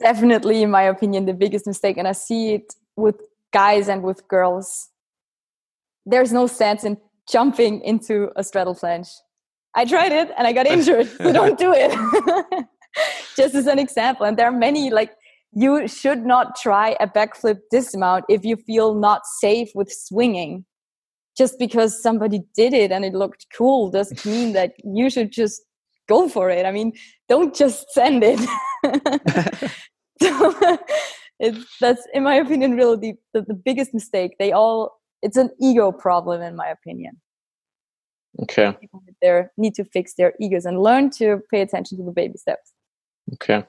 definitely, 0.00 0.62
in 0.62 0.70
my 0.70 0.82
opinion, 0.82 1.24
the 1.24 1.32
biggest 1.32 1.66
mistake, 1.66 1.96
and 1.96 2.06
I 2.06 2.12
see 2.12 2.54
it 2.54 2.74
with 2.96 3.16
guys 3.52 3.88
and 3.88 4.02
with 4.02 4.28
girls. 4.28 4.90
There's 6.04 6.32
no 6.32 6.46
sense 6.46 6.84
in 6.84 6.98
jumping 7.30 7.80
into 7.82 8.30
a 8.36 8.44
straddle 8.44 8.74
planche. 8.74 9.14
I 9.74 9.84
tried 9.84 10.12
it 10.12 10.30
and 10.36 10.46
I 10.46 10.52
got 10.52 10.66
injured, 10.76 11.08
so 11.08 11.32
don't 11.32 11.58
do 11.58 11.72
it. 11.74 11.90
Just 13.36 13.54
as 13.54 13.66
an 13.66 13.78
example, 13.78 14.26
and 14.26 14.36
there 14.36 14.46
are 14.46 14.52
many 14.52 14.90
like 14.90 15.12
you 15.52 15.88
should 15.88 16.24
not 16.24 16.56
try 16.56 16.96
a 17.00 17.08
backflip 17.08 17.60
dismount 17.70 18.24
if 18.28 18.44
you 18.44 18.56
feel 18.56 18.94
not 18.94 19.26
safe 19.26 19.70
with 19.74 19.92
swinging. 19.92 20.64
Just 21.36 21.58
because 21.58 22.00
somebody 22.00 22.40
did 22.54 22.74
it 22.74 22.92
and 22.92 23.04
it 23.04 23.14
looked 23.14 23.46
cool 23.56 23.90
doesn't 23.90 24.24
mean 24.26 24.52
that 24.54 24.72
you 24.84 25.10
should 25.10 25.32
just 25.32 25.62
go 26.08 26.28
for 26.28 26.50
it. 26.50 26.66
I 26.66 26.70
mean, 26.70 26.92
don't 27.28 27.54
just 27.54 27.90
send 27.92 28.22
it. 28.24 28.38
so, 30.22 30.78
that's, 31.80 32.06
in 32.12 32.24
my 32.24 32.34
opinion, 32.34 32.76
really 32.76 32.96
the, 32.96 33.14
the, 33.32 33.46
the 33.46 33.54
biggest 33.54 33.94
mistake. 33.94 34.36
They 34.38 34.52
all, 34.52 35.00
it's 35.22 35.36
an 35.36 35.50
ego 35.60 35.92
problem, 35.92 36.42
in 36.42 36.56
my 36.56 36.68
opinion. 36.68 37.20
Okay. 38.42 38.76
People 38.80 39.02
need 39.56 39.74
to 39.74 39.84
fix 39.84 40.14
their 40.14 40.34
egos 40.40 40.64
and 40.64 40.80
learn 40.80 41.10
to 41.10 41.40
pay 41.50 41.60
attention 41.60 41.98
to 41.98 42.04
the 42.04 42.12
baby 42.12 42.38
steps. 42.38 42.72
Okay 43.34 43.64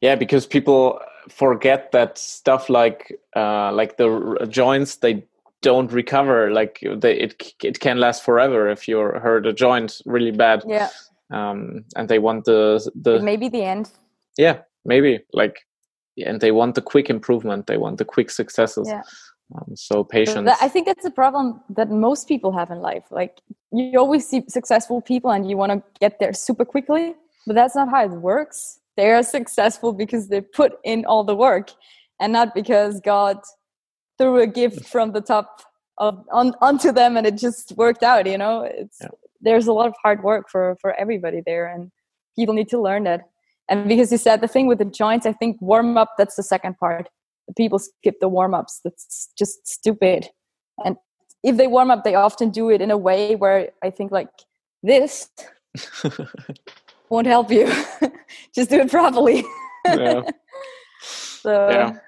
yeah 0.00 0.14
because 0.14 0.46
people 0.46 1.00
forget 1.28 1.92
that 1.92 2.18
stuff 2.18 2.68
like 2.68 3.18
uh, 3.36 3.72
like 3.72 3.96
the 3.96 4.46
joints 4.48 4.96
they 4.96 5.24
don't 5.62 5.92
recover 5.92 6.50
like 6.50 6.80
they 6.96 7.14
it 7.18 7.54
it 7.62 7.80
can 7.80 7.98
last 7.98 8.24
forever 8.24 8.68
if 8.68 8.88
you 8.88 8.98
hurt 8.98 9.46
a 9.46 9.52
joint 9.52 10.00
really 10.06 10.30
bad. 10.30 10.64
Yeah. 10.66 10.88
Um 11.30 11.84
and 11.96 12.08
they 12.08 12.18
want 12.18 12.44
the 12.44 12.90
the 12.94 13.20
maybe 13.20 13.48
the 13.48 13.62
end. 13.62 13.90
Yeah 14.38 14.60
maybe 14.84 15.20
like 15.32 15.66
and 16.16 16.40
they 16.40 16.50
want 16.50 16.74
the 16.74 16.82
quick 16.82 17.10
improvement 17.10 17.66
they 17.66 17.76
want 17.76 17.98
the 17.98 18.04
quick 18.04 18.30
successes. 18.30 18.88
Yeah. 18.88 19.02
Um, 19.54 19.74
so 19.74 20.04
patience. 20.04 20.48
I 20.62 20.68
think 20.68 20.86
that's 20.86 21.04
a 21.04 21.10
problem 21.10 21.60
that 21.70 21.90
most 21.90 22.28
people 22.28 22.52
have 22.52 22.70
in 22.70 22.78
life 22.78 23.04
like 23.10 23.40
you 23.72 23.98
always 23.98 24.26
see 24.26 24.44
successful 24.48 25.02
people 25.02 25.30
and 25.30 25.48
you 25.48 25.56
want 25.56 25.72
to 25.72 25.82
get 26.00 26.18
there 26.20 26.32
super 26.32 26.64
quickly 26.64 27.14
but 27.46 27.54
that's 27.54 27.74
not 27.74 27.88
how 27.88 28.04
it 28.04 28.12
works 28.12 28.79
they 29.00 29.10
are 29.10 29.22
successful 29.22 29.94
because 29.94 30.28
they 30.28 30.42
put 30.42 30.72
in 30.84 31.06
all 31.06 31.24
the 31.24 31.34
work 31.34 31.70
and 32.20 32.34
not 32.34 32.54
because 32.54 33.00
god 33.00 33.38
threw 34.18 34.38
a 34.40 34.46
gift 34.46 34.80
mm. 34.80 34.86
from 34.86 35.12
the 35.12 35.22
top 35.22 35.62
of 35.96 36.14
on 36.30 36.52
onto 36.60 36.92
them 36.92 37.16
and 37.16 37.26
it 37.26 37.36
just 37.36 37.72
worked 37.76 38.02
out 38.02 38.26
you 38.26 38.36
know? 38.36 38.62
It's 38.62 38.98
yeah. 39.00 39.08
there's 39.40 39.66
a 39.66 39.72
lot 39.72 39.88
of 39.88 39.94
hard 40.02 40.22
work 40.22 40.50
for 40.50 40.76
for 40.82 40.90
everybody 41.04 41.40
there 41.46 41.66
and 41.72 41.90
people 42.36 42.54
need 42.54 42.68
to 42.68 42.80
learn 42.80 43.04
that. 43.04 43.22
And 43.68 43.88
because 43.88 44.10
you 44.12 44.18
said 44.18 44.40
the 44.40 44.48
thing 44.54 44.66
with 44.66 44.78
the 44.78 44.90
joints 45.02 45.24
i 45.26 45.32
think 45.32 45.56
warm 45.60 45.96
up 45.96 46.10
that's 46.18 46.36
the 46.36 46.42
second 46.54 46.76
part. 46.78 47.08
People 47.56 47.78
skip 47.78 48.16
the 48.20 48.28
warm 48.28 48.54
ups 48.54 48.80
that's 48.84 49.30
just 49.36 49.66
stupid. 49.66 50.28
And 50.84 50.96
if 51.42 51.56
they 51.56 51.68
warm 51.76 51.90
up 51.90 52.04
they 52.04 52.16
often 52.26 52.50
do 52.50 52.70
it 52.74 52.80
in 52.82 52.90
a 52.90 53.00
way 53.08 53.34
where 53.34 53.70
i 53.82 53.90
think 53.96 54.12
like 54.12 54.34
this 54.82 55.30
won't 57.10 57.26
help 57.26 57.50
you. 57.50 57.66
Just 58.54 58.70
do 58.70 58.80
it 58.80 58.90
properly. 58.90 59.44
yeah. 59.86 60.22
So 61.42 61.70
yeah. 61.70 61.98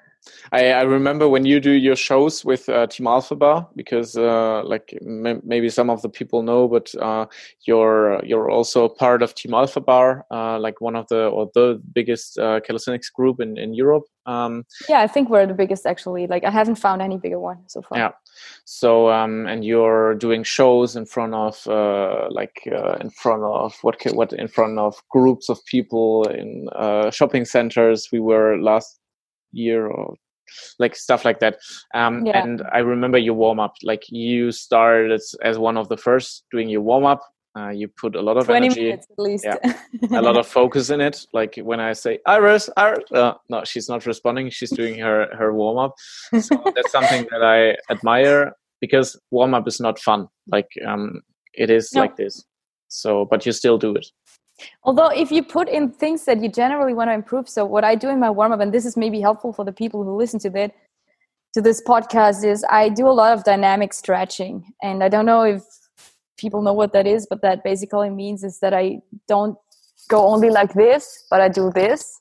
I, 0.51 0.67
I 0.71 0.81
remember 0.83 1.27
when 1.27 1.45
you 1.45 1.59
do 1.59 1.71
your 1.71 1.95
shows 1.95 2.45
with 2.45 2.69
uh, 2.69 2.85
Team 2.87 3.07
Alpha 3.07 3.35
Bar 3.35 3.67
because 3.75 4.15
uh, 4.15 4.61
like 4.63 4.95
m- 5.01 5.41
maybe 5.43 5.69
some 5.69 5.89
of 5.89 6.01
the 6.03 6.09
people 6.09 6.43
know, 6.43 6.67
but 6.67 6.93
uh, 7.01 7.25
you're 7.65 8.23
you're 8.23 8.51
also 8.51 8.85
a 8.85 8.89
part 8.89 9.23
of 9.23 9.33
Team 9.33 9.53
Alpha 9.53 9.81
Bar, 9.81 10.25
uh, 10.31 10.59
like 10.59 10.79
one 10.79 10.95
of 10.95 11.07
the 11.07 11.27
or 11.27 11.49
the 11.55 11.81
biggest 11.93 12.37
uh, 12.37 12.59
calisthenics 12.59 13.09
group 13.09 13.39
in 13.39 13.57
in 13.57 13.73
Europe. 13.73 14.03
Um, 14.25 14.65
yeah, 14.87 15.01
I 15.01 15.07
think 15.07 15.29
we're 15.29 15.45
the 15.45 15.53
biggest 15.53 15.85
actually. 15.85 16.27
Like 16.27 16.43
I 16.43 16.51
haven't 16.51 16.75
found 16.75 17.01
any 17.01 17.17
bigger 17.17 17.39
one 17.39 17.59
so 17.67 17.81
far. 17.81 17.97
Yeah. 17.97 18.11
So 18.65 19.09
um, 19.09 19.47
and 19.47 19.65
you're 19.65 20.15
doing 20.15 20.43
shows 20.43 20.95
in 20.95 21.05
front 21.05 21.33
of 21.33 21.67
uh, 21.67 22.27
like 22.29 22.67
uh, 22.71 22.97
in 23.01 23.09
front 23.09 23.43
of 23.43 23.77
what 23.81 24.01
what 24.13 24.33
in 24.33 24.47
front 24.47 24.79
of 24.79 24.95
groups 25.09 25.49
of 25.49 25.63
people 25.65 26.27
in 26.29 26.69
uh, 26.75 27.11
shopping 27.11 27.45
centers. 27.45 28.09
We 28.11 28.19
were 28.19 28.57
last 28.59 28.99
year 29.51 29.87
or 29.87 30.15
like 30.79 30.95
stuff 30.95 31.25
like 31.25 31.39
that. 31.39 31.57
Um, 31.93 32.25
yeah. 32.25 32.43
And 32.43 32.63
I 32.71 32.79
remember 32.79 33.17
your 33.17 33.33
warm 33.33 33.59
up, 33.59 33.75
like 33.83 34.03
you 34.09 34.51
started 34.51 35.19
as 35.41 35.57
one 35.57 35.77
of 35.77 35.89
the 35.89 35.97
first 35.97 36.43
doing 36.51 36.69
your 36.69 36.81
warm 36.81 37.05
up. 37.05 37.21
Uh, 37.55 37.69
you 37.69 37.87
put 37.87 38.15
a 38.15 38.21
lot 38.21 38.35
of 38.35 38.45
20 38.45 38.65
energy, 38.65 38.83
minutes 38.85 39.07
at 39.11 39.19
least. 39.19 39.45
yeah, 39.45 39.57
a 40.19 40.21
lot 40.21 40.37
of 40.37 40.47
focus 40.47 40.89
in 40.89 40.99
it. 40.99 41.25
Like 41.33 41.55
when 41.57 41.79
I 41.79 41.93
say 41.93 42.19
Iris, 42.25 42.67
Iris, 42.77 43.03
uh, 43.11 43.33
no, 43.47 43.63
she's 43.63 43.87
not 43.87 44.07
responding. 44.07 44.49
She's 44.49 44.71
doing 44.71 44.99
her 44.99 45.27
her 45.37 45.53
warm 45.53 45.77
up. 45.77 45.93
So 46.39 46.63
that's 46.75 46.91
something 46.91 47.27
that 47.29 47.43
I 47.43 47.77
admire 47.93 48.53
because 48.81 49.19
warm 49.29 49.53
up 49.53 49.67
is 49.67 49.79
not 49.79 49.99
fun. 49.99 50.27
Like 50.51 50.69
um, 50.85 51.21
it 51.53 51.69
is 51.69 51.93
no. 51.93 52.01
like 52.01 52.17
this. 52.17 52.43
So, 52.87 53.25
but 53.25 53.45
you 53.45 53.51
still 53.51 53.77
do 53.77 53.95
it. 53.95 54.07
Although, 54.83 55.09
if 55.09 55.31
you 55.31 55.43
put 55.43 55.69
in 55.69 55.91
things 55.91 56.25
that 56.25 56.41
you 56.41 56.49
generally 56.49 56.93
want 56.93 57.09
to 57.09 57.13
improve, 57.13 57.49
so 57.49 57.65
what 57.65 57.83
I 57.83 57.95
do 57.95 58.09
in 58.09 58.19
my 58.19 58.29
warm 58.29 58.51
up, 58.51 58.59
and 58.59 58.73
this 58.73 58.85
is 58.85 58.95
maybe 58.95 59.19
helpful 59.19 59.53
for 59.53 59.65
the 59.65 59.71
people 59.71 60.03
who 60.03 60.15
listen 60.15 60.39
to 60.39 60.49
that 60.51 60.73
to 61.53 61.61
this 61.61 61.81
podcast, 61.87 62.43
is 62.43 62.65
I 62.69 62.89
do 62.89 63.07
a 63.07 63.13
lot 63.21 63.33
of 63.33 63.43
dynamic 63.43 63.93
stretching, 63.93 64.73
and 64.81 65.03
I 65.03 65.09
don't 65.09 65.25
know 65.25 65.41
if 65.43 65.63
people 66.43 66.61
know 66.61 66.73
what 66.73 66.93
that 66.93 67.07
is, 67.07 67.25
but 67.29 67.41
that 67.41 67.63
basically 67.63 68.09
means 68.09 68.43
is 68.43 68.59
that 68.59 68.73
I 68.73 68.99
don't 69.27 69.57
go 70.09 70.27
only 70.27 70.49
like 70.49 70.73
this, 70.73 71.25
but 71.31 71.41
I 71.41 71.49
do 71.49 71.71
this. 71.73 72.19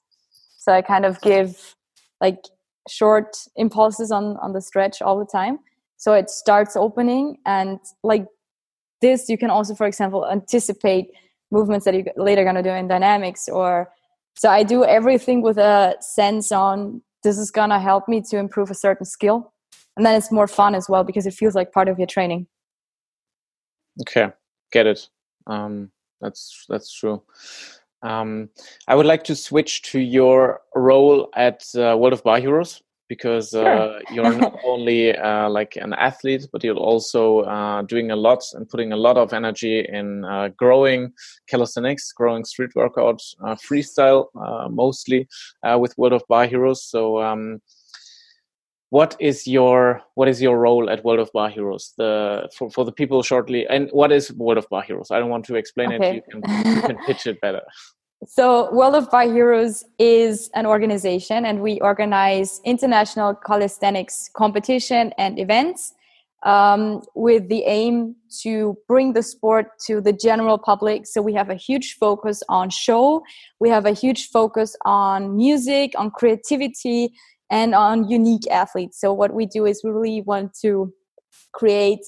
So 0.58 0.72
I 0.72 0.80
kind 0.80 1.04
of 1.04 1.20
give 1.20 1.74
like 2.20 2.42
short 2.88 3.36
impulses 3.56 4.10
on 4.10 4.36
on 4.44 4.52
the 4.52 4.62
stretch 4.62 5.02
all 5.02 5.18
the 5.18 5.30
time. 5.40 5.58
So 5.96 6.14
it 6.14 6.30
starts 6.30 6.76
opening, 6.76 7.36
and 7.46 7.78
like 8.02 8.26
this, 9.00 9.28
you 9.28 9.38
can 9.38 9.50
also, 9.50 9.74
for 9.74 9.86
example, 9.86 10.26
anticipate 10.26 11.08
movements 11.52 11.84
that 11.84 11.94
you're 11.94 12.06
later 12.16 12.42
going 12.42 12.56
to 12.56 12.62
do 12.62 12.70
in 12.70 12.88
dynamics 12.88 13.48
or 13.48 13.90
so 14.34 14.48
i 14.48 14.62
do 14.62 14.84
everything 14.84 15.42
with 15.42 15.58
a 15.58 15.94
sense 16.00 16.50
on 16.50 17.02
this 17.22 17.38
is 17.38 17.50
going 17.50 17.70
to 17.70 17.78
help 17.78 18.08
me 18.08 18.20
to 18.30 18.38
improve 18.38 18.70
a 18.70 18.74
certain 18.74 19.04
skill 19.04 19.52
and 19.96 20.06
then 20.06 20.16
it's 20.16 20.32
more 20.32 20.48
fun 20.48 20.74
as 20.74 20.88
well 20.88 21.04
because 21.04 21.26
it 21.26 21.34
feels 21.34 21.54
like 21.54 21.70
part 21.70 21.88
of 21.88 21.98
your 21.98 22.06
training 22.06 22.46
okay 24.00 24.32
get 24.72 24.86
it. 24.86 25.08
Um, 25.46 25.92
that's 26.20 26.64
that's 26.68 26.92
true. 26.92 27.22
Um, 28.04 28.48
i 28.88 28.96
would 28.96 29.06
like 29.06 29.22
to 29.24 29.36
switch 29.36 29.82
to 29.92 30.00
your 30.00 30.60
role 30.74 31.28
at 31.36 31.62
uh, 31.76 31.96
world 31.96 32.12
of 32.12 32.24
bar 32.24 32.40
heroes 32.40 32.82
because 33.08 33.54
uh, 33.54 34.00
you're 34.10 34.34
not 34.38 34.58
only 34.64 35.16
uh, 35.16 35.48
like 35.48 35.76
an 35.76 35.92
athlete, 35.92 36.48
but 36.50 36.64
you're 36.64 36.74
also 36.76 37.40
uh, 37.40 37.82
doing 37.82 38.10
a 38.10 38.16
lot 38.16 38.42
and 38.54 38.68
putting 38.68 38.92
a 38.92 38.96
lot 38.96 39.16
of 39.16 39.32
energy 39.32 39.86
in 39.88 40.24
uh, 40.24 40.48
growing 40.56 41.12
calisthenics, 41.46 42.10
growing 42.10 42.44
street 42.44 42.70
workouts, 42.74 43.34
uh, 43.44 43.54
freestyle 43.54 44.26
uh, 44.40 44.68
mostly 44.68 45.28
with 45.78 45.96
World 45.98 46.14
of 46.14 46.22
Bar 46.26 46.46
Heroes. 46.46 46.82
So, 46.82 47.22
um, 47.22 47.60
what 48.92 49.16
is 49.18 49.46
your 49.46 50.02
what 50.16 50.28
is 50.28 50.42
your 50.42 50.58
role 50.58 50.90
at 50.90 51.02
World 51.02 51.20
of 51.20 51.32
Bar 51.32 51.48
Heroes? 51.48 51.94
The 51.96 52.50
for, 52.54 52.70
for 52.70 52.84
the 52.84 52.92
people 52.92 53.22
shortly, 53.22 53.66
and 53.66 53.88
what 53.90 54.12
is 54.12 54.30
World 54.34 54.58
of 54.58 54.68
Bar 54.68 54.82
Heroes? 54.82 55.10
I 55.10 55.18
don't 55.18 55.30
want 55.30 55.46
to 55.46 55.54
explain 55.54 55.94
okay. 55.94 56.18
it. 56.18 56.24
You 56.34 56.42
can, 56.42 56.74
you 56.74 56.82
can 56.82 56.98
pitch 57.06 57.26
it 57.26 57.40
better. 57.40 57.62
So, 58.26 58.70
World 58.70 58.94
of 58.94 59.10
Bar 59.10 59.22
Heroes 59.22 59.82
is 59.98 60.50
an 60.54 60.66
organization, 60.66 61.46
and 61.46 61.62
we 61.62 61.80
organize 61.80 62.60
international 62.66 63.34
calisthenics 63.34 64.28
competition 64.36 65.14
and 65.16 65.38
events 65.38 65.94
um, 66.42 67.00
with 67.14 67.48
the 67.48 67.64
aim 67.64 68.14
to 68.42 68.76
bring 68.88 69.14
the 69.14 69.22
sport 69.22 69.68
to 69.86 70.02
the 70.02 70.12
general 70.12 70.58
public. 70.58 71.06
So, 71.06 71.22
we 71.22 71.32
have 71.32 71.48
a 71.48 71.54
huge 71.54 71.96
focus 71.98 72.42
on 72.50 72.68
show, 72.68 73.22
we 73.58 73.70
have 73.70 73.86
a 73.86 73.92
huge 73.92 74.28
focus 74.28 74.76
on 74.84 75.34
music, 75.34 75.92
on 75.96 76.10
creativity, 76.10 77.14
and 77.52 77.74
on 77.74 78.08
unique 78.08 78.50
athletes. 78.50 78.98
So, 78.98 79.12
what 79.12 79.34
we 79.34 79.46
do 79.46 79.66
is 79.66 79.82
we 79.84 79.90
really 79.90 80.22
want 80.22 80.54
to 80.62 80.92
create 81.52 82.00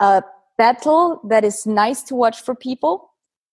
a 0.00 0.22
battle 0.58 1.20
that 1.30 1.44
is 1.44 1.64
nice 1.64 2.02
to 2.02 2.14
watch 2.14 2.42
for 2.42 2.54
people 2.54 3.10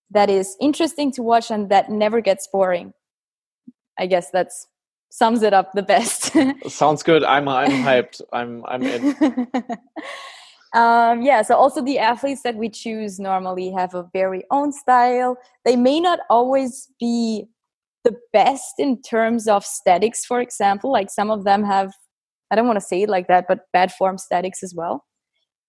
that 0.10 0.30
is 0.30 0.58
interesting 0.60 1.12
to 1.14 1.24
watch 1.24 1.50
and 1.50 1.70
that 1.70 1.90
never 1.90 2.20
gets 2.20 2.48
boring. 2.52 2.94
I 3.98 4.08
guess 4.08 4.30
that's 4.32 4.68
sums 5.10 5.44
it 5.44 5.54
up 5.54 5.72
the 5.74 5.84
best. 5.84 6.36
Sounds 6.68 7.04
good. 7.04 7.24
I'm 7.24 7.48
I'm 7.48 7.70
hyped. 7.88 8.22
I'm 8.34 8.66
I'm 8.68 8.82
in. 8.84 9.16
um, 10.74 11.22
yeah. 11.22 11.44
So 11.44 11.56
also 11.56 11.84
the 11.84 12.00
athletes 12.00 12.42
that 12.44 12.56
we 12.56 12.68
choose 12.68 13.20
normally 13.20 13.72
have 13.72 13.94
a 13.94 14.10
very 14.12 14.44
own 14.50 14.72
style. 14.72 15.38
They 15.66 15.76
may 15.76 16.00
not 16.00 16.20
always 16.30 16.90
be 17.00 17.46
the 18.04 18.16
best 18.34 18.74
in 18.78 19.02
terms 19.02 19.48
of 19.48 19.64
statics, 19.64 20.26
for 20.26 20.42
example. 20.42 20.92
Like 20.92 21.10
some 21.10 21.30
of 21.30 21.44
them 21.44 21.64
have 21.64 21.92
I 22.52 22.56
don't 22.56 22.68
want 22.68 22.80
to 22.80 22.86
say 22.86 23.04
it 23.04 23.10
like 23.10 23.28
that, 23.28 23.46
but 23.48 23.62
bad 23.72 23.94
form 23.94 24.18
statics 24.18 24.62
as 24.62 24.76
well. 24.76 25.06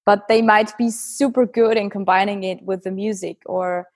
But 0.05 0.27
they 0.29 0.43
might 0.43 0.77
be 0.77 0.91
super 0.91 1.47
good 1.47 1.77
in 1.77 1.91
combining 1.91 2.43
it 2.43 2.61
with 2.63 2.83
the 2.83 2.91
music 2.91 3.39
or 3.47 3.87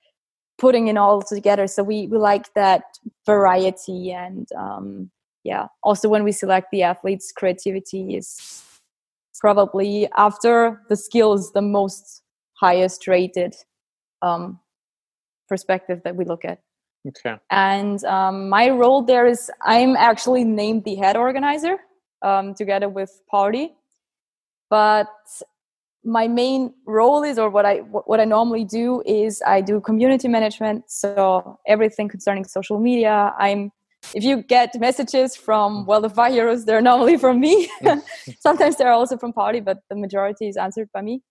putting 0.56 0.86
it 0.86 0.96
all 0.96 1.20
together. 1.20 1.66
So 1.66 1.82
we, 1.82 2.06
we 2.06 2.16
like 2.16 2.54
that 2.54 2.84
variety 3.26 4.12
and 4.12 4.46
um, 4.56 5.10
yeah. 5.42 5.66
Also, 5.82 6.08
when 6.08 6.22
we 6.22 6.32
select 6.32 6.68
the 6.70 6.84
athletes, 6.84 7.32
creativity 7.32 8.16
is 8.16 8.62
probably 9.40 10.08
after 10.16 10.80
the 10.88 10.96
skills 10.96 11.52
the 11.52 11.62
most 11.62 12.22
highest 12.54 13.06
rated 13.06 13.54
um, 14.22 14.60
perspective 15.48 16.00
that 16.04 16.16
we 16.16 16.24
look 16.24 16.44
at. 16.44 16.60
Okay. 17.08 17.36
And 17.50 18.02
um, 18.04 18.48
my 18.48 18.70
role 18.70 19.02
there 19.02 19.26
is 19.26 19.50
I'm 19.62 19.96
actually 19.96 20.44
named 20.44 20.84
the 20.84 20.96
head 20.96 21.16
organizer 21.16 21.76
um, 22.22 22.54
together 22.54 22.88
with 22.88 23.22
Party, 23.30 23.74
but 24.70 25.08
my 26.04 26.28
main 26.28 26.72
role 26.86 27.22
is, 27.22 27.38
or 27.38 27.50
what 27.50 27.66
I 27.66 27.78
what 27.78 28.20
I 28.20 28.24
normally 28.24 28.64
do 28.64 29.02
is 29.04 29.42
I 29.46 29.60
do 29.60 29.80
community 29.80 30.28
management. 30.28 30.84
So 30.90 31.58
everything 31.66 32.08
concerning 32.08 32.44
social 32.44 32.78
media. 32.78 33.34
I'm 33.38 33.72
if 34.14 34.22
you 34.22 34.42
get 34.42 34.78
messages 34.78 35.36
from 35.36 35.84
well 35.86 36.00
the 36.00 36.10
five 36.10 36.32
heroes, 36.32 36.64
they're 36.64 36.80
normally 36.80 37.16
from 37.16 37.40
me. 37.40 37.68
Sometimes 38.40 38.76
they're 38.76 38.92
also 38.92 39.16
from 39.16 39.32
Party, 39.32 39.60
but 39.60 39.78
the 39.90 39.96
majority 39.96 40.48
is 40.48 40.56
answered 40.56 40.88
by 40.94 41.02
me. 41.02 41.22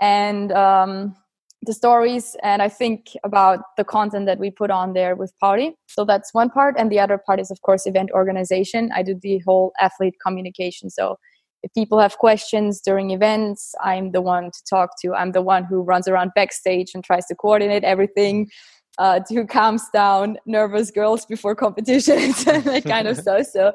And 0.00 0.50
um, 0.52 1.14
the 1.64 1.72
stories 1.72 2.36
and 2.42 2.62
I 2.62 2.68
think 2.68 3.12
about 3.24 3.60
the 3.76 3.84
content 3.84 4.26
that 4.26 4.38
we 4.38 4.50
put 4.50 4.70
on 4.70 4.92
there 4.92 5.14
with 5.16 5.32
Party. 5.38 5.76
So 5.88 6.04
that's 6.04 6.34
one 6.34 6.50
part. 6.50 6.74
And 6.78 6.90
the 6.90 7.00
other 7.00 7.18
part 7.18 7.40
is, 7.40 7.50
of 7.50 7.60
course, 7.62 7.86
event 7.86 8.10
organization. 8.12 8.90
I 8.94 9.02
do 9.02 9.18
the 9.20 9.40
whole 9.46 9.72
athlete 9.80 10.14
communication. 10.24 10.90
So 10.90 11.16
if 11.62 11.72
people 11.72 11.98
have 11.98 12.18
questions 12.18 12.80
during 12.80 13.10
events, 13.10 13.74
I'm 13.82 14.12
the 14.12 14.20
one 14.20 14.44
to 14.44 14.64
talk 14.68 14.90
to. 15.02 15.14
I'm 15.14 15.32
the 15.32 15.42
one 15.42 15.64
who 15.64 15.80
runs 15.80 16.06
around 16.06 16.32
backstage 16.34 16.90
and 16.94 17.02
tries 17.02 17.26
to 17.26 17.34
coordinate 17.34 17.84
everything, 17.84 18.50
uh, 18.98 19.20
who 19.28 19.46
calms 19.58 19.82
down 19.92 20.36
nervous 20.46 20.90
girls 20.90 21.24
before 21.24 21.54
competitions 21.54 22.44
that 22.44 22.84
kind 22.84 23.08
of 23.08 23.16
stuff. 23.16 23.46
So 23.46 23.72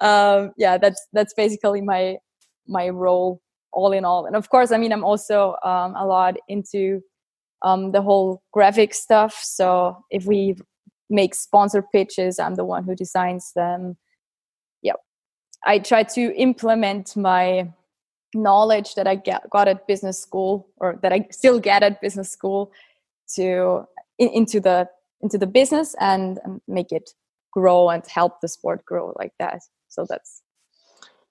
um, 0.00 0.52
yeah, 0.56 0.78
that's 0.78 1.04
that's 1.12 1.34
basically 1.34 1.80
my 1.80 2.16
my 2.68 2.88
role 2.88 3.40
all 3.72 3.92
in 3.92 4.04
all. 4.04 4.26
And 4.26 4.36
of 4.36 4.48
course, 4.48 4.72
I 4.72 4.78
mean, 4.78 4.92
I'm 4.92 5.04
also 5.04 5.56
um, 5.64 5.94
a 5.96 6.06
lot 6.06 6.36
into 6.48 7.00
um, 7.66 7.90
the 7.90 8.00
whole 8.00 8.42
graphic 8.52 8.94
stuff. 8.94 9.34
So 9.42 10.04
if 10.10 10.24
we 10.24 10.56
make 11.10 11.34
sponsor 11.34 11.82
pitches, 11.82 12.38
I'm 12.38 12.54
the 12.54 12.64
one 12.64 12.84
who 12.84 12.94
designs 12.94 13.52
them. 13.54 13.96
Yeah, 14.82 14.98
I 15.64 15.80
try 15.80 16.04
to 16.04 16.34
implement 16.36 17.16
my 17.16 17.68
knowledge 18.34 18.94
that 18.94 19.08
I 19.08 19.16
get, 19.16 19.50
got 19.50 19.66
at 19.66 19.86
business 19.86 20.20
school 20.20 20.68
or 20.76 20.98
that 21.02 21.12
I 21.12 21.26
still 21.30 21.58
get 21.58 21.82
at 21.82 22.00
business 22.00 22.30
school 22.30 22.70
to 23.34 23.86
in, 24.18 24.28
into 24.28 24.60
the 24.60 24.88
into 25.20 25.38
the 25.38 25.46
business 25.46 25.96
and, 25.98 26.38
and 26.44 26.60
make 26.68 26.92
it 26.92 27.10
grow 27.50 27.88
and 27.88 28.06
help 28.06 28.40
the 28.40 28.48
sport 28.48 28.84
grow 28.84 29.12
like 29.18 29.32
that. 29.40 29.62
So 29.88 30.06
that's, 30.08 30.42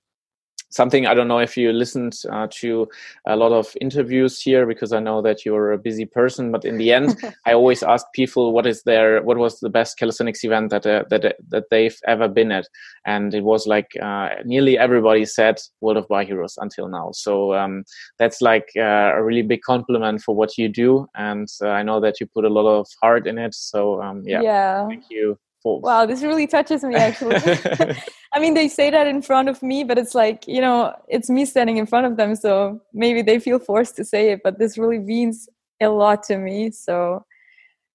something 0.73 1.07
I 1.07 1.15
don't 1.15 1.29
know 1.29 1.39
if 1.39 1.57
you 1.57 1.73
listened 1.73 2.15
uh, 2.31 2.49
to 2.51 2.89
a 3.27 3.37
lot 3.37 3.53
of 3.53 3.77
interviews 3.81 4.41
here 4.41 4.67
because 4.67 4.93
I 4.93 5.01
know 5.01 5.23
that 5.23 5.45
you're 5.45 5.73
a 5.73 5.79
busy 5.79 6.07
person. 6.07 6.51
But 6.51 6.65
in 6.65 6.79
the 6.79 6.93
end, 6.93 7.17
I 7.47 7.53
always 7.53 7.83
ask 7.83 8.07
people 8.15 8.53
what 8.53 8.67
is 8.67 8.83
their 8.83 9.23
what 9.23 9.39
was 9.39 9.61
the 9.61 9.71
best 9.71 9.99
calisthenics 9.99 10.45
event 10.45 10.71
that 10.71 10.87
uh, 10.87 11.05
that 11.11 11.37
that 11.49 11.65
they've 11.71 11.99
ever 12.07 12.29
been 12.29 12.51
at, 12.51 12.67
and 13.07 13.35
it 13.35 13.45
was 13.45 13.67
like 13.67 13.91
uh, 14.03 14.31
nearly 14.45 14.79
everybody 14.79 15.25
said 15.25 15.61
World 15.81 15.99
of 15.99 16.09
Bar 16.09 16.25
Heroes 16.25 16.57
until 16.59 16.89
now. 16.89 17.11
So 17.13 17.55
um, 17.55 17.85
that's 18.19 18.41
like 18.41 18.69
uh, 18.77 19.13
a 19.15 19.23
really 19.23 19.43
big 19.43 19.63
compliment 19.63 20.23
for 20.23 20.35
what 20.35 20.59
you 20.59 20.69
do, 20.69 21.07
and 21.15 21.49
uh, 21.63 21.69
I 21.69 21.83
know 21.83 22.01
that 22.01 22.21
you 22.21 22.27
put 22.27 22.45
a 22.45 22.51
lot 22.51 22.67
of 22.67 22.87
heart 23.01 23.27
in 23.27 23.39
it. 23.39 23.55
So 23.55 24.03
um, 24.03 24.23
yeah, 24.25 24.41
yeah, 24.41 24.89
thank 24.89 25.05
you 25.11 25.39
Wow, 25.65 26.07
this 26.07 26.23
really 26.23 26.47
touches 26.47 26.83
me 26.83 26.97
actually. 26.97 27.37
I 28.33 28.41
mean, 28.41 28.55
they 28.55 28.67
say 28.67 28.91
that 28.91 29.07
in 29.07 29.23
front 29.23 29.49
of 29.49 29.63
me, 29.63 29.85
but 29.85 29.99
it's 29.99 30.15
like, 30.15 30.49
you 30.49 30.61
know, 30.61 30.95
it's 31.09 31.31
me 31.31 31.45
standing 31.45 31.77
in 31.77 31.87
front 31.87 32.07
of 32.07 32.17
them. 32.17 32.35
So 32.35 32.81
maybe 32.93 33.23
they 33.23 33.39
feel 33.39 33.59
forced 33.59 33.95
to 33.97 34.05
say 34.05 34.31
it, 34.33 34.41
but 34.43 34.59
this 34.59 34.77
really 34.77 34.99
means 34.99 35.49
a 35.81 35.89
lot 35.89 36.23
to 36.25 36.39
me. 36.39 36.71
So 36.71 37.25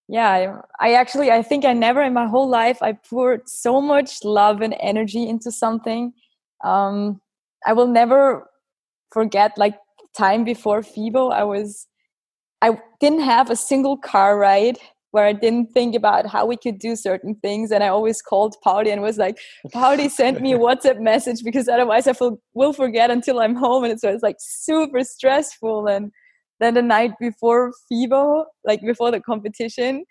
yeah, 0.07 0.61
I, 0.79 0.89
I 0.89 0.93
actually, 0.93 1.31
I 1.31 1.41
think 1.41 1.65
I 1.65 1.73
never 1.73 2.01
in 2.01 2.13
my 2.13 2.27
whole 2.27 2.47
life, 2.47 2.81
I 2.81 2.93
poured 2.93 3.49
so 3.49 3.81
much 3.81 4.23
love 4.23 4.61
and 4.61 4.75
energy 4.79 5.27
into 5.27 5.51
something. 5.51 6.13
Um, 6.63 7.19
I 7.65 7.73
will 7.73 7.87
never 7.87 8.49
forget 9.11 9.57
like 9.57 9.75
time 10.17 10.43
before 10.43 10.81
FIBO, 10.81 11.33
I 11.33 11.43
was, 11.43 11.87
I 12.61 12.79
didn't 12.99 13.21
have 13.21 13.49
a 13.49 13.55
single 13.55 13.97
car 13.97 14.37
ride 14.37 14.79
where 15.17 15.25
I 15.25 15.33
didn't 15.33 15.73
think 15.73 15.95
about 15.95 16.27
how 16.27 16.45
we 16.45 16.55
could 16.55 16.77
do 16.77 16.95
certain 16.95 17.33
things. 17.41 17.71
And 17.71 17.83
I 17.83 17.87
always 17.87 18.21
called 18.21 18.55
Pauli 18.63 18.91
and 18.91 19.01
was 19.01 19.17
like, 19.17 19.39
Pauli, 19.73 20.09
send 20.09 20.41
me 20.41 20.53
a 20.53 20.59
WhatsApp 20.65 20.99
message 20.99 21.43
because 21.43 21.67
otherwise 21.67 22.05
I 22.05 22.13
will 22.53 22.71
forget 22.71 23.09
until 23.09 23.39
I'm 23.39 23.55
home. 23.55 23.83
And 23.83 23.99
so 23.99 24.11
it's 24.11 24.21
like 24.21 24.35
super 24.37 25.03
stressful. 25.03 25.87
And 25.87 26.11
then 26.59 26.75
the 26.75 26.83
night 26.83 27.13
before 27.19 27.73
FIBO, 27.91 28.45
like 28.63 28.81
before 28.81 29.09
the 29.09 29.19
competition, 29.19 30.05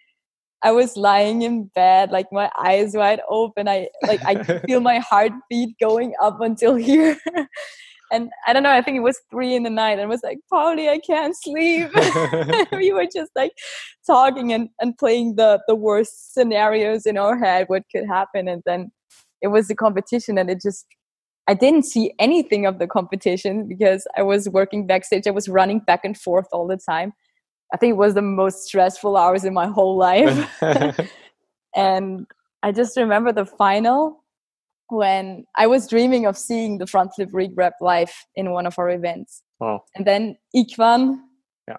I 0.65 0.73
was 0.73 0.97
lying 0.97 1.43
in 1.43 1.71
bed, 1.77 2.11
like 2.11 2.27
my 2.33 2.51
eyes 2.59 2.97
wide 2.97 3.21
open. 3.31 3.69
I 3.69 3.87
like 4.09 4.25
I 4.25 4.43
feel 4.67 4.81
my 4.81 4.99
heartbeat 4.99 5.79
going 5.79 6.15
up 6.21 6.41
until 6.41 6.75
here. 6.75 7.17
and 8.13 8.31
I 8.47 8.53
don't 8.53 8.63
know, 8.63 8.73
I 8.73 8.83
think 8.83 8.97
it 8.97 9.01
was 9.01 9.21
three 9.31 9.55
in 9.55 9.63
the 9.63 9.71
night 9.71 9.99
and 9.99 10.09
was 10.09 10.23
like, 10.23 10.39
Pauli, 10.51 10.89
I 10.89 10.99
can't 10.99 11.37
sleep. 11.37 11.91
we 12.73 12.93
were 12.93 13.07
just 13.13 13.33
like 13.35 13.53
talking 14.07 14.53
and, 14.53 14.69
and 14.81 14.97
playing 14.97 15.37
the, 15.37 15.61
the 15.67 15.75
worst 15.75 16.33
scenarios 16.33 17.07
in 17.07 17.19
our 17.19 17.37
head, 17.37 17.67
what 17.69 17.83
could 17.91 18.07
happen. 18.07 18.49
And 18.49 18.63
then 18.65 18.93
it 19.43 19.49
was 19.49 19.69
the 19.69 19.75
competition 19.75 20.39
and 20.39 20.49
it 20.51 20.61
just, 20.63 20.87
I 21.49 21.55
didn't 21.55 21.85
see 21.85 22.13
anything 22.19 22.67
of 22.67 22.79
the 22.79 22.87
competition 22.87 23.69
because 23.69 24.07
I 24.17 24.23
was 24.23 24.49
working 24.49 24.87
backstage. 24.87 25.27
I 25.27 25.33
was 25.33 25.49
running 25.49 25.81
back 25.81 26.05
and 26.05 26.17
forth 26.17 26.47
all 26.53 26.67
the 26.67 26.79
time. 26.79 27.13
I 27.73 27.77
think 27.77 27.93
it 27.93 27.97
was 27.97 28.15
the 28.15 28.23
most 28.23 28.65
stressful 28.65 29.17
hours 29.17 29.45
in 29.45 29.53
my 29.53 29.67
whole 29.67 29.97
life. 29.97 30.49
and 31.77 32.27
I 32.63 32.73
just 32.73 32.97
remember 32.97 33.33
the 33.33 33.47
final 33.47 34.25
when 34.89 35.45
I 35.57 35.67
was 35.67 35.89
dreaming 35.89 36.27
of 36.27 36.39
seeing 36.39 36.79
the 36.79 36.87
front 36.87 37.13
flip 37.15 37.31
regrab 37.31 37.73
live 37.81 38.13
in 38.35 38.53
one 38.53 38.67
of 38.67 38.79
our 38.79 38.91
events. 38.91 39.43
Wow. 39.61 39.83
And 39.95 40.07
then 40.07 40.37
Ikhwan, 40.55 41.19
yeah. 41.69 41.77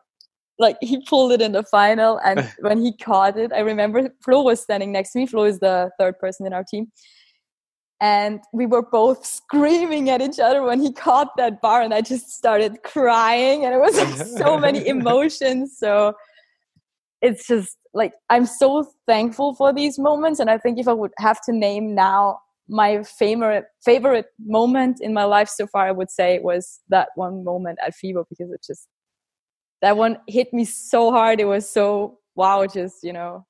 like 0.60 0.78
he 0.82 1.04
pulled 1.06 1.32
it 1.32 1.42
in 1.42 1.54
the 1.54 1.64
final. 1.64 2.20
And 2.20 2.52
when 2.60 2.82
he 2.82 2.96
caught 2.96 3.38
it, 3.38 3.52
I 3.54 3.60
remember 3.60 4.10
Flo 4.24 4.44
was 4.44 4.62
standing 4.62 4.92
next 4.92 5.14
to 5.14 5.20
me. 5.20 5.26
Flo 5.26 5.46
is 5.46 5.60
the 5.60 5.92
third 6.00 6.20
person 6.20 6.46
in 6.46 6.54
our 6.54 6.64
team. 6.64 6.92
And 8.00 8.42
we 8.54 8.68
were 8.68 8.84
both 8.84 9.26
screaming 9.26 10.10
at 10.12 10.22
each 10.22 10.40
other 10.40 10.62
when 10.62 10.80
he 10.80 10.94
caught 10.94 11.36
that 11.38 11.62
bar. 11.62 11.82
And 11.82 11.94
I 11.94 12.02
just 12.02 12.30
started 12.30 12.84
crying. 12.84 13.66
And 13.66 13.74
it 13.74 13.80
was 13.80 13.98
like 13.98 14.28
so 14.28 14.58
many 14.58 14.88
emotions. 14.96 15.78
So 15.80 16.14
it's 17.22 17.48
just 17.48 17.76
like, 17.96 18.14
I'm 18.30 18.46
so 18.46 18.88
thankful 19.08 19.56
for 19.56 19.74
these 19.74 19.98
moments. 19.98 20.40
And 20.40 20.50
I 20.50 20.60
think 20.60 20.78
if 20.78 20.88
I 20.88 20.94
would 20.94 21.12
have 21.18 21.42
to 21.46 21.54
name 21.54 21.96
now 21.96 22.40
my 22.68 23.04
favorite 23.04 23.66
favorite 23.84 24.28
moment 24.46 25.00
in 25.02 25.14
my 25.14 25.24
life 25.24 25.50
so 25.50 25.68
far, 25.68 25.88
I 25.88 25.92
would 25.92 26.12
say, 26.12 26.40
was 26.40 26.82
that 26.90 27.10
one 27.16 27.44
moment 27.44 27.80
at 27.86 27.94
FIBO 27.94 28.26
because 28.30 28.52
it 28.52 28.64
just 28.66 28.88
that 29.82 29.98
one 29.98 30.18
hit 30.28 30.54
me 30.54 30.66
so 30.66 31.12
hard. 31.12 31.40
It 31.40 31.46
was 31.46 31.70
so 31.70 32.20
wow, 32.36 32.66
just 32.66 33.04
you 33.04 33.14
know. 33.14 33.46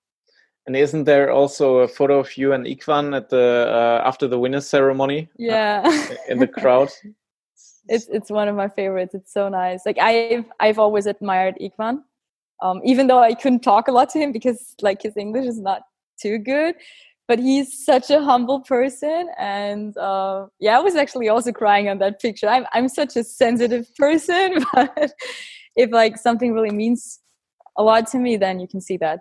And 0.65 0.75
isn't 0.75 1.05
there 1.05 1.31
also 1.31 1.77
a 1.77 1.87
photo 1.87 2.19
of 2.19 2.35
you 2.35 2.51
and 2.51 2.65
Ikhwan 2.65 3.15
at 3.15 3.29
the 3.29 3.67
uh, 3.69 4.07
after 4.07 4.27
the 4.27 4.37
winners 4.37 4.67
ceremony? 4.67 5.29
Yeah, 5.37 5.81
uh, 5.85 6.15
in 6.27 6.39
the 6.39 6.47
crowd. 6.47 6.89
it's 7.87 8.07
it's 8.07 8.29
one 8.29 8.47
of 8.47 8.55
my 8.55 8.67
favorites. 8.67 9.15
It's 9.15 9.33
so 9.33 9.49
nice. 9.49 9.85
Like 9.85 9.97
I've 9.97 10.45
I've 10.59 10.79
always 10.79 11.05
admired 11.05 11.55
Ikhwan, 11.61 12.03
um, 12.61 12.81
even 12.83 13.07
though 13.07 13.19
I 13.19 13.33
couldn't 13.33 13.61
talk 13.61 13.87
a 13.87 13.91
lot 13.91 14.09
to 14.09 14.19
him 14.19 14.31
because 14.31 14.75
like 14.81 15.01
his 15.01 15.17
English 15.17 15.45
is 15.45 15.59
not 15.59 15.83
too 16.21 16.37
good. 16.37 16.75
But 17.27 17.39
he's 17.39 17.83
such 17.85 18.09
a 18.09 18.21
humble 18.21 18.61
person, 18.61 19.29
and 19.37 19.97
uh, 19.97 20.47
yeah, 20.59 20.77
I 20.77 20.81
was 20.81 20.95
actually 20.95 21.27
also 21.27 21.51
crying 21.51 21.89
on 21.89 21.97
that 21.97 22.21
picture. 22.21 22.47
I'm 22.47 22.65
I'm 22.71 22.87
such 22.87 23.17
a 23.17 23.23
sensitive 23.23 23.93
person, 23.95 24.63
but 24.73 25.11
if 25.75 25.91
like 25.91 26.17
something 26.17 26.53
really 26.53 26.71
means 26.71 27.19
a 27.77 27.83
lot 27.83 28.07
to 28.11 28.17
me, 28.17 28.37
then 28.37 28.59
you 28.61 28.67
can 28.67 28.79
see 28.79 28.97
that. 28.97 29.19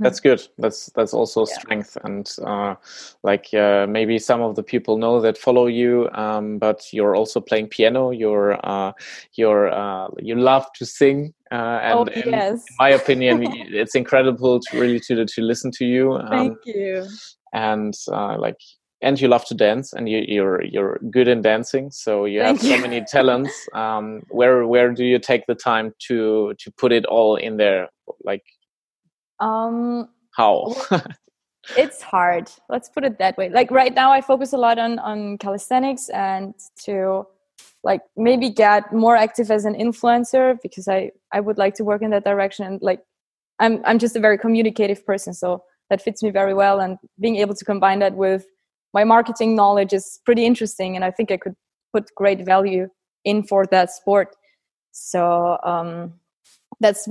That's 0.00 0.20
good. 0.28 0.42
That's 0.58 0.86
that's 0.94 1.14
also 1.14 1.46
yeah. 1.46 1.58
strength 1.58 1.96
and 2.04 2.30
uh, 2.44 2.74
like 3.22 3.52
uh, 3.54 3.86
maybe 3.88 4.18
some 4.18 4.40
of 4.40 4.56
the 4.56 4.62
people 4.62 4.98
know 4.98 5.20
that 5.20 5.38
follow 5.38 5.66
you 5.66 6.08
um, 6.12 6.58
but 6.58 6.92
you're 6.92 7.16
also 7.16 7.40
playing 7.40 7.68
piano 7.68 8.10
you're 8.10 8.58
uh, 8.66 8.92
you're 9.34 9.72
uh, 9.72 10.08
you 10.18 10.34
love 10.34 10.66
to 10.74 10.86
sing 10.86 11.34
uh, 11.52 11.80
and 11.82 11.98
oh, 11.98 12.06
yes. 12.14 12.26
in, 12.26 12.34
in, 12.34 12.60
my 12.78 12.88
opinion 12.90 13.42
it's 13.82 13.94
incredible 13.94 14.60
to 14.60 14.80
really 14.80 15.00
to 15.00 15.24
to 15.24 15.42
listen 15.42 15.70
to 15.72 15.84
you 15.84 16.12
um, 16.14 16.28
thank 16.30 16.58
you. 16.64 17.06
and 17.52 17.94
uh, 18.12 18.36
like 18.38 18.58
and 19.02 19.20
you 19.20 19.28
love 19.28 19.44
to 19.44 19.54
dance 19.54 19.92
and 19.92 20.08
you, 20.08 20.18
are 20.18 20.24
you're, 20.24 20.64
you're 20.64 20.98
good 21.10 21.28
in 21.28 21.42
dancing 21.42 21.90
so 21.90 22.24
you 22.24 22.40
Thank 22.40 22.62
have 22.62 22.68
so 22.68 22.80
many 22.80 23.04
talents. 23.04 23.52
Um, 23.74 24.22
where 24.30 24.66
where 24.66 24.90
do 24.90 25.04
you 25.04 25.18
take 25.18 25.46
the 25.46 25.54
time 25.54 25.92
to 26.08 26.54
to 26.58 26.70
put 26.72 26.92
it 26.92 27.04
all 27.04 27.36
in 27.36 27.58
there? 27.58 27.90
Like 28.24 28.42
um, 29.40 30.08
How? 30.32 30.74
it's 31.76 32.02
hard. 32.02 32.50
Let's 32.68 32.88
put 32.88 33.04
it 33.04 33.18
that 33.18 33.36
way. 33.36 33.48
Like 33.48 33.70
right 33.70 33.94
now, 33.94 34.12
I 34.12 34.20
focus 34.20 34.52
a 34.52 34.58
lot 34.58 34.78
on 34.78 34.98
on 34.98 35.38
calisthenics 35.38 36.08
and 36.10 36.54
to 36.84 37.26
like 37.82 38.02
maybe 38.16 38.50
get 38.50 38.92
more 38.92 39.16
active 39.16 39.50
as 39.50 39.64
an 39.64 39.74
influencer 39.74 40.60
because 40.62 40.88
I 40.88 41.12
I 41.32 41.40
would 41.40 41.58
like 41.58 41.74
to 41.74 41.84
work 41.84 42.02
in 42.02 42.10
that 42.10 42.24
direction. 42.24 42.66
And 42.66 42.82
like 42.82 43.00
I'm 43.58 43.82
I'm 43.84 43.98
just 43.98 44.16
a 44.16 44.20
very 44.20 44.38
communicative 44.38 45.04
person, 45.04 45.34
so 45.34 45.62
that 45.90 46.02
fits 46.02 46.22
me 46.22 46.30
very 46.30 46.54
well. 46.54 46.80
And 46.80 46.98
being 47.20 47.36
able 47.36 47.54
to 47.54 47.64
combine 47.64 48.00
that 48.00 48.14
with 48.14 48.46
my 48.92 49.04
marketing 49.04 49.54
knowledge 49.54 49.92
is 49.92 50.20
pretty 50.24 50.44
interesting, 50.46 50.96
and 50.96 51.04
I 51.04 51.10
think 51.10 51.30
I 51.30 51.36
could 51.36 51.54
put 51.92 52.14
great 52.14 52.44
value 52.44 52.88
in 53.24 53.42
for 53.42 53.66
that 53.66 53.90
sport. 53.90 54.36
So 54.92 55.58
um, 55.62 56.14
that's 56.80 57.08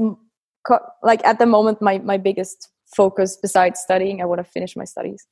like 1.04 1.24
at 1.26 1.40
the 1.40 1.46
moment 1.46 1.82
my 1.82 2.00
my 2.00 2.18
biggest 2.18 2.70
focus 2.96 3.38
besides 3.42 3.80
studying 3.80 4.22
i 4.22 4.26
want 4.26 4.40
to 4.40 4.44
finish 4.44 4.76
my 4.76 4.86
studies. 4.86 5.28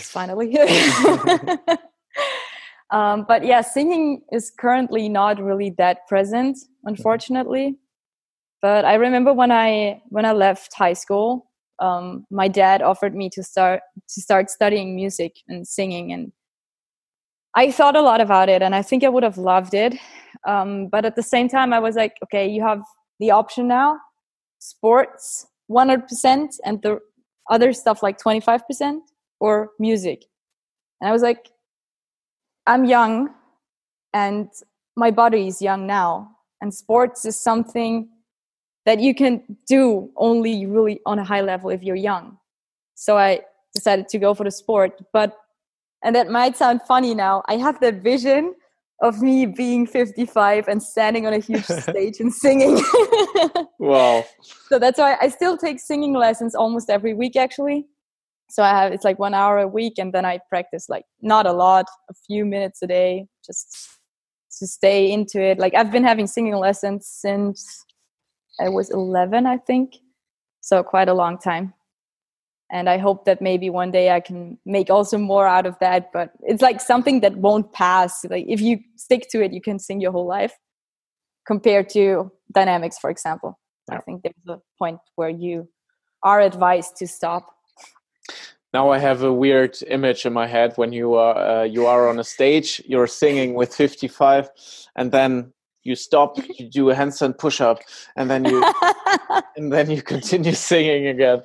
Finally. 0.00 0.56
Um, 2.90 3.26
but 3.28 3.44
yeah 3.44 3.60
singing 3.60 4.22
is 4.32 4.50
currently 4.58 5.10
not 5.10 5.42
really 5.42 5.74
that 5.76 6.06
present 6.08 6.58
unfortunately. 6.84 7.76
But 8.62 8.86
i 8.86 8.94
remember 8.94 9.32
when 9.32 9.52
i 9.52 10.00
when 10.08 10.24
i 10.24 10.32
left 10.32 10.72
high 10.74 10.94
school 10.94 11.50
um, 11.80 12.26
my 12.30 12.48
dad 12.48 12.82
offered 12.82 13.14
me 13.14 13.28
to 13.30 13.42
start 13.42 13.82
to 14.08 14.20
start 14.20 14.50
studying 14.50 14.96
music 14.96 15.36
and 15.48 15.68
singing 15.68 16.12
and 16.12 16.32
i 17.54 17.70
thought 17.70 17.94
a 17.94 18.00
lot 18.00 18.20
about 18.20 18.48
it 18.48 18.62
and 18.62 18.74
i 18.74 18.82
think 18.82 19.04
i 19.04 19.08
would 19.08 19.22
have 19.22 19.38
loved 19.38 19.74
it. 19.74 19.94
Um, 20.46 20.88
but 20.88 21.04
at 21.04 21.14
the 21.14 21.22
same 21.22 21.48
time 21.48 21.72
i 21.72 21.78
was 21.78 21.94
like 21.94 22.14
okay 22.24 22.48
you 22.48 22.62
have 22.62 22.82
the 23.18 23.30
option 23.30 23.68
now 23.68 23.98
sports 24.58 25.46
100% 25.70 26.56
and 26.64 26.82
the 26.82 26.98
other 27.50 27.72
stuff 27.72 28.02
like 28.02 28.18
25% 28.18 29.00
or 29.40 29.70
music. 29.78 30.24
And 31.00 31.08
i 31.08 31.12
was 31.12 31.22
like 31.22 31.50
i'm 32.66 32.84
young 32.84 33.30
and 34.12 34.48
my 34.96 35.10
body 35.10 35.46
is 35.46 35.62
young 35.62 35.86
now 35.86 36.30
and 36.60 36.74
sports 36.74 37.24
is 37.24 37.40
something 37.40 38.08
that 38.84 38.98
you 39.00 39.14
can 39.14 39.42
do 39.66 40.10
only 40.16 40.66
really 40.66 41.00
on 41.06 41.18
a 41.18 41.24
high 41.24 41.42
level 41.42 41.70
if 41.70 41.82
you're 41.82 42.02
young. 42.10 42.38
So 42.94 43.16
i 43.16 43.40
decided 43.74 44.08
to 44.08 44.18
go 44.18 44.34
for 44.34 44.44
the 44.44 44.50
sport 44.50 45.00
but 45.12 45.36
and 46.02 46.16
that 46.16 46.28
might 46.30 46.56
sound 46.56 46.80
funny 46.82 47.14
now 47.14 47.42
i 47.46 47.56
have 47.56 47.78
that 47.80 48.02
vision 48.02 48.54
of 49.00 49.22
me 49.22 49.46
being 49.46 49.86
55 49.86 50.68
and 50.68 50.82
standing 50.82 51.26
on 51.26 51.32
a 51.32 51.38
huge 51.38 51.64
stage 51.64 52.20
and 52.20 52.32
singing. 52.32 52.82
wow. 53.78 54.24
So 54.68 54.78
that's 54.78 54.98
why 54.98 55.16
I 55.20 55.28
still 55.28 55.56
take 55.56 55.80
singing 55.80 56.14
lessons 56.14 56.54
almost 56.54 56.90
every 56.90 57.14
week 57.14 57.36
actually. 57.36 57.86
So 58.50 58.62
I 58.62 58.70
have 58.70 58.92
it's 58.92 59.04
like 59.04 59.18
1 59.18 59.34
hour 59.34 59.58
a 59.58 59.68
week 59.68 59.94
and 59.98 60.12
then 60.12 60.24
I 60.24 60.40
practice 60.48 60.88
like 60.88 61.04
not 61.20 61.46
a 61.46 61.52
lot, 61.52 61.86
a 62.10 62.14
few 62.26 62.44
minutes 62.44 62.82
a 62.82 62.86
day 62.86 63.26
just 63.44 63.88
to 64.58 64.66
stay 64.66 65.12
into 65.12 65.40
it. 65.40 65.58
Like 65.58 65.74
I've 65.74 65.92
been 65.92 66.04
having 66.04 66.26
singing 66.26 66.56
lessons 66.56 67.06
since 67.06 67.84
I 68.58 68.68
was 68.68 68.90
11 68.90 69.46
I 69.46 69.58
think. 69.58 69.94
So 70.60 70.82
quite 70.82 71.08
a 71.08 71.14
long 71.14 71.38
time 71.38 71.74
and 72.70 72.88
i 72.88 72.98
hope 72.98 73.24
that 73.24 73.40
maybe 73.40 73.70
one 73.70 73.90
day 73.90 74.10
i 74.10 74.20
can 74.20 74.58
make 74.64 74.90
also 74.90 75.18
more 75.18 75.46
out 75.46 75.66
of 75.66 75.76
that 75.80 76.10
but 76.12 76.30
it's 76.42 76.62
like 76.62 76.80
something 76.80 77.20
that 77.20 77.36
won't 77.36 77.72
pass. 77.72 78.24
Like 78.28 78.46
if 78.48 78.60
you 78.60 78.80
stick 78.96 79.28
to 79.30 79.42
it 79.42 79.52
you 79.52 79.60
can 79.60 79.78
sing 79.78 80.00
your 80.00 80.12
whole 80.12 80.26
life 80.26 80.54
compared 81.46 81.88
to 81.90 82.30
dynamics 82.52 82.98
for 82.98 83.10
example. 83.10 83.58
Yeah. 83.90 83.98
i 83.98 84.00
think 84.02 84.22
there's 84.22 84.58
a 84.58 84.60
point 84.78 84.98
where 85.16 85.30
you 85.30 85.68
are 86.22 86.40
advised 86.40 86.96
to 86.96 87.06
stop. 87.06 87.46
Now 88.72 88.90
i 88.90 88.98
have 88.98 89.22
a 89.22 89.32
weird 89.32 89.78
image 89.86 90.26
in 90.26 90.32
my 90.32 90.46
head 90.46 90.72
when 90.76 90.92
you 90.92 91.14
are 91.14 91.36
uh, 91.36 91.64
you 91.64 91.86
are 91.86 92.08
on 92.08 92.18
a 92.18 92.24
stage 92.24 92.82
you're 92.86 93.06
singing 93.06 93.54
with 93.54 93.74
55 93.74 94.50
and 94.96 95.10
then 95.10 95.52
you 95.88 95.96
stop 95.96 96.36
you 96.58 96.68
do 96.68 96.90
a 96.90 96.94
handstand 96.94 97.38
push-up 97.38 97.78
and 98.16 98.30
then 98.30 98.44
you 98.44 98.62
and 99.56 99.72
then 99.72 99.90
you 99.90 100.02
continue 100.02 100.52
singing 100.68 101.06
again. 101.08 101.42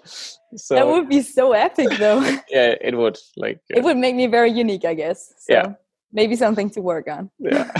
So 0.56 0.76
that 0.76 0.88
would 0.88 1.10
be 1.10 1.22
so 1.22 1.54
epic 1.54 1.90
though. 1.98 2.22
Yeah 2.50 2.76
it 2.82 2.96
would 2.96 3.18
like 3.38 3.58
uh, 3.72 3.78
it 3.78 3.84
would 3.84 3.98
make 3.98 4.16
me 4.16 4.28
very 4.28 4.52
unique 4.52 4.86
i 4.86 4.94
guess. 4.94 5.34
So 5.40 5.54
yeah. 5.54 5.74
maybe 6.12 6.36
something 6.36 6.70
to 6.72 6.82
work 6.82 7.08
on. 7.08 7.32
Yeah. 7.40 7.72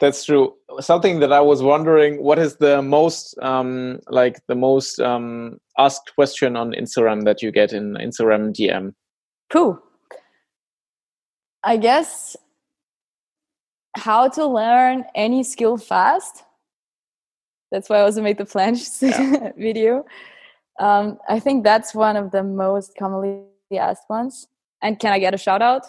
That's 0.00 0.24
true. 0.24 0.54
Something 0.80 1.20
that 1.20 1.32
i 1.32 1.40
was 1.40 1.62
wondering 1.62 2.22
what 2.22 2.38
is 2.38 2.56
the 2.56 2.82
most 2.82 3.36
um 3.42 4.00
like 4.08 4.40
the 4.46 4.54
most 4.54 5.00
um 5.00 5.58
asked 5.78 6.12
question 6.14 6.56
on 6.56 6.72
instagram 6.72 7.24
that 7.24 7.42
you 7.42 7.50
get 7.50 7.72
in 7.72 7.94
instagram 7.94 8.52
dm 8.56 8.94
cool 9.50 9.82
i 11.64 11.76
guess 11.76 12.36
how 13.96 14.28
to 14.28 14.46
learn 14.46 15.04
any 15.14 15.42
skill 15.42 15.76
fast 15.76 16.44
that's 17.70 17.88
why 17.88 17.96
i 17.96 18.02
also 18.02 18.22
made 18.22 18.38
the 18.38 18.44
planche 18.44 19.02
yeah. 19.02 19.52
video 19.56 20.04
um, 20.80 21.18
I 21.28 21.38
think 21.38 21.62
that's 21.62 21.94
one 21.94 22.16
of 22.16 22.30
the 22.30 22.42
most 22.42 22.96
commonly 22.98 23.44
asked 23.78 24.08
ones. 24.08 24.48
And 24.82 24.98
can 24.98 25.12
I 25.12 25.18
get 25.18 25.34
a 25.34 25.38
shout 25.38 25.60
out? 25.60 25.84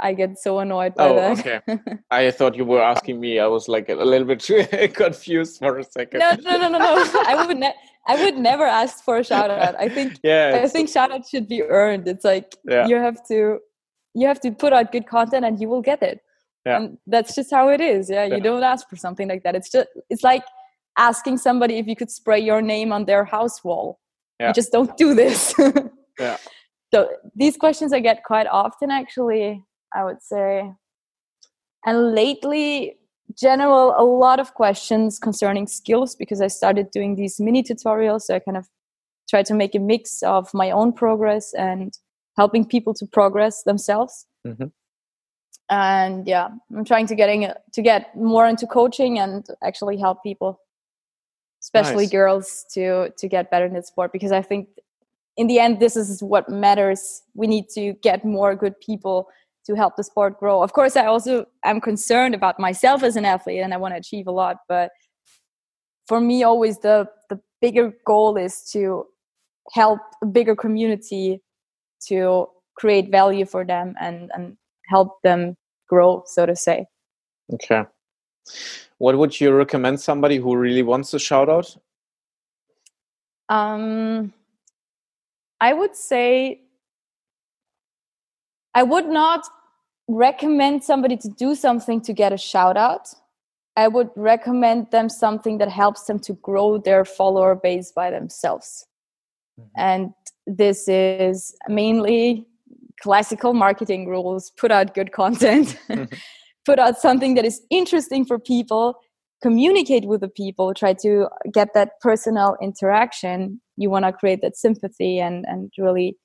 I 0.00 0.14
get 0.14 0.38
so 0.38 0.58
annoyed 0.60 0.94
by 0.94 1.08
oh, 1.08 1.14
that. 1.14 1.38
okay. 1.38 1.78
I 2.10 2.30
thought 2.30 2.56
you 2.56 2.64
were 2.64 2.82
asking 2.82 3.20
me. 3.20 3.38
I 3.38 3.46
was 3.46 3.68
like 3.68 3.90
a 3.90 3.94
little 3.94 4.26
bit 4.26 4.94
confused 4.94 5.58
for 5.58 5.78
a 5.78 5.84
second. 5.84 6.20
No, 6.20 6.32
no, 6.42 6.56
no, 6.56 6.68
no, 6.70 6.78
no. 6.78 7.22
I 7.26 7.44
would 7.46 7.58
ne- 7.58 7.74
I 8.06 8.24
would 8.24 8.38
never 8.38 8.64
ask 8.64 9.04
for 9.04 9.18
a 9.18 9.24
shout 9.24 9.50
out. 9.50 9.74
I 9.78 9.90
think 9.90 10.18
yeah, 10.22 10.60
I 10.64 10.68
think 10.68 10.88
shout 10.88 11.12
out 11.12 11.26
should 11.26 11.46
be 11.46 11.62
earned. 11.62 12.08
It's 12.08 12.24
like 12.24 12.56
yeah. 12.64 12.86
you 12.86 12.96
have 12.96 13.26
to 13.28 13.58
you 14.14 14.26
have 14.26 14.40
to 14.40 14.50
put 14.50 14.72
out 14.72 14.92
good 14.92 15.06
content 15.06 15.44
and 15.44 15.60
you 15.60 15.68
will 15.68 15.82
get 15.82 16.02
it. 16.02 16.22
Yeah. 16.66 16.76
And 16.78 16.98
that's 17.06 17.34
just 17.34 17.50
how 17.50 17.68
it 17.68 17.80
is. 17.80 18.10
Yeah. 18.10 18.24
You 18.24 18.40
don't 18.40 18.64
ask 18.64 18.88
for 18.90 18.96
something 18.96 19.28
like 19.28 19.44
that. 19.44 19.54
It's 19.54 19.70
just 19.70 19.88
it's 20.10 20.24
like 20.24 20.42
asking 20.98 21.38
somebody 21.38 21.78
if 21.78 21.86
you 21.86 21.94
could 21.94 22.10
spray 22.10 22.40
your 22.40 22.60
name 22.60 22.92
on 22.92 23.04
their 23.04 23.24
house 23.24 23.62
wall. 23.62 24.00
Yeah. 24.40 24.48
You 24.48 24.54
just 24.54 24.72
don't 24.72 24.96
do 24.96 25.14
this. 25.14 25.54
yeah. 26.18 26.36
So 26.92 27.08
these 27.34 27.56
questions 27.56 27.92
I 27.92 28.00
get 28.00 28.24
quite 28.24 28.46
often, 28.48 28.90
actually, 28.90 29.62
I 29.94 30.04
would 30.04 30.22
say. 30.22 30.72
And 31.84 32.14
lately, 32.14 32.96
general, 33.38 33.94
a 33.96 34.02
lot 34.04 34.40
of 34.40 34.54
questions 34.54 35.18
concerning 35.18 35.68
skills 35.68 36.16
because 36.16 36.40
I 36.40 36.48
started 36.48 36.90
doing 36.90 37.14
these 37.14 37.38
mini 37.38 37.62
tutorials. 37.62 38.22
So 38.22 38.34
I 38.34 38.40
kind 38.40 38.56
of 38.56 38.66
try 39.30 39.42
to 39.44 39.54
make 39.54 39.74
a 39.74 39.78
mix 39.78 40.22
of 40.22 40.52
my 40.52 40.70
own 40.70 40.92
progress 40.92 41.52
and 41.54 41.96
helping 42.36 42.64
people 42.64 42.92
to 42.94 43.06
progress 43.06 43.62
themselves. 43.62 44.26
Mm-hmm. 44.46 44.66
And 45.68 46.28
yeah, 46.28 46.48
I'm 46.74 46.84
trying 46.84 47.06
to 47.08 47.14
getting 47.14 47.46
uh, 47.46 47.54
to 47.72 47.82
get 47.82 48.16
more 48.16 48.46
into 48.46 48.66
coaching 48.66 49.18
and 49.18 49.44
actually 49.62 49.96
help 49.96 50.22
people 50.22 50.60
especially 51.66 52.04
nice. 52.04 52.12
girls 52.12 52.64
to 52.72 53.10
to 53.18 53.28
get 53.28 53.50
better 53.50 53.66
in 53.66 53.74
the 53.74 53.82
sport 53.82 54.12
because 54.12 54.32
i 54.32 54.42
think 54.42 54.68
in 55.36 55.46
the 55.46 55.58
end 55.58 55.80
this 55.80 55.96
is 55.96 56.22
what 56.22 56.48
matters 56.48 57.22
we 57.34 57.46
need 57.46 57.68
to 57.68 57.94
get 58.02 58.24
more 58.24 58.54
good 58.54 58.78
people 58.80 59.28
to 59.64 59.74
help 59.74 59.96
the 59.96 60.04
sport 60.04 60.38
grow 60.38 60.62
of 60.62 60.72
course 60.72 60.96
i 60.96 61.06
also 61.06 61.44
am 61.64 61.80
concerned 61.80 62.34
about 62.34 62.60
myself 62.60 63.02
as 63.02 63.16
an 63.16 63.24
athlete 63.24 63.60
and 63.60 63.74
i 63.74 63.76
want 63.76 63.92
to 63.92 63.98
achieve 63.98 64.26
a 64.26 64.30
lot 64.30 64.58
but 64.68 64.90
for 66.06 66.20
me 66.20 66.42
always 66.42 66.78
the 66.80 67.06
the 67.30 67.40
bigger 67.60 67.92
goal 68.04 68.36
is 68.36 68.62
to 68.70 69.04
help 69.72 69.98
a 70.22 70.26
bigger 70.26 70.54
community 70.54 71.42
to 72.06 72.46
create 72.76 73.10
value 73.10 73.44
for 73.44 73.64
them 73.64 73.94
and 74.00 74.30
and 74.34 74.56
help 74.88 75.20
them 75.22 75.56
grow 75.88 76.22
so 76.26 76.46
to 76.46 76.56
say 76.56 76.86
okay 77.52 77.84
what 78.98 79.16
would 79.18 79.40
you 79.40 79.52
recommend 79.52 80.00
somebody 80.00 80.36
who 80.36 80.56
really 80.56 80.82
wants 80.82 81.12
a 81.14 81.18
shout 81.18 81.48
out 81.48 81.76
um 83.48 84.32
i 85.60 85.72
would 85.72 85.94
say 85.94 86.60
i 88.74 88.82
would 88.82 89.08
not 89.08 89.46
recommend 90.08 90.82
somebody 90.82 91.16
to 91.16 91.28
do 91.28 91.54
something 91.54 92.00
to 92.00 92.12
get 92.12 92.32
a 92.32 92.38
shout 92.38 92.76
out 92.76 93.14
I 93.76 93.88
would 93.88 94.10
recommend 94.16 94.90
them 94.90 95.08
something 95.08 95.58
that 95.58 95.68
helps 95.68 96.04
them 96.04 96.18
to 96.20 96.32
grow 96.34 96.78
their 96.78 97.04
follower 97.04 97.54
base 97.54 97.92
by 97.92 98.10
themselves. 98.10 98.86
Mm-hmm. 99.60 99.68
And 99.76 100.14
this 100.46 100.88
is 100.88 101.54
mainly 101.68 102.46
classical 103.00 103.54
marketing 103.54 104.08
rules 104.08 104.50
put 104.56 104.70
out 104.70 104.94
good 104.94 105.12
content, 105.12 105.78
mm-hmm. 105.88 106.04
put 106.64 106.78
out 106.78 106.98
something 106.98 107.34
that 107.34 107.44
is 107.44 107.60
interesting 107.70 108.24
for 108.24 108.38
people, 108.38 108.98
communicate 109.42 110.06
with 110.06 110.20
the 110.20 110.28
people, 110.28 110.74
try 110.74 110.92
to 110.94 111.28
get 111.52 111.74
that 111.74 112.00
personal 112.00 112.56
interaction. 112.62 113.60
You 113.76 113.90
want 113.90 114.04
to 114.04 114.12
create 114.12 114.40
that 114.42 114.56
sympathy 114.56 115.18
and, 115.18 115.44
and 115.46 115.70
really 115.78 116.16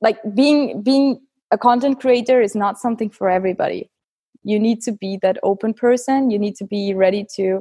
like 0.00 0.18
being 0.34 0.82
being 0.82 1.20
a 1.50 1.58
content 1.58 2.00
creator 2.00 2.40
is 2.40 2.54
not 2.54 2.78
something 2.78 3.10
for 3.10 3.28
everybody. 3.28 3.90
You 4.42 4.58
need 4.58 4.82
to 4.82 4.92
be 4.92 5.18
that 5.22 5.38
open 5.42 5.74
person. 5.74 6.30
You 6.30 6.38
need 6.38 6.56
to 6.56 6.64
be 6.64 6.94
ready 6.94 7.24
to 7.36 7.60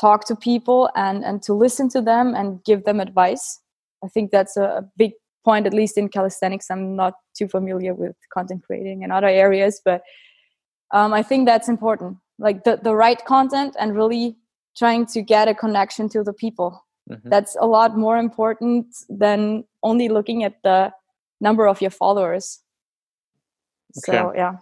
talk 0.00 0.24
to 0.26 0.36
people 0.36 0.90
and 0.96 1.24
and 1.24 1.42
to 1.42 1.52
listen 1.52 1.88
to 1.90 2.00
them 2.00 2.34
and 2.34 2.64
give 2.64 2.84
them 2.84 3.00
advice. 3.00 3.60
I 4.04 4.08
think 4.08 4.30
that's 4.30 4.56
a 4.56 4.88
big 4.96 5.12
point 5.44 5.66
at 5.66 5.74
least 5.74 5.96
in 5.96 6.08
calisthenics 6.08 6.70
i'm 6.70 6.96
not 6.96 7.14
too 7.36 7.48
familiar 7.48 7.94
with 7.94 8.16
content 8.32 8.62
creating 8.64 9.02
and 9.04 9.12
other 9.12 9.28
areas 9.28 9.80
but 9.84 10.02
um, 10.92 11.12
i 11.12 11.22
think 11.22 11.46
that's 11.46 11.68
important. 11.68 12.16
Like 12.38 12.64
the, 12.64 12.78
the 12.82 12.94
right 12.94 13.22
content 13.24 13.74
and 13.80 13.96
really 13.96 14.36
trying 14.76 15.06
to 15.06 15.22
get 15.22 15.48
a 15.48 15.54
connection 15.54 16.08
to 16.10 16.22
the 16.22 16.32
people. 16.32 16.84
Mm-hmm. 17.10 17.30
that's 17.30 17.56
a 17.58 17.66
lot 17.66 17.96
more 17.96 18.18
important 18.18 18.86
than 19.08 19.64
only 19.82 20.10
looking 20.10 20.44
at 20.44 20.62
the 20.62 20.92
number 21.40 21.66
of 21.66 21.80
your 21.80 21.90
followers. 21.90 22.60
Okay. 23.96 24.18
so 24.18 24.32
yeah. 24.36 24.56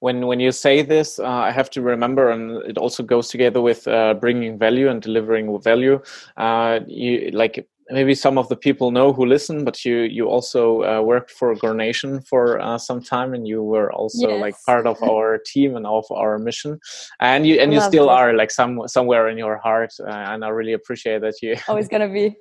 When 0.00 0.26
when 0.26 0.40
you 0.40 0.52
say 0.52 0.82
this 0.82 1.18
uh, 1.18 1.48
i 1.48 1.50
have 1.52 1.70
to 1.70 1.80
remember 1.80 2.30
and 2.30 2.62
it 2.70 2.76
also 2.76 3.02
goes 3.02 3.28
together 3.28 3.62
with 3.62 3.88
uh, 3.88 4.12
bringing 4.14 4.58
value 4.58 4.90
and 4.90 5.00
delivering 5.00 5.46
value. 5.62 6.02
Uh, 6.36 6.80
you 6.86 7.30
like 7.32 7.66
maybe 7.90 8.14
some 8.14 8.38
of 8.38 8.48
the 8.48 8.56
people 8.56 8.90
know 8.90 9.12
who 9.12 9.26
listen 9.26 9.64
but 9.64 9.84
you 9.84 9.98
you 10.00 10.28
also 10.28 10.82
uh, 10.82 11.00
worked 11.00 11.30
for 11.30 11.54
Gornation 11.54 12.26
for 12.26 12.60
uh, 12.60 12.78
some 12.78 13.02
time 13.02 13.34
and 13.34 13.46
you 13.46 13.62
were 13.62 13.92
also 13.92 14.28
yes. 14.28 14.40
like 14.40 14.54
part 14.64 14.86
of 14.86 15.02
our 15.02 15.38
team 15.46 15.76
and 15.76 15.86
of 15.86 16.04
our 16.10 16.38
mission 16.38 16.78
and 17.20 17.46
you 17.46 17.60
and 17.60 17.72
you 17.72 17.80
still 17.80 18.08
it. 18.10 18.12
are 18.12 18.32
like 18.34 18.50
some 18.50 18.86
somewhere 18.86 19.28
in 19.28 19.38
your 19.38 19.58
heart 19.58 19.92
uh, 20.00 20.32
and 20.32 20.44
i 20.44 20.48
really 20.48 20.72
appreciate 20.72 21.20
that 21.20 21.34
you 21.42 21.56
always 21.68 21.88
gonna 21.88 22.08
be 22.08 22.36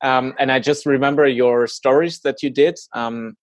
um, 0.02 0.34
and 0.38 0.50
i 0.50 0.58
just 0.58 0.86
remember 0.86 1.26
your 1.26 1.66
stories 1.66 2.20
that 2.20 2.42
you 2.42 2.50
did 2.50 2.78
um, 2.94 3.36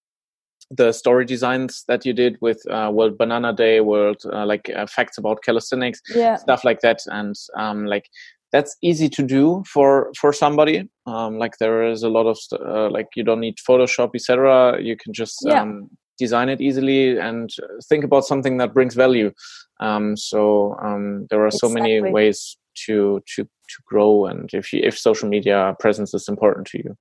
the 0.72 0.92
story 0.92 1.26
designs 1.26 1.84
that 1.88 2.06
you 2.06 2.14
did 2.14 2.38
with 2.40 2.62
uh, 2.70 2.90
World 2.94 3.18
Banana 3.18 3.52
Day, 3.54 3.82
World 3.82 4.22
uh, 4.32 4.46
like 4.46 4.72
uh, 4.74 4.88
facts 4.88 5.18
about 5.18 5.44
calisthenics, 5.44 6.02
yeah. 6.16 6.38
stuff 6.38 6.64
like 6.64 6.80
that, 6.80 7.00
and 7.08 7.36
um, 7.58 7.86
like 7.86 8.08
that's 8.52 8.76
easy 8.82 9.10
to 9.10 9.24
do 9.24 9.64
for 9.68 10.12
for 10.20 10.34
somebody. 10.34 10.90
Um, 11.06 11.38
like 11.38 11.58
there 11.60 11.84
is 11.84 12.04
a 12.04 12.10
lot 12.10 12.26
of 12.28 12.38
uh, 12.54 12.90
like 12.90 13.08
you 13.16 13.24
don't 13.24 13.40
need 13.40 13.58
Photoshop, 13.58 14.12
etc. 14.16 14.82
You 14.82 14.96
can 14.98 15.14
just 15.14 15.38
yeah. 15.46 15.62
um, 15.62 15.90
design 16.18 16.50
it 16.50 16.62
easily 16.62 17.18
and 17.18 17.50
think 17.90 18.04
about 18.04 18.26
something 18.26 18.58
that 18.58 18.74
brings 18.74 18.96
value. 18.96 19.32
Um, 19.80 20.16
so 20.16 20.76
um, 20.84 21.28
there 21.30 21.46
are 21.46 21.52
so 21.52 21.70
many 21.70 22.02
ways 22.02 22.58
to 22.86 23.22
to 23.36 23.44
to 23.44 23.78
grow, 23.86 24.26
and 24.26 24.50
if 24.54 24.74
you, 24.74 24.82
if 24.84 24.98
social 24.98 25.30
media 25.30 25.76
presence 25.80 26.14
is 26.14 26.28
important 26.28 26.68
to 26.68 26.78
you 26.78 26.96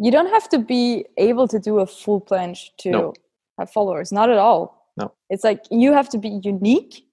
you 0.00 0.10
don't 0.10 0.30
have 0.30 0.48
to 0.48 0.58
be 0.58 1.04
able 1.18 1.46
to 1.46 1.60
do 1.60 1.78
a 1.78 1.86
full 1.86 2.20
planche 2.20 2.70
to 2.78 2.90
no. 2.90 3.12
have 3.58 3.70
followers 3.70 4.10
not 4.10 4.30
at 4.30 4.38
all 4.38 4.92
no 4.96 5.12
it's 5.28 5.44
like 5.44 5.62
you 5.70 5.92
have 5.92 6.08
to 6.08 6.18
be 6.18 6.40
unique 6.42 7.04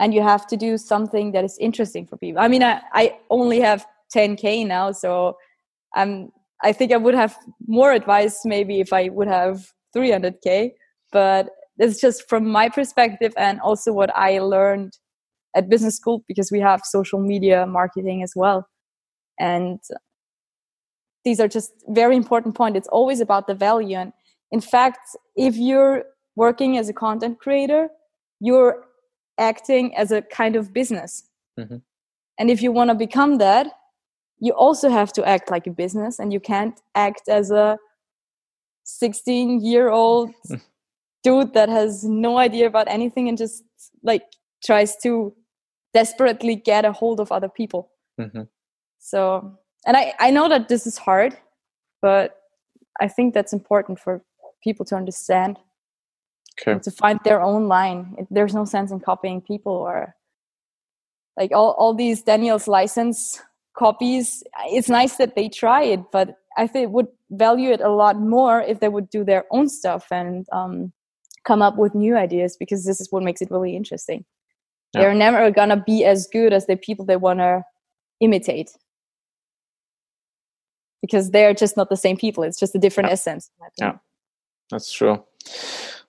and 0.00 0.12
you 0.12 0.22
have 0.22 0.46
to 0.48 0.56
do 0.56 0.76
something 0.76 1.32
that 1.32 1.44
is 1.44 1.56
interesting 1.60 2.06
for 2.06 2.16
people. 2.16 2.42
I 2.42 2.48
mean 2.48 2.62
i, 2.62 2.80
I 2.92 3.18
only 3.30 3.60
have 3.60 3.86
10k 4.14 4.66
now 4.66 4.92
so 4.92 5.36
i'm 5.94 6.30
i 6.62 6.72
think 6.72 6.92
i 6.92 6.96
would 6.96 7.14
have 7.14 7.36
more 7.66 7.92
advice 7.92 8.44
maybe 8.44 8.80
if 8.80 8.92
i 8.92 9.08
would 9.08 9.28
have 9.28 9.72
300k 9.96 10.72
but 11.10 11.50
it's 11.78 12.00
just 12.00 12.28
from 12.28 12.48
my 12.48 12.68
perspective 12.68 13.32
and 13.36 13.60
also 13.60 13.92
what 13.92 14.14
i 14.16 14.38
learned 14.38 14.92
at 15.54 15.68
business 15.68 15.96
school 15.96 16.24
because 16.26 16.50
we 16.50 16.60
have 16.60 16.82
social 16.84 17.20
media 17.20 17.66
marketing 17.66 18.22
as 18.22 18.32
well. 18.34 18.66
And 19.38 19.78
these 21.24 21.40
are 21.40 21.48
just 21.48 21.72
very 21.88 22.16
important 22.16 22.54
point. 22.54 22.76
It's 22.76 22.88
always 22.88 23.20
about 23.20 23.46
the 23.46 23.54
value. 23.54 23.96
And 23.96 24.12
in 24.50 24.60
fact 24.60 24.98
if 25.36 25.56
you're 25.56 26.04
working 26.36 26.76
as 26.76 26.88
a 26.88 26.92
content 26.92 27.38
creator 27.38 27.88
you're 28.40 28.84
acting 29.38 29.94
as 29.96 30.10
a 30.10 30.22
kind 30.22 30.56
of 30.56 30.72
business 30.72 31.24
mm-hmm. 31.58 31.76
and 32.38 32.50
if 32.50 32.62
you 32.62 32.72
want 32.72 32.90
to 32.90 32.94
become 32.94 33.38
that 33.38 33.66
you 34.38 34.52
also 34.52 34.88
have 34.90 35.12
to 35.12 35.26
act 35.26 35.50
like 35.50 35.66
a 35.66 35.70
business 35.70 36.18
and 36.18 36.32
you 36.32 36.40
can't 36.40 36.80
act 36.94 37.28
as 37.28 37.50
a 37.50 37.78
16 38.84 39.64
year 39.64 39.88
old 39.88 40.30
dude 41.22 41.54
that 41.54 41.68
has 41.68 42.04
no 42.04 42.38
idea 42.38 42.66
about 42.66 42.86
anything 42.88 43.28
and 43.28 43.38
just 43.38 43.64
like 44.02 44.24
tries 44.64 44.96
to 45.02 45.34
desperately 45.94 46.56
get 46.56 46.84
a 46.84 46.92
hold 46.92 47.20
of 47.20 47.32
other 47.32 47.48
people 47.48 47.90
mm-hmm. 48.20 48.42
so 48.98 49.56
and 49.86 49.96
I, 49.96 50.14
I 50.18 50.30
know 50.30 50.48
that 50.48 50.68
this 50.68 50.86
is 50.86 50.98
hard 50.98 51.36
but 52.02 52.36
i 53.00 53.08
think 53.08 53.32
that's 53.32 53.52
important 53.52 53.98
for 53.98 54.22
people 54.62 54.84
to 54.86 54.96
understand 54.96 55.58
okay. 56.60 56.78
to 56.80 56.90
find 56.90 57.20
their 57.24 57.42
own 57.42 57.68
line 57.68 58.14
it, 58.18 58.26
there's 58.30 58.54
no 58.54 58.64
sense 58.64 58.90
in 58.90 59.00
copying 59.00 59.40
people 59.40 59.72
or 59.72 60.14
like 61.36 61.50
all, 61.52 61.72
all 61.72 61.94
these 61.94 62.22
Daniels 62.22 62.66
Laizans 62.66 63.40
copies 63.76 64.44
it's 64.66 64.88
nice 64.88 65.16
that 65.16 65.34
they 65.34 65.48
try 65.48 65.82
it 65.82 66.00
but 66.12 66.36
i 66.56 66.64
think 66.64 66.92
would 66.92 67.08
value 67.32 67.70
it 67.70 67.80
a 67.80 67.88
lot 67.88 68.20
more 68.20 68.60
if 68.60 68.78
they 68.78 68.88
would 68.88 69.10
do 69.10 69.24
their 69.24 69.44
own 69.50 69.68
stuff 69.68 70.06
and 70.12 70.46
um, 70.52 70.92
come 71.44 71.60
up 71.60 71.76
with 71.76 71.92
new 71.92 72.16
ideas 72.16 72.56
because 72.56 72.84
this 72.84 73.00
is 73.00 73.10
what 73.10 73.24
makes 73.24 73.42
it 73.42 73.50
really 73.50 73.74
interesting 73.74 74.24
yeah. 74.94 75.00
they're 75.00 75.14
never 75.14 75.50
gonna 75.50 75.82
be 75.84 76.04
as 76.04 76.28
good 76.32 76.52
as 76.52 76.66
the 76.66 76.76
people 76.76 77.04
they 77.04 77.16
want 77.16 77.40
to 77.40 77.64
imitate 78.20 78.70
because 81.04 81.32
they're 81.32 81.52
just 81.52 81.76
not 81.76 81.90
the 81.90 81.98
same 81.98 82.16
people. 82.16 82.44
It's 82.44 82.58
just 82.58 82.74
a 82.74 82.78
different 82.78 83.08
yeah. 83.08 83.12
essence. 83.12 83.50
Yeah, 83.78 83.92
that's 84.70 84.90
true. 84.90 85.22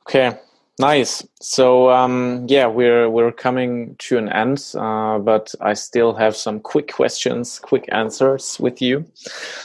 Okay, 0.08 0.38
nice. 0.80 1.28
So 1.42 1.90
um, 1.90 2.46
yeah, 2.48 2.68
we're 2.68 3.10
we're 3.10 3.32
coming 3.32 3.96
to 4.00 4.18
an 4.18 4.30
end, 4.30 4.64
uh, 4.76 5.20
but 5.20 5.54
I 5.62 5.74
still 5.74 6.14
have 6.14 6.36
some 6.36 6.60
quick 6.60 6.92
questions, 6.94 7.60
quick 7.60 7.86
answers 7.92 8.60
with 8.60 8.82
you. 8.82 9.06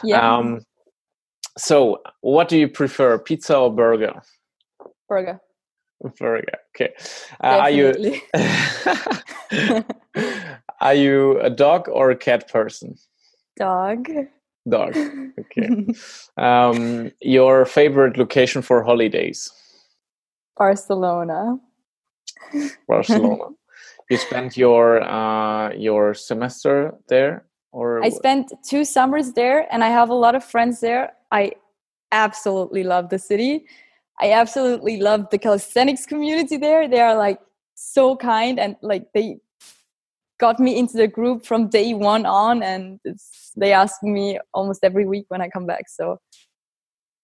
Yeah. 0.03 0.20
Um, 0.20 0.62
so, 1.59 2.01
what 2.22 2.49
do 2.49 2.59
you 2.59 2.68
prefer, 2.68 3.18
pizza 3.18 3.57
or 3.57 3.72
burger? 3.72 4.22
Burger. 5.09 5.41
Burger. 6.18 6.45
Okay. 6.74 6.95
Uh, 7.43 7.59
are 7.61 7.70
you 7.70 7.93
are 10.80 10.95
you 10.95 11.38
a 11.41 11.51
dog 11.51 11.88
or 11.88 12.11
a 12.11 12.16
cat 12.16 12.49
person? 12.49 12.97
Dog. 13.59 14.09
Dog. 14.68 14.97
Okay. 15.38 15.86
um, 16.38 17.11
your 17.20 17.66
favorite 17.66 18.16
location 18.16 18.62
for 18.62 18.82
holidays? 18.82 19.51
Barcelona. 20.61 21.56
Barcelona. 22.86 23.44
you 24.11 24.18
spent 24.18 24.58
your 24.58 25.02
uh, 25.02 25.72
your 25.72 26.12
semester 26.12 26.92
there, 27.08 27.46
or 27.72 28.04
I 28.04 28.11
spent 28.11 28.52
two 28.68 28.84
summers 28.84 29.32
there, 29.32 29.66
and 29.72 29.82
I 29.82 29.88
have 29.88 30.11
a 30.11 30.20
lot 30.24 30.34
of 30.34 30.44
friends 30.44 30.80
there. 30.80 31.12
I 31.32 31.52
absolutely 32.12 32.84
love 32.84 33.08
the 33.08 33.18
city. 33.18 33.64
I 34.20 34.32
absolutely 34.32 35.00
love 35.00 35.30
the 35.30 35.38
calisthenics 35.38 36.04
community 36.04 36.58
there. 36.58 36.86
They 36.88 37.00
are 37.00 37.16
like 37.16 37.40
so 37.74 38.14
kind 38.14 38.61
and 38.61 38.76
like 38.82 39.06
they 39.14 39.38
got 40.38 40.61
me 40.61 40.76
into 40.76 40.98
the 40.98 41.08
group 41.08 41.46
from 41.46 41.68
day 41.68 41.94
one 41.94 42.26
on, 42.26 42.62
and 42.62 43.00
they 43.56 43.72
ask 43.72 44.02
me 44.02 44.38
almost 44.52 44.84
every 44.84 45.06
week 45.06 45.24
when 45.28 45.40
I 45.40 45.48
come 45.48 45.64
back. 45.64 45.88
So 45.88 46.18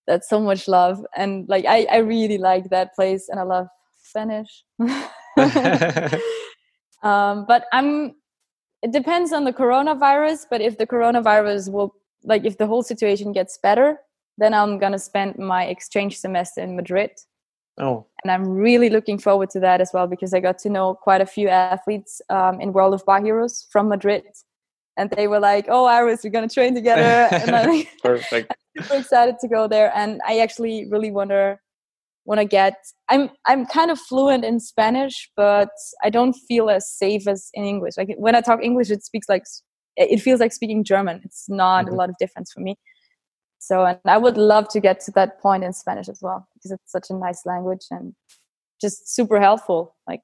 that's 0.07 0.29
so 0.29 0.41
much 0.41 0.69
love, 0.69 1.05
and 1.17 1.49
like 1.49 1.65
I, 1.67 1.87
I 1.91 1.99
really 1.99 2.39
like 2.39 2.71
that 2.71 2.95
place, 2.95 3.29
and 3.29 3.41
I 3.41 3.45
love 3.45 3.69
Spanish. 4.03 4.65
um, 7.03 7.45
but 7.47 7.65
I'm. 7.73 8.15
It 8.83 8.93
depends 8.93 9.33
on 9.33 9.45
the 9.45 9.53
coronavirus, 9.53 10.47
but 10.51 10.61
if 10.61 10.79
the 10.79 10.87
coronavirus 10.87 11.73
will, 11.73 11.95
like, 12.23 12.45
if 12.45 12.59
the 12.59 12.67
whole 12.67 12.83
situation 12.83 13.33
gets 13.33 13.59
better, 13.59 13.99
then 14.39 14.53
I'm 14.55 14.79
gonna 14.79 14.99
spend 14.99 15.39
my 15.39 15.65
exchange 15.65 16.19
semester 16.19 16.61
in 16.61 16.77
Madrid 16.77 17.11
Oh. 17.79 18.07
And 18.23 18.31
I'm 18.31 18.49
really 18.49 18.89
looking 18.89 19.19
forward 19.19 19.51
to 19.51 19.61
that 19.61 19.81
as 19.81 19.91
well 19.93 20.07
because 20.07 20.33
I 20.33 20.41
got 20.41 20.59
to 20.61 20.71
know 20.71 20.95
quite 20.95 21.21
a 21.21 21.27
few 21.27 21.49
athletes 21.49 22.23
um, 22.31 22.61
in 22.61 22.73
World 22.73 22.95
of 22.95 23.05
Bar 23.05 23.23
Heroes 23.23 23.67
from 23.71 23.89
Madrid. 23.89 24.25
And 24.97 25.11
they 25.11 25.29
were 25.29 25.41
like, 25.41 25.67
oh, 25.69 25.85
Iris, 25.85 26.25
we're 26.25 26.31
going 26.31 26.49
to 26.49 26.55
train 26.55 26.75
together. 26.75 27.29
Perfect. 28.03 28.55
Super 28.77 28.95
excited 28.95 29.37
to 29.41 29.49
go 29.49 29.69
there. 29.69 29.93
And 29.95 30.21
I 30.27 30.41
actually 30.41 30.87
really 30.91 31.11
wonder 31.11 31.61
want 32.27 32.41
to 32.41 32.45
get 32.45 32.75
i'm 33.09 33.31
i'm 33.47 33.65
kind 33.65 33.91
of 33.91 33.99
fluent 33.99 34.45
in 34.45 34.61
spanish 34.61 35.31
but 35.37 35.71
i 36.03 36.11
don't 36.11 36.35
feel 36.49 36.69
as 36.69 36.91
safe 36.91 37.27
as 37.27 37.49
in 37.55 37.65
english 37.65 37.97
like 37.97 38.13
when 38.19 38.35
i 38.35 38.41
talk 38.41 38.63
english 38.63 38.91
it 38.91 39.03
speaks 39.03 39.29
like 39.29 39.45
it 39.97 40.19
feels 40.19 40.41
like 40.41 40.53
speaking 40.53 40.85
german 40.85 41.21
it's 41.25 41.49
not 41.49 41.87
mm-hmm. 41.87 41.95
a 41.95 41.97
lot 41.97 42.11
of 42.11 42.17
difference 42.19 42.53
for 42.53 42.61
me 42.61 42.77
so 43.59 43.85
and 43.85 43.99
i 44.07 44.19
would 44.19 44.37
love 44.37 44.69
to 44.69 44.81
get 44.81 45.01
to 45.01 45.11
that 45.13 45.41
point 45.41 45.65
in 45.65 45.73
spanish 45.73 46.09
as 46.09 46.19
well 46.21 46.47
because 46.55 46.73
it's 46.73 46.93
such 46.93 47.07
a 47.11 47.15
nice 47.15 47.47
language 47.47 47.87
and 47.91 48.13
just 48.81 49.15
super 49.15 49.41
helpful 49.41 49.95
like 50.09 50.23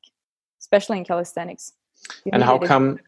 especially 0.61 0.99
in 0.99 1.05
calisthenics 1.05 1.73
you 2.25 2.31
and 2.33 2.43
how 2.43 2.59
come 2.59 2.99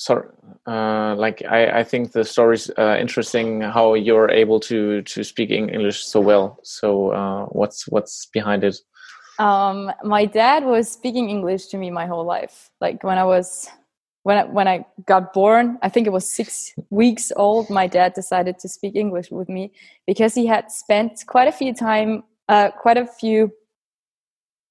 sorry 0.00 0.26
uh, 0.66 1.14
like 1.14 1.42
I, 1.46 1.80
I 1.80 1.84
think 1.84 2.12
the 2.12 2.24
story's 2.24 2.70
uh, 2.78 2.96
interesting 2.98 3.60
how 3.60 3.92
you're 3.92 4.30
able 4.30 4.58
to 4.60 5.02
to 5.02 5.22
speak 5.22 5.50
english 5.50 6.02
so 6.04 6.20
well 6.20 6.58
so 6.62 7.12
uh, 7.12 7.44
what's 7.46 7.86
what's 7.88 8.26
behind 8.32 8.64
it 8.64 8.76
um, 9.38 9.92
my 10.02 10.24
dad 10.24 10.64
was 10.64 10.90
speaking 10.90 11.28
english 11.28 11.66
to 11.66 11.76
me 11.76 11.90
my 11.90 12.06
whole 12.06 12.24
life 12.24 12.70
like 12.80 13.04
when 13.04 13.18
i 13.18 13.24
was 13.24 13.68
when 14.22 14.36
I, 14.36 14.44
when 14.44 14.68
I 14.68 14.84
got 15.06 15.32
born, 15.32 15.78
I 15.80 15.88
think 15.88 16.06
it 16.06 16.10
was 16.10 16.30
six 16.30 16.74
weeks 16.90 17.32
old. 17.36 17.70
My 17.70 17.86
dad 17.86 18.12
decided 18.12 18.58
to 18.58 18.68
speak 18.68 18.94
English 18.94 19.30
with 19.30 19.48
me 19.48 19.72
because 20.06 20.34
he 20.34 20.44
had 20.44 20.70
spent 20.70 21.24
quite 21.26 21.48
a 21.48 21.52
few 21.52 21.72
time, 21.72 22.22
uh, 22.46 22.70
quite 22.70 22.98
a 22.98 23.06
few 23.06 23.50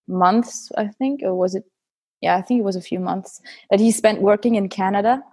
months, 0.07 0.71
I 0.77 0.87
think, 0.87 1.21
or 1.23 1.33
was 1.33 1.55
it? 1.55 1.63
Yeah, 2.21 2.35
I 2.35 2.41
think 2.41 2.59
it 2.59 2.63
was 2.63 2.75
a 2.75 2.81
few 2.81 2.99
months 2.99 3.41
that 3.69 3.79
he 3.79 3.91
spent 3.91 4.21
working 4.21 4.55
in 4.55 4.69
Canada. 4.69 5.23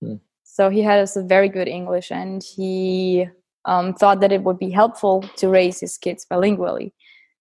Hmm. 0.00 0.16
So 0.44 0.70
he 0.70 0.82
had 0.82 1.08
a 1.16 1.22
very 1.22 1.48
good 1.48 1.68
English, 1.68 2.10
and 2.10 2.42
he 2.42 3.28
um, 3.64 3.94
thought 3.94 4.20
that 4.20 4.32
it 4.32 4.42
would 4.42 4.58
be 4.58 4.70
helpful 4.70 5.24
to 5.36 5.48
raise 5.48 5.80
his 5.80 5.98
kids 5.98 6.26
bilingually. 6.30 6.92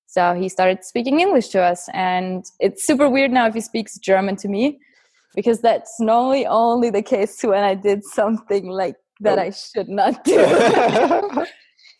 So 0.07 0.33
he 0.33 0.49
started 0.49 0.83
speaking 0.83 1.19
English 1.19 1.49
to 1.49 1.61
us, 1.61 1.89
and 1.93 2.45
it's 2.59 2.85
super 2.85 3.09
weird 3.09 3.31
now 3.31 3.47
if 3.47 3.53
he 3.53 3.61
speaks 3.61 3.97
German 3.97 4.35
to 4.37 4.47
me 4.47 4.79
because 5.37 5.61
that's 5.61 5.99
normally 5.99 6.47
only 6.47 6.89
the 6.89 7.03
case 7.03 7.43
when 7.43 7.63
I 7.63 7.75
did 7.75 8.03
something 8.03 8.69
like 8.69 8.95
that 9.19 9.37
oh. 9.37 9.43
I 9.43 9.51
should 9.51 9.87
not 9.87 10.23
do. 10.23 10.35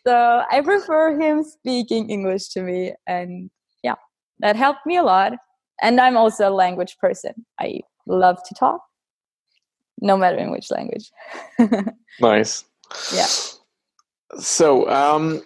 so 0.07 0.43
I 0.51 0.61
prefer 0.63 1.19
him 1.19 1.43
speaking 1.43 2.09
English 2.09 2.49
to 2.49 2.61
me, 2.61 2.93
and 3.05 3.49
yeah, 3.83 3.95
that 4.39 4.55
helped 4.55 4.85
me 4.85 4.97
a 4.97 5.03
lot. 5.03 5.33
And 5.81 5.99
I'm 5.99 6.17
also 6.17 6.49
a 6.49 6.53
language 6.53 6.97
person. 6.99 7.45
I 7.59 7.81
love 8.07 8.39
to 8.47 8.55
talk, 8.55 8.81
no 10.01 10.17
matter 10.17 10.37
in 10.37 10.51
which 10.51 10.71
language. 10.71 11.11
nice. 12.19 12.65
Yeah. 13.13 13.27
So, 14.39 14.89
um, 14.89 15.41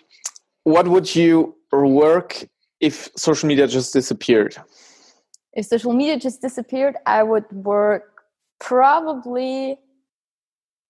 what 0.64 0.88
would 0.88 1.16
you 1.16 1.56
work 1.72 2.44
if 2.80 3.10
social 3.16 3.48
media 3.48 3.68
just 3.68 3.94
disappeared? 3.94 4.56
if 5.54 5.66
social 5.66 5.94
media 5.94 6.18
just 6.18 6.42
disappeared, 6.42 6.96
I 7.06 7.24
would 7.24 7.50
work 7.52 8.24
probably 8.60 9.78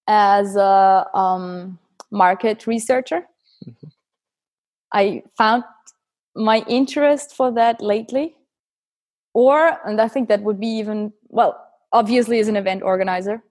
as 0.07 0.55
a 0.55 1.07
um, 1.13 1.79
market 2.11 2.67
researcher. 2.67 3.25
Mm-hmm. 3.65 3.87
I 4.93 5.23
found 5.37 5.63
my 6.35 6.63
interest 6.67 7.35
for 7.35 7.51
that 7.53 7.81
lately. 7.81 8.35
Or, 9.33 9.77
and 9.87 10.01
I 10.01 10.07
think 10.07 10.29
that 10.29 10.41
would 10.41 10.59
be 10.59 10.67
even, 10.67 11.13
well, 11.29 11.61
obviously 11.91 12.39
as 12.39 12.47
an 12.47 12.55
event 12.55 12.83
organizer. 12.83 13.43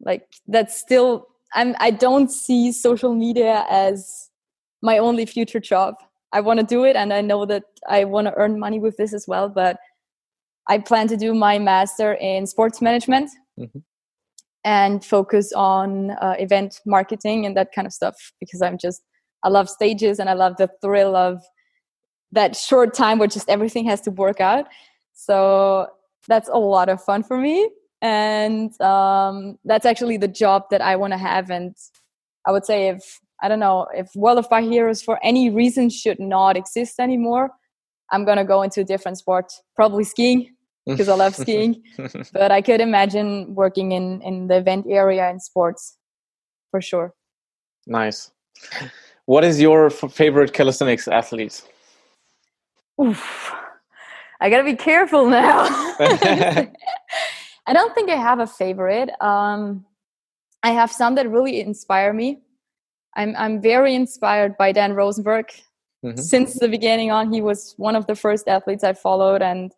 Like 0.00 0.26
that's 0.46 0.78
still, 0.78 1.26
I'm, 1.54 1.74
I 1.78 1.90
don't 1.90 2.30
see 2.30 2.72
social 2.72 3.14
media 3.14 3.66
as 3.68 4.30
my 4.82 4.98
only 4.98 5.26
future 5.26 5.60
job. 5.60 5.94
I 6.32 6.40
want 6.40 6.60
to 6.60 6.66
do 6.66 6.84
it 6.84 6.96
and 6.96 7.12
I 7.12 7.20
know 7.20 7.44
that 7.46 7.64
I 7.88 8.04
want 8.04 8.28
to 8.28 8.34
earn 8.36 8.58
money 8.58 8.78
with 8.78 8.96
this 8.96 9.12
as 9.12 9.26
well, 9.26 9.48
but 9.48 9.78
I 10.68 10.78
plan 10.78 11.08
to 11.08 11.16
do 11.16 11.34
my 11.34 11.58
master 11.58 12.14
in 12.14 12.46
sports 12.46 12.80
management 12.80 13.30
mm-hmm. 13.58 13.80
and 14.64 15.04
focus 15.04 15.52
on 15.52 16.12
uh, 16.12 16.36
event 16.38 16.80
marketing 16.86 17.44
and 17.44 17.56
that 17.56 17.72
kind 17.74 17.86
of 17.86 17.92
stuff 17.92 18.14
because 18.38 18.62
I'm 18.62 18.78
just 18.78 19.02
I 19.42 19.48
love 19.48 19.68
stages 19.68 20.18
and 20.18 20.28
I 20.28 20.34
love 20.34 20.56
the 20.58 20.70
thrill 20.80 21.16
of 21.16 21.42
that 22.32 22.56
short 22.56 22.94
time 22.94 23.18
where 23.18 23.28
just 23.28 23.48
everything 23.48 23.84
has 23.86 24.00
to 24.02 24.10
work 24.10 24.40
out. 24.40 24.66
So 25.12 25.88
that's 26.28 26.48
a 26.48 26.58
lot 26.58 26.88
of 26.88 27.02
fun 27.02 27.22
for 27.22 27.38
me, 27.38 27.68
and 28.00 28.78
um, 28.80 29.58
that's 29.64 29.86
actually 29.86 30.16
the 30.16 30.28
job 30.28 30.64
that 30.70 30.80
I 30.80 30.96
want 30.96 31.12
to 31.12 31.18
have. 31.18 31.50
And 31.50 31.74
I 32.46 32.52
would 32.52 32.64
say 32.64 32.88
if 32.88 33.20
I 33.42 33.48
don't 33.48 33.60
know 33.60 33.86
if 33.94 34.08
World 34.14 34.38
of 34.38 34.48
Bar 34.48 34.60
Heroes 34.62 35.02
for 35.02 35.18
any 35.22 35.50
reason 35.50 35.90
should 35.90 36.20
not 36.20 36.56
exist 36.56 37.00
anymore, 37.00 37.50
I'm 38.12 38.24
gonna 38.24 38.44
go 38.44 38.62
into 38.62 38.80
a 38.80 38.84
different 38.84 39.18
sport, 39.18 39.52
probably 39.76 40.04
skiing 40.04 40.54
because 40.86 41.08
I 41.08 41.14
love 41.14 41.34
skiing. 41.34 41.82
but 42.32 42.50
I 42.50 42.62
could 42.62 42.80
imagine 42.80 43.54
working 43.54 43.92
in 43.92 44.22
in 44.22 44.46
the 44.46 44.56
event 44.56 44.86
area 44.88 45.28
in 45.30 45.40
sports 45.40 45.96
for 46.70 46.80
sure. 46.80 47.14
Nice. 47.86 48.30
What 49.26 49.44
is 49.44 49.60
your 49.60 49.90
favorite 49.90 50.52
calisthenics 50.52 51.08
athlete? 51.08 51.62
Oof. 53.00 53.54
I 54.40 54.48
gotta 54.48 54.64
be 54.64 54.76
careful 54.76 55.26
now. 55.28 55.64
I 57.66 57.72
don't 57.72 57.94
think 57.94 58.10
I 58.10 58.16
have 58.16 58.40
a 58.40 58.46
favorite. 58.46 59.10
Um, 59.22 59.84
I 60.62 60.70
have 60.70 60.90
some 60.90 61.14
that 61.16 61.30
really 61.30 61.60
inspire 61.60 62.12
me. 62.12 62.40
I'm 63.16 63.34
I'm 63.36 63.60
very 63.60 63.94
inspired 63.94 64.56
by 64.56 64.72
Dan 64.72 64.94
Rosenberg. 64.94 65.46
Mm-hmm. 66.04 66.18
Since 66.18 66.58
the 66.58 66.68
beginning 66.68 67.10
on, 67.10 67.32
he 67.32 67.42
was 67.42 67.74
one 67.76 67.94
of 67.94 68.06
the 68.06 68.14
first 68.14 68.48
athletes 68.48 68.82
I 68.82 68.94
followed, 68.94 69.42
and 69.42 69.72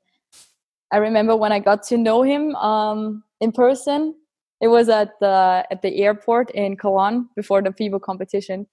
I 0.93 0.99
remember 0.99 1.35
when 1.35 1.51
I 1.51 1.59
got 1.59 1.83
to 1.85 1.97
know 1.97 2.23
him 2.23 2.55
um, 2.57 3.25
in 3.41 3.51
person. 3.51 4.15
It 4.61 4.69
was 4.69 4.89
at 4.89 5.19
the 5.21 5.67
at 5.73 5.83
the 5.83 6.03
airport 6.03 6.53
in 6.53 6.77
Cologne 6.77 7.29
before 7.35 7.63
the 7.63 7.71
FIBO 7.71 8.01
competition, 8.01 8.69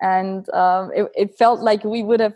and 0.00 0.48
um, 0.50 0.92
it, 0.94 1.10
it 1.16 1.34
felt 1.36 1.60
like 1.60 1.82
we 1.82 2.04
would 2.04 2.20
have 2.20 2.34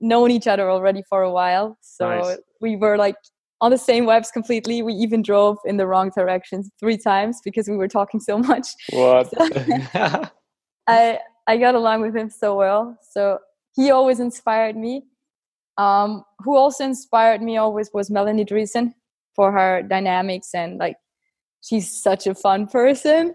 known 0.00 0.30
each 0.30 0.46
other 0.46 0.70
already 0.70 1.02
for 1.08 1.22
a 1.22 1.30
while. 1.30 1.78
So 1.80 2.08
nice. 2.08 2.38
we 2.60 2.76
were 2.76 2.96
like 2.96 3.16
on 3.60 3.70
the 3.70 3.78
same 3.78 4.06
vibes 4.06 4.32
completely. 4.32 4.82
We 4.82 4.94
even 4.94 5.22
drove 5.22 5.58
in 5.64 5.76
the 5.76 5.86
wrong 5.86 6.10
directions 6.16 6.70
three 6.80 6.96
times 6.96 7.40
because 7.44 7.68
we 7.68 7.76
were 7.76 7.88
talking 7.88 8.20
so 8.20 8.38
much. 8.38 8.68
What? 8.90 9.30
So 9.30 9.48
I 10.86 11.18
I 11.46 11.56
got 11.56 11.74
along 11.74 12.00
with 12.02 12.16
him 12.16 12.30
so 12.30 12.56
well. 12.56 12.96
So 13.10 13.38
he 13.74 13.90
always 13.90 14.20
inspired 14.20 14.76
me. 14.76 15.04
Um, 15.78 16.24
who 16.40 16.56
also 16.56 16.84
inspired 16.84 17.40
me 17.40 17.56
always 17.56 17.90
was 17.94 18.10
Melanie 18.10 18.44
Driessen 18.44 18.92
for 19.34 19.52
her 19.52 19.82
dynamics 19.82 20.50
and 20.54 20.78
like 20.78 20.96
she's 21.62 22.02
such 22.02 22.26
a 22.26 22.34
fun 22.34 22.66
person. 22.66 23.34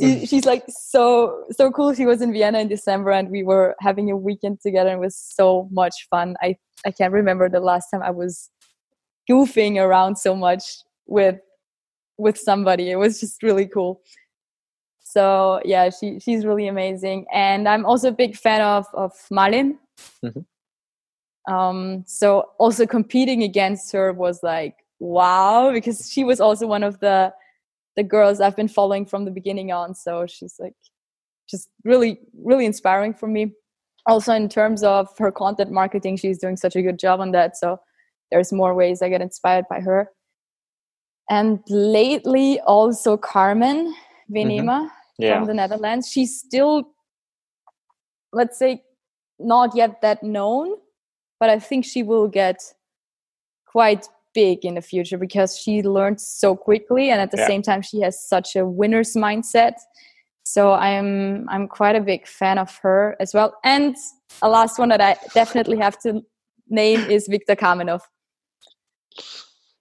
She, 0.00 0.26
she's 0.26 0.44
like 0.44 0.64
so 0.68 1.44
so 1.52 1.70
cool. 1.70 1.94
She 1.94 2.04
was 2.04 2.20
in 2.20 2.32
Vienna 2.32 2.58
in 2.58 2.68
December 2.68 3.12
and 3.12 3.30
we 3.30 3.44
were 3.44 3.76
having 3.78 4.10
a 4.10 4.16
weekend 4.16 4.60
together 4.60 4.90
and 4.90 4.98
it 4.98 5.04
was 5.04 5.16
so 5.16 5.68
much 5.70 6.08
fun. 6.10 6.36
I 6.42 6.56
I 6.84 6.90
can't 6.90 7.12
remember 7.12 7.48
the 7.48 7.60
last 7.60 7.90
time 7.90 8.02
I 8.02 8.10
was 8.10 8.50
goofing 9.30 9.80
around 9.80 10.16
so 10.16 10.34
much 10.34 10.64
with 11.06 11.36
with 12.18 12.36
somebody. 12.38 12.90
It 12.90 12.96
was 12.96 13.20
just 13.20 13.42
really 13.42 13.66
cool. 13.66 14.00
So 14.98 15.60
yeah, 15.64 15.90
she 15.90 16.18
she's 16.18 16.44
really 16.44 16.66
amazing. 16.66 17.26
And 17.32 17.68
I'm 17.68 17.86
also 17.86 18.08
a 18.08 18.12
big 18.12 18.36
fan 18.36 18.62
of 18.62 18.86
of 18.94 19.12
Malin. 19.30 19.78
Mm-hmm. 20.24 21.52
Um, 21.52 22.04
so 22.06 22.50
also 22.58 22.86
competing 22.86 23.42
against 23.42 23.92
her 23.92 24.12
was 24.12 24.42
like 24.42 24.76
wow 24.98 25.70
because 25.72 26.10
she 26.10 26.24
was 26.24 26.40
also 26.40 26.66
one 26.66 26.82
of 26.82 26.98
the 27.00 27.32
the 27.96 28.02
girls 28.02 28.40
I've 28.40 28.56
been 28.56 28.68
following 28.68 29.06
from 29.06 29.24
the 29.24 29.30
beginning 29.30 29.72
on. 29.72 29.94
So 29.94 30.26
she's 30.26 30.56
like 30.58 30.74
just 31.48 31.68
really 31.84 32.18
really 32.42 32.66
inspiring 32.66 33.14
for 33.14 33.26
me. 33.28 33.52
Also 34.06 34.32
in 34.34 34.48
terms 34.48 34.82
of 34.82 35.08
her 35.18 35.30
content 35.32 35.70
marketing, 35.70 36.16
she's 36.16 36.38
doing 36.38 36.56
such 36.56 36.76
a 36.76 36.82
good 36.82 36.98
job 36.98 37.20
on 37.20 37.32
that. 37.32 37.56
So 37.56 37.78
there's 38.30 38.52
more 38.52 38.74
ways 38.74 39.00
I 39.02 39.08
get 39.08 39.20
inspired 39.22 39.64
by 39.70 39.80
her. 39.80 40.10
and 41.30 41.60
lately 41.68 42.60
also 42.60 43.16
Carmen 43.16 43.94
Venema 44.30 44.88
Mm-hmm. 45.18 45.22
Yeah. 45.24 45.38
from 45.38 45.46
the 45.46 45.54
Netherlands. 45.54 46.08
She's 46.10 46.36
still, 46.40 46.88
let's 48.32 48.58
say, 48.58 48.82
not 49.38 49.76
yet 49.76 50.00
that 50.02 50.22
known, 50.24 50.74
but 51.38 51.48
I 51.50 51.60
think 51.60 51.84
she 51.84 52.02
will 52.02 52.26
get 52.26 52.56
quite 53.66 54.08
big 54.34 54.64
in 54.64 54.74
the 54.74 54.82
future 54.82 55.16
because 55.18 55.56
she 55.58 55.82
learned 55.82 56.20
so 56.20 56.56
quickly 56.56 57.10
and 57.10 57.20
at 57.20 57.30
the 57.30 57.38
Yeah. 57.38 57.46
same 57.46 57.62
time 57.62 57.82
she 57.82 58.00
has 58.00 58.20
such 58.28 58.56
a 58.56 58.66
winner's 58.66 59.14
mindset. 59.14 59.74
So 60.42 60.72
I'm 60.72 61.48
I'm 61.48 61.66
quite 61.68 61.96
a 61.96 62.00
big 62.00 62.26
fan 62.26 62.58
of 62.58 62.76
her 62.82 63.16
as 63.20 63.32
well. 63.32 63.56
And 63.64 63.96
a 64.42 64.48
last 64.48 64.78
one 64.78 64.90
that 64.90 65.00
I 65.00 65.16
definitely 65.34 65.78
have 65.78 65.98
to 66.00 66.22
name 66.68 67.00
is 67.10 67.26
Viktor 67.28 67.56
Kamenov. 67.56 68.02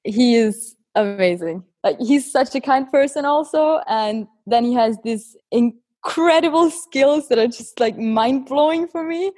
He 0.04 0.36
is 0.36 0.76
amazing. 0.96 1.64
Like 1.84 2.00
he's 2.00 2.32
such 2.32 2.56
a 2.56 2.62
kind 2.62 2.90
person 2.92 3.26
also 3.26 3.82
and 3.88 4.28
then 4.46 4.64
he 4.64 4.74
has 4.74 4.98
these 5.04 5.36
incredible 5.52 6.70
skills 6.70 7.28
that 7.30 7.40
are 7.40 7.48
just 7.48 7.80
like 7.80 7.98
mind 7.98 8.46
blowing 8.46 8.88
for 8.88 9.04
me. 9.04 9.32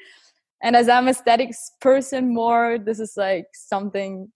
And 0.61 0.75
as 0.75 0.89
I'm 0.89 1.07
a 1.07 1.13
statics 1.13 1.71
person 1.81 2.33
more, 2.33 2.77
this 2.77 2.99
is 2.99 3.13
like 3.17 3.47
something 3.53 4.31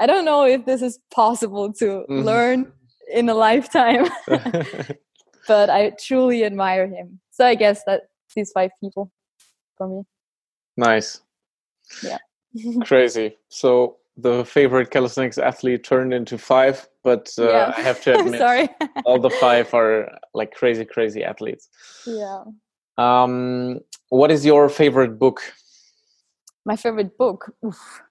I 0.00 0.06
don't 0.06 0.24
know 0.24 0.44
if 0.44 0.64
this 0.64 0.82
is 0.82 0.98
possible 1.14 1.72
to 1.74 2.04
Mhm. 2.08 2.24
learn 2.24 2.72
in 3.12 3.28
a 3.28 3.34
lifetime, 3.34 4.06
but 5.48 5.70
I 5.70 5.90
truly 6.00 6.44
admire 6.44 6.86
him. 6.86 7.20
So 7.30 7.46
I 7.46 7.54
guess 7.54 7.82
that 7.86 8.02
these 8.34 8.50
five 8.52 8.70
people 8.80 9.10
for 9.76 9.86
me. 9.88 10.02
nice. 10.76 11.20
Yeah. 12.02 12.18
Crazy. 12.84 13.36
So 13.48 13.96
the 14.16 14.44
favorite 14.44 14.90
calisthenics 14.90 15.38
athlete 15.38 15.84
turned 15.84 16.12
into 16.14 16.36
five, 16.38 16.88
but 17.02 17.30
uh, 17.38 17.48
Yeah. 17.48 17.74
I 17.76 17.80
have 17.82 18.00
to 18.02 18.18
admit, 18.18 18.38
Sorry. 18.40 18.68
all 19.04 19.18
the 19.20 19.30
five 19.30 19.72
are 19.74 20.08
like 20.34 20.52
crazy, 20.54 20.84
crazy 20.84 21.22
athletes. 21.24 21.68
yeah. 22.06 22.44
Um, 22.98 23.80
what 24.10 24.30
is 24.30 24.44
your 24.44 24.68
favorite 24.68 25.18
book? 25.18 25.40
My 26.66 26.76
favorite 26.76 27.16
book. 27.16 27.50
Oof. 27.64 28.02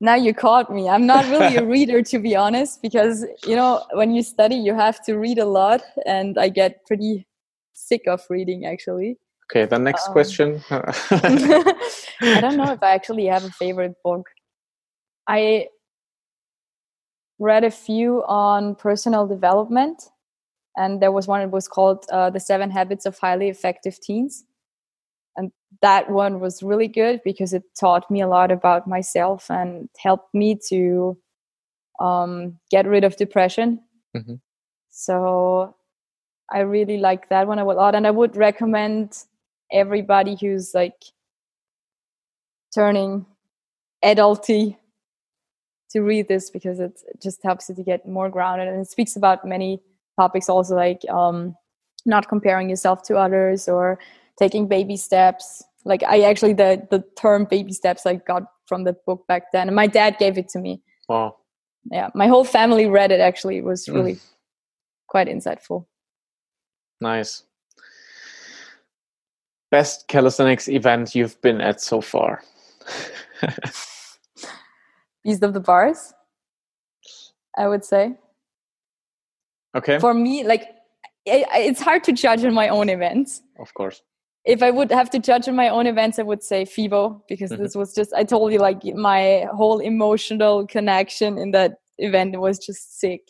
Now 0.00 0.14
you 0.14 0.32
caught 0.32 0.72
me. 0.72 0.88
I'm 0.88 1.06
not 1.06 1.24
really 1.26 1.56
a 1.56 1.64
reader 1.76 2.02
to 2.02 2.18
be 2.18 2.36
honest, 2.36 2.82
because 2.82 3.26
you 3.44 3.56
know, 3.56 3.84
when 3.92 4.14
you 4.14 4.22
study 4.22 4.54
you 4.54 4.74
have 4.74 5.02
to 5.04 5.16
read 5.16 5.38
a 5.38 5.44
lot 5.44 5.82
and 6.06 6.38
I 6.38 6.48
get 6.48 6.86
pretty 6.86 7.26
sick 7.72 8.02
of 8.06 8.22
reading 8.30 8.64
actually. 8.66 9.18
Okay, 9.50 9.64
the 9.64 9.78
next 9.78 10.08
Um, 10.08 10.12
question. 10.12 10.62
I 10.70 12.40
don't 12.40 12.56
know 12.56 12.70
if 12.70 12.82
I 12.82 12.90
actually 12.92 13.26
have 13.26 13.44
a 13.44 13.50
favorite 13.50 13.94
book. 14.04 14.28
I 15.26 15.68
read 17.38 17.64
a 17.64 17.70
few 17.70 18.24
on 18.26 18.74
personal 18.74 19.26
development, 19.26 20.10
and 20.76 21.00
there 21.00 21.12
was 21.12 21.26
one. 21.26 21.40
It 21.40 21.50
was 21.50 21.66
called 21.66 22.04
uh, 22.12 22.30
"The 22.30 22.40
Seven 22.40 22.70
Habits 22.70 23.06
of 23.06 23.18
Highly 23.18 23.48
Effective 23.48 23.98
Teens," 24.00 24.44
and 25.38 25.52
that 25.82 26.10
one 26.10 26.40
was 26.40 26.62
really 26.62 26.88
good 26.88 27.20
because 27.24 27.52
it 27.54 27.62
taught 27.78 28.10
me 28.10 28.20
a 28.20 28.28
lot 28.28 28.50
about 28.50 28.86
myself 28.88 29.50
and 29.50 29.88
helped 29.96 30.34
me 30.34 30.58
to 30.68 31.16
um, 32.00 32.58
get 32.70 32.86
rid 32.86 33.04
of 33.04 33.16
depression. 33.16 33.80
Mhm. 34.16 34.40
So 34.90 35.74
I 36.50 36.60
really 36.60 36.98
like 36.98 37.28
that 37.28 37.46
one 37.46 37.58
a 37.58 37.64
lot, 37.64 37.94
and 37.94 38.06
I 38.06 38.10
would 38.10 38.36
recommend 38.36 39.24
everybody 39.70 40.36
who's 40.40 40.74
like 40.74 41.00
turning 42.74 43.24
adulty 44.04 44.76
to 45.90 46.00
read 46.00 46.28
this 46.28 46.50
because 46.50 46.80
it 46.80 47.00
just 47.22 47.42
helps 47.42 47.68
you 47.68 47.74
to 47.74 47.82
get 47.82 48.06
more 48.06 48.28
grounded 48.28 48.68
and 48.68 48.80
it 48.80 48.90
speaks 48.90 49.16
about 49.16 49.44
many 49.44 49.80
topics 50.18 50.48
also 50.48 50.74
like 50.74 51.02
um, 51.08 51.56
not 52.04 52.28
comparing 52.28 52.68
yourself 52.68 53.02
to 53.02 53.16
others 53.16 53.68
or 53.68 53.98
taking 54.38 54.66
baby 54.68 54.96
steps 54.96 55.62
like 55.84 56.02
i 56.04 56.20
actually 56.22 56.52
the 56.52 56.86
the 56.90 57.02
term 57.20 57.44
baby 57.44 57.72
steps 57.72 58.06
i 58.06 58.14
got 58.14 58.42
from 58.66 58.84
the 58.84 58.92
book 59.06 59.26
back 59.26 59.50
then 59.52 59.68
and 59.68 59.74
my 59.76 59.86
dad 59.86 60.16
gave 60.18 60.36
it 60.38 60.48
to 60.48 60.58
me 60.58 60.80
wow. 61.08 61.34
yeah 61.90 62.08
my 62.14 62.26
whole 62.26 62.44
family 62.44 62.86
read 62.86 63.10
it 63.10 63.20
actually 63.20 63.56
it 63.58 63.64
was 63.64 63.86
Mm. 63.86 63.94
really 63.94 64.18
quite 65.08 65.26
insightful 65.28 65.86
Nice. 67.00 67.44
Best 69.70 70.08
calisthenics 70.08 70.66
event 70.68 71.14
you've 71.14 71.40
been 71.42 71.60
at 71.60 71.80
so 71.80 72.00
far? 72.00 72.42
beast 75.24 75.42
of 75.42 75.52
the 75.54 75.60
bars 75.60 76.12
i 77.56 77.66
would 77.68 77.84
say 77.84 78.16
okay, 79.76 79.98
for 79.98 80.14
me 80.14 80.42
like 80.44 80.62
i 81.28 81.44
I- 81.52 81.58
it's 81.70 81.80
hard 81.80 82.02
to 82.04 82.12
judge 82.12 82.44
in 82.44 82.54
my 82.54 82.68
own 82.68 82.88
events 82.88 83.42
of 83.60 83.72
course. 83.74 84.02
If 84.44 84.62
I 84.62 84.70
would 84.70 84.90
have 84.90 85.10
to 85.10 85.18
judge 85.18 85.48
on 85.48 85.56
my 85.56 85.68
own 85.68 85.86
events, 85.86 86.18
I 86.18 86.22
would 86.22 86.42
say 86.42 86.64
FIBO 86.64 87.22
because 87.28 87.50
Mhm. 87.50 87.58
this 87.58 87.74
was 87.74 87.94
just 87.94 88.12
I 88.14 88.24
told 88.24 88.52
you 88.52 88.58
like 88.58 88.82
my 88.94 89.46
whole 89.52 89.78
emotional 89.80 90.66
connection 90.66 91.38
in 91.38 91.50
that 91.52 91.78
event 91.98 92.38
was 92.40 92.58
just 92.58 92.98
sick. 92.98 93.22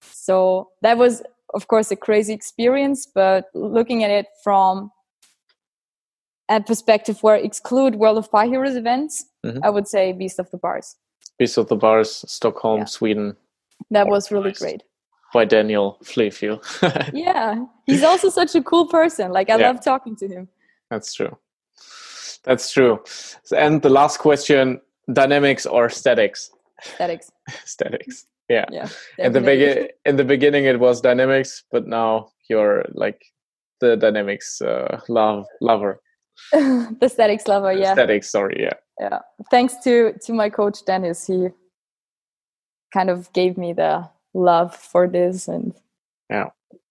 So 0.00 0.70
that 0.82 0.98
was 0.98 1.22
of 1.54 1.68
course 1.68 1.90
a 1.92 1.96
crazy 1.96 2.32
experience, 2.32 3.06
but 3.06 3.44
looking 3.54 4.02
at 4.02 4.10
it 4.10 4.26
from 4.42 4.90
a 6.48 6.60
perspective 6.60 7.22
where 7.22 7.36
exclude 7.36 7.96
World 7.96 8.18
of 8.18 8.30
Bar 8.30 8.46
Heroes 8.46 8.76
events, 8.76 9.24
Mhm. 9.44 9.60
I 9.62 9.70
would 9.70 9.86
say 9.88 10.12
Beast 10.12 10.38
of 10.38 10.50
the 10.50 10.58
Bars. 10.58 10.96
Beast 11.38 11.58
of 11.58 11.68
the 11.68 11.76
Bars, 11.76 12.24
Stockholm, 12.30 12.78
Yeah. 12.80 12.84
Sweden, 12.86 13.36
That 13.90 14.08
was 14.08 14.32
really 14.32 14.52
great. 14.52 14.82
By 15.32 15.44
Daniel 15.44 15.98
Fleefield. 16.04 16.62
Yeah, 17.12 17.64
he's 17.86 18.02
also 18.02 18.28
such 18.30 18.54
a 18.54 18.62
cool 18.62 18.86
person. 18.86 19.32
Like 19.32 19.50
I 19.50 19.56
Yeah. 19.58 19.68
love 19.68 19.80
talking 19.84 20.16
to 20.16 20.28
him. 20.28 20.48
That's 20.90 21.14
true. 21.14 21.36
That's 22.44 22.72
true. 22.72 23.02
And 23.56 23.82
the 23.82 23.90
last 23.90 24.18
question: 24.18 24.80
dynamics 25.12 25.66
or 25.66 25.90
statics? 25.90 26.50
Statics. 26.82 27.30
statics. 27.64 28.26
Yeah. 28.48 28.66
Yeah. 28.70 28.88
In 29.18 29.32
the 29.32 29.40
begin, 29.40 29.88
in 30.04 30.16
the 30.16 30.24
beginning, 30.24 30.64
it 30.66 30.78
was 30.78 31.00
dynamics, 31.00 31.64
but 31.72 31.86
now 31.86 32.28
you're 32.48 32.84
like 32.94 33.20
the 33.80 33.96
dynamics 33.96 34.62
uh, 34.62 35.00
love 35.08 35.46
lover. 35.60 36.00
the 36.52 37.08
statics 37.08 37.46
lover, 37.48 37.72
yeah. 37.72 37.92
Statics. 37.94 38.30
Sorry. 38.30 38.56
Yeah. 38.60 38.74
yeah 39.00 39.18
thanks 39.50 39.74
to 39.84 40.12
to 40.24 40.32
my 40.32 40.48
coach 40.48 40.84
dennis 40.86 41.26
he 41.26 41.48
kind 42.92 43.10
of 43.10 43.30
gave 43.32 43.58
me 43.58 43.72
the 43.74 44.08
love 44.36 44.74
for 44.74 45.08
this 45.08 45.48
and 45.48 45.74
Yeah. 46.30 46.50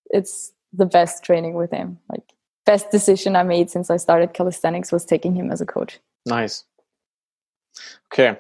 it's 0.10 0.52
the 0.74 0.86
best 0.86 1.24
training 1.24 1.54
with 1.54 1.72
him 1.72 1.98
like 2.10 2.24
best 2.66 2.90
decision 2.92 3.36
i 3.36 3.44
made 3.44 3.70
since 3.70 3.90
i 3.90 3.98
started 3.98 4.34
calisthenics 4.34 4.92
was 4.92 5.06
taking 5.06 5.36
him 5.36 5.52
as 5.52 5.62
a 5.62 5.66
coach 5.66 6.00
Nice. 6.28 6.64
Okay. 8.12 8.40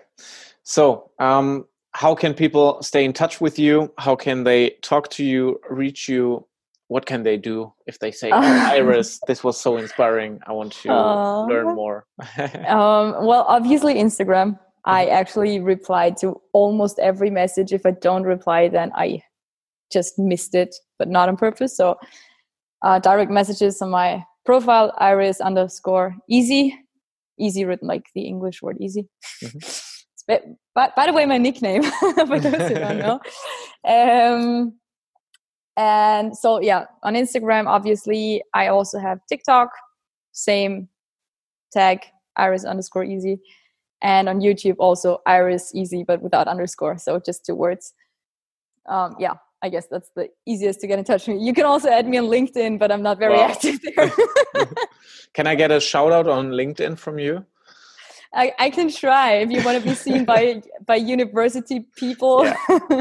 So, 0.63 1.11
um, 1.19 1.65
how 1.91 2.15
can 2.15 2.33
people 2.33 2.81
stay 2.81 3.05
in 3.05 3.13
touch 3.13 3.39
with 3.39 3.59
you? 3.59 3.93
How 3.99 4.15
can 4.15 4.43
they 4.43 4.71
talk 4.81 5.09
to 5.11 5.23
you, 5.23 5.59
reach 5.69 6.09
you? 6.09 6.45
What 6.87 7.05
can 7.05 7.23
they 7.23 7.37
do 7.37 7.71
if 7.85 7.99
they 7.99 8.11
say, 8.11 8.31
oh, 8.31 8.41
Iris, 8.73 9.19
this 9.27 9.43
was 9.43 9.59
so 9.59 9.77
inspiring. 9.77 10.39
I 10.47 10.51
want 10.51 10.73
to 10.83 10.89
Aw. 10.89 11.45
learn 11.45 11.75
more. 11.75 12.05
um, 12.67 13.25
well 13.25 13.45
obviously 13.47 13.95
instagram 13.95 14.57
i 14.85 15.05
actually 15.07 15.59
reply 15.59 16.11
to 16.11 16.39
almost 16.53 16.99
every 16.99 17.29
message. 17.29 17.73
If 17.73 17.85
i 17.85 17.91
don't 17.91 18.23
reply 18.23 18.67
then 18.69 18.91
i 18.95 19.21
just 19.91 20.17
missed 20.17 20.55
it 20.55 20.75
but 20.99 21.07
not 21.09 21.29
on 21.29 21.37
purpose. 21.37 21.75
So 21.77 21.97
uh, 22.81 22.99
direct 22.99 23.31
messages 23.31 23.81
on 23.81 23.89
my 23.89 24.23
profile 24.45 24.93
iris 24.97 25.41
underscore 25.41 26.15
easy. 26.29 26.77
Easy 27.39 27.65
written 27.65 27.87
like 27.87 28.05
the 28.15 28.21
english 28.21 28.61
word 28.61 28.77
easy. 28.79 29.07
Mhm. 29.43 29.81
By, 30.27 30.41
by, 30.73 30.89
by 30.95 31.05
the 31.05 31.13
way 31.13 31.25
my 31.27 31.37
nickname 31.37 31.83
for 32.27 32.39
those 32.39 32.67
who 32.69 32.73
don't 32.75 32.97
know. 32.97 33.19
Um, 33.87 34.73
and 35.77 36.35
so 36.35 36.59
yeah 36.61 36.85
on 37.03 37.13
instagram 37.15 37.67
obviously 37.67 38.41
i 38.53 38.67
also 38.67 38.97
have 38.99 39.19
tiktok. 39.29 39.69
Same 40.31 40.87
tag 41.71 41.99
iris 42.37 42.65
underscore 42.65 43.03
easy 43.03 43.39
and 44.01 44.27
on 44.29 44.39
youtube 44.41 44.75
also 44.79 45.19
iris 45.25 45.71
easy 45.73 46.03
but 46.03 46.21
without 46.21 46.47
underscore 46.47 46.97
so 46.97 47.19
just 47.19 47.45
two 47.45 47.55
words 47.55 47.93
um, 48.89 49.15
yeah 49.19 49.33
i 49.63 49.69
guess 49.69 49.87
that's 49.89 50.09
the 50.15 50.27
easiest 50.45 50.79
to 50.81 50.87
get 50.87 50.99
in 50.99 51.05
touch 51.05 51.27
with 51.27 51.37
me 51.37 51.43
you 51.45 51.53
can 51.53 51.65
also 51.65 51.89
add 51.89 52.07
me 52.07 52.17
on 52.17 52.25
linkedin 52.25 52.77
but 52.77 52.91
i'm 52.91 53.01
not 53.01 53.17
very 53.19 53.33
Wow. 53.33 53.47
active 53.47 53.79
there 53.81 54.11
can 55.33 55.47
I 55.47 55.55
get 55.55 55.71
a 55.71 55.79
shout 55.81 56.11
out 56.13 56.27
on 56.27 56.51
LinkedIn 56.51 56.97
from 56.97 57.19
you? 57.19 57.45
I, 58.33 58.53
I 58.57 58.69
can 58.69 58.89
try 58.89 59.33
if 59.43 59.49
you 59.51 59.61
want 59.61 59.77
to 59.77 59.83
be 59.83 59.95
seen 59.95 60.23
by 60.25 60.61
by 60.85 60.95
university 60.95 61.87
people 61.97 62.45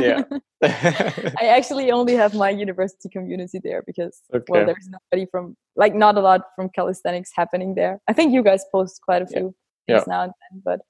Yeah. 0.00 0.22
i 0.62 1.46
actually 1.58 1.90
only 1.90 2.14
have 2.14 2.34
my 2.34 2.50
university 2.50 3.08
community 3.08 3.60
there 3.62 3.82
because 3.86 4.22
Okay. 4.34 4.44
well 4.48 4.64
there's 4.64 4.88
nobody 4.88 5.26
from 5.30 5.56
like 5.76 5.94
not 5.94 6.16
a 6.16 6.20
lot 6.20 6.42
from 6.56 6.68
calisthenics 6.70 7.30
happening 7.34 7.74
there 7.74 8.00
i 8.08 8.12
think 8.12 8.32
you 8.32 8.42
guys 8.42 8.64
post 8.72 9.00
quite 9.04 9.22
a 9.22 9.26
few 9.26 9.46
Yeah. 9.46 9.63
Things 9.86 10.06
now 10.06 10.22
and 10.22 10.32
then 10.50 10.62
but 10.64 10.80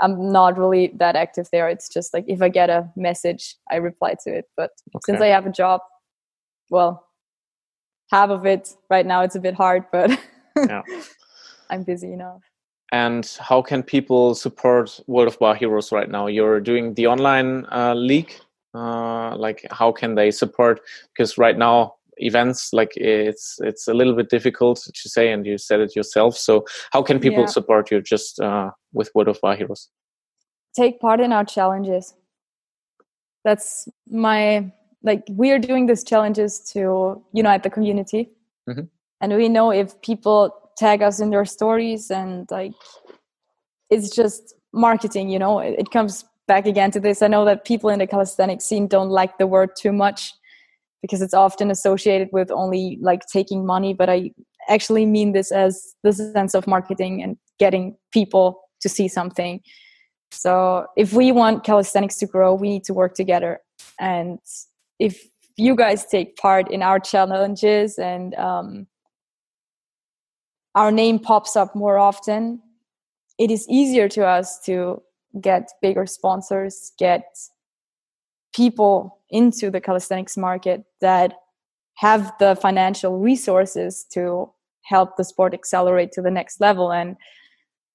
I'm 0.00 0.30
not 0.30 0.58
really 0.58 0.92
that 0.96 1.16
active 1.16 1.48
there. 1.52 1.68
It's 1.68 1.88
just 1.88 2.12
like 2.12 2.24
if 2.28 2.42
I 2.42 2.48
get 2.48 2.70
a 2.70 2.90
message, 2.96 3.56
I 3.70 3.76
reply 3.76 4.14
to 4.24 4.34
it. 4.34 4.44
But 4.56 4.70
okay. 4.94 5.00
since 5.06 5.20
I 5.20 5.28
have 5.28 5.46
a 5.46 5.50
job, 5.50 5.80
well, 6.70 7.06
half 8.10 8.30
of 8.30 8.46
it 8.46 8.68
right 8.90 9.06
now 9.06 9.22
it's 9.22 9.36
a 9.36 9.40
bit 9.40 9.54
hard, 9.54 9.84
but 9.90 10.10
yeah. 10.56 10.82
I'm 11.70 11.82
busy 11.82 12.12
enough. 12.12 12.42
And 12.92 13.26
how 13.40 13.62
can 13.62 13.82
people 13.82 14.34
support 14.34 15.00
World 15.08 15.28
of 15.28 15.38
Bar 15.40 15.56
Heroes 15.56 15.90
right 15.90 16.08
now? 16.08 16.28
You're 16.28 16.60
doing 16.60 16.94
the 16.94 17.08
online 17.08 17.66
uh, 17.72 17.94
league. 17.94 18.32
Uh, 18.74 19.36
like, 19.36 19.66
how 19.72 19.90
can 19.90 20.14
they 20.14 20.30
support? 20.30 20.80
Because 21.12 21.36
right 21.36 21.58
now 21.58 21.95
events 22.18 22.72
like 22.72 22.92
it's 22.96 23.56
it's 23.60 23.86
a 23.88 23.94
little 23.94 24.14
bit 24.14 24.30
difficult 24.30 24.82
to 24.94 25.08
say 25.08 25.30
and 25.30 25.46
you 25.46 25.58
said 25.58 25.80
it 25.80 25.94
yourself. 25.94 26.36
So 26.36 26.64
how 26.92 27.02
can 27.02 27.20
people 27.20 27.40
yeah. 27.40 27.46
support 27.46 27.90
you 27.90 28.00
just 28.00 28.40
uh, 28.40 28.70
with 28.92 29.10
World 29.14 29.28
of 29.28 29.40
Bar 29.40 29.56
Heroes 29.56 29.88
take 30.76 31.00
part 31.00 31.20
in 31.20 31.32
our 31.32 31.44
challenges. 31.44 32.14
That's 33.44 33.88
my 34.08 34.72
like 35.02 35.24
we 35.30 35.50
are 35.52 35.58
doing 35.58 35.86
these 35.86 36.04
challenges 36.04 36.60
to 36.72 37.22
unite 37.32 37.62
the 37.62 37.70
community. 37.70 38.30
Mm-hmm. 38.68 38.86
and 39.20 39.36
we 39.36 39.48
know 39.48 39.70
if 39.70 40.00
people 40.00 40.52
tag 40.76 41.00
us 41.00 41.20
in 41.20 41.30
their 41.30 41.44
stories 41.44 42.10
and 42.10 42.50
like 42.50 42.72
it's 43.90 44.10
just 44.10 44.54
marketing 44.72 45.28
you 45.28 45.38
know? 45.38 45.60
It, 45.60 45.76
it 45.78 45.90
comes 45.92 46.24
back 46.48 46.66
again 46.66 46.90
to 46.90 47.00
this. 47.00 47.22
I 47.22 47.28
know 47.28 47.44
that 47.44 47.64
people 47.64 47.90
in 47.90 48.00
the 48.00 48.08
calisthenics 48.08 48.64
scene 48.64 48.88
don't 48.88 49.10
like 49.10 49.38
the 49.38 49.46
word 49.46 49.70
too 49.76 49.92
much 49.92 50.34
because 51.02 51.22
it's 51.22 51.34
often 51.34 51.70
associated 51.70 52.28
with 52.32 52.50
only 52.50 52.98
like 53.00 53.22
taking 53.32 53.64
money 53.64 53.94
but 53.94 54.08
i 54.08 54.30
actually 54.68 55.06
mean 55.06 55.32
this 55.32 55.52
as 55.52 55.94
the 56.02 56.12
sense 56.12 56.54
of 56.54 56.66
marketing 56.66 57.22
and 57.22 57.36
getting 57.58 57.96
people 58.12 58.60
to 58.80 58.88
see 58.88 59.08
something. 59.08 59.60
So 60.30 60.86
if 60.96 61.12
we 61.12 61.32
want 61.32 61.64
calisthenics 61.64 62.16
to 62.18 62.26
grow 62.26 62.54
we 62.54 62.68
need 62.68 62.84
to 62.84 62.94
work 62.94 63.14
together. 63.14 63.60
And 63.98 64.38
if 64.98 65.24
you 65.56 65.74
guys 65.74 66.04
take 66.06 66.36
part 66.36 66.70
in 66.70 66.82
our 66.82 67.00
challenges 67.00 67.98
and 67.98 68.34
um, 68.34 68.86
our 70.74 70.92
name 70.92 71.18
pops 71.18 71.56
up 71.56 71.74
more 71.74 71.98
often 71.98 72.60
it 73.38 73.50
is 73.50 73.66
easier 73.68 74.08
to 74.08 74.26
us 74.26 74.58
to 74.64 75.02
get 75.40 75.70
bigger 75.82 76.06
sponsors 76.06 76.92
get 76.98 77.24
people 78.56 79.20
into 79.30 79.70
the 79.70 79.80
calisthenics 79.80 80.36
market 80.36 80.84
that 81.00 81.34
have 81.96 82.32
the 82.38 82.56
financial 82.56 83.18
resources 83.18 84.06
to 84.12 84.50
help 84.84 85.16
the 85.16 85.24
sport 85.24 85.52
accelerate 85.52 86.12
to 86.12 86.22
the 86.22 86.30
next 86.30 86.60
level 86.60 86.92
and 86.92 87.16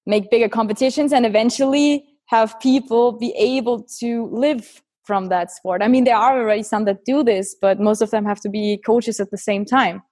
make 0.06 0.30
bigger 0.30 0.48
competitions 0.48 1.12
and 1.12 1.24
eventually 1.24 2.04
have 2.26 2.58
people 2.60 3.12
be 3.12 3.32
able 3.36 3.82
to 3.82 4.28
live 4.32 4.82
from 5.04 5.28
that 5.28 5.50
sport. 5.50 5.82
I 5.82 5.88
mean, 5.88 6.04
there 6.04 6.16
are 6.16 6.38
already 6.38 6.62
some 6.62 6.84
that 6.84 7.04
do 7.04 7.24
this, 7.24 7.56
but 7.60 7.80
most 7.80 8.02
of 8.02 8.10
them 8.10 8.24
have 8.24 8.40
to 8.40 8.48
be 8.48 8.80
coaches 8.86 9.18
at 9.20 9.30
the 9.30 9.38
same 9.38 9.64
time. 9.64 10.02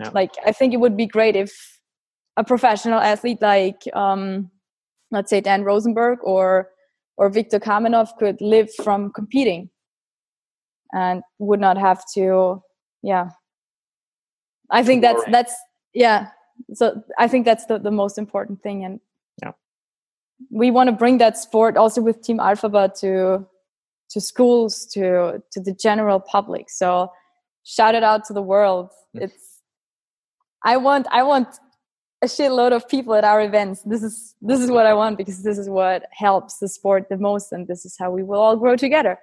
Yeah. 0.00 0.10
Like, 0.12 0.32
I 0.44 0.52
think 0.52 0.74
it 0.74 0.80
would 0.80 0.96
be 0.96 1.06
great 1.06 1.36
if 1.36 1.80
a 2.36 2.44
professional 2.44 3.00
athlete 3.00 3.40
like, 3.40 3.82
um, 3.94 4.50
let's 5.10 5.30
say, 5.30 5.40
Dan 5.40 5.64
Rosenberg 5.64 6.18
or 6.22 6.68
or 7.16 7.28
Viktor 7.28 7.58
Kamenov 7.58 8.08
could 8.18 8.40
live 8.40 8.72
from 8.74 9.12
competing 9.12 9.70
and 10.92 11.22
would 11.38 11.60
not 11.60 11.78
have 11.78 12.02
to 12.14 12.62
yeah. 13.02 13.30
I 14.70 14.82
think 14.82 15.02
that's 15.02 15.22
that's 15.30 15.54
yeah. 15.94 16.28
So 16.72 17.02
i 17.18 17.28
think 17.28 17.44
that's 17.44 17.66
the, 17.66 17.78
the 17.78 17.90
most 17.90 18.16
important 18.16 18.62
thing 18.62 18.82
and 18.82 18.98
yeah. 19.42 19.52
we 20.50 20.70
want 20.70 20.88
to 20.88 20.92
bring 20.92 21.18
that 21.18 21.36
sport 21.36 21.76
also 21.76 22.00
with 22.00 22.22
Team 22.22 22.40
Alpha 22.40 22.68
Bar 22.68 22.88
to 23.00 23.46
to 24.10 24.20
schools 24.20 24.86
to 24.86 25.42
to 25.52 25.60
the 25.60 25.72
general 25.72 26.18
public. 26.18 26.70
So 26.70 27.12
shout 27.64 27.94
it 27.94 28.02
out 28.02 28.24
to 28.26 28.32
the 28.32 28.42
world. 28.42 28.90
It's 29.14 29.60
i 30.64 30.76
want 30.76 31.06
i 31.12 31.22
want 31.22 31.48
a 32.22 32.26
shitload 32.26 32.72
of 32.72 32.88
people 32.88 33.14
at 33.14 33.24
our 33.24 33.42
events. 33.42 33.82
This 33.82 34.02
is 34.02 34.34
this 34.40 34.60
is 34.60 34.70
what 34.70 34.86
i 34.86 34.94
want 34.94 35.18
because 35.18 35.42
this 35.42 35.58
is 35.58 35.68
what 35.68 36.06
helps 36.12 36.58
the 36.58 36.68
sport 36.68 37.08
the 37.08 37.18
most 37.18 37.52
and 37.52 37.66
this 37.68 37.84
is 37.84 37.96
how 37.98 38.10
we 38.10 38.22
will 38.22 38.40
all 38.40 38.56
grow 38.56 38.76
together. 38.76 39.18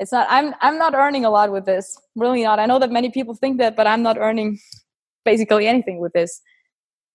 It's 0.00 0.12
not 0.12 0.26
i'm 0.28 0.54
i'm 0.60 0.78
not 0.78 0.94
earning 0.94 1.24
a 1.24 1.30
lot 1.30 1.52
with 1.52 1.64
this. 1.64 1.98
Really 2.16 2.42
not. 2.42 2.58
I 2.58 2.66
know 2.66 2.78
that 2.78 2.90
many 2.90 3.10
people 3.10 3.34
think 3.34 3.58
that 3.58 3.76
but 3.76 3.86
i'm 3.86 4.02
not 4.02 4.18
earning 4.18 4.58
basically 5.24 5.66
anything 5.66 6.00
with 6.00 6.12
this. 6.12 6.42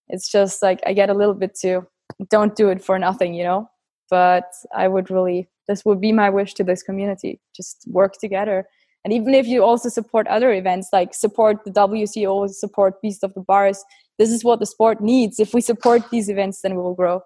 It's 0.07 0.31
just 0.31 0.63
like 0.63 0.79
i 0.85 0.93
get 0.93 1.09
a 1.09 1.13
little 1.13 1.35
bit 1.35 1.55
too 1.55 1.87
don't 2.29 2.55
do 2.55 2.69
it 2.69 2.83
for 2.83 2.97
nothing 2.97 3.33
you 3.33 3.43
know? 3.43 3.69
But 4.09 4.51
i 4.75 4.87
would 4.87 5.11
really 5.11 5.47
this 5.67 5.85
would 5.85 6.01
be 6.01 6.11
my 6.11 6.31
wish 6.31 6.55
to 6.55 6.63
this 6.63 6.81
community. 6.81 7.39
Just 7.55 7.85
work 7.87 8.13
together. 8.19 8.65
And 9.05 9.13
even 9.13 9.35
if 9.35 9.45
you 9.45 9.63
also 9.63 9.89
support 9.89 10.25
other 10.27 10.51
events 10.51 10.89
like 10.91 11.13
support 11.13 11.63
the 11.65 11.71
wco 11.71 12.49
support 12.49 13.01
beast 13.01 13.23
of 13.23 13.33
the 13.35 13.41
bars 13.41 13.85
this 14.19 14.29
is 14.29 14.43
what 14.43 14.59
the 14.59 14.65
sport 14.65 15.01
needs. 15.01 15.39
If 15.39 15.53
we 15.53 15.61
support 15.61 16.03
these 16.11 16.29
events 16.29 16.61
then 16.61 16.75
we 16.75 16.83
will 16.83 16.93
grow. 16.93 17.21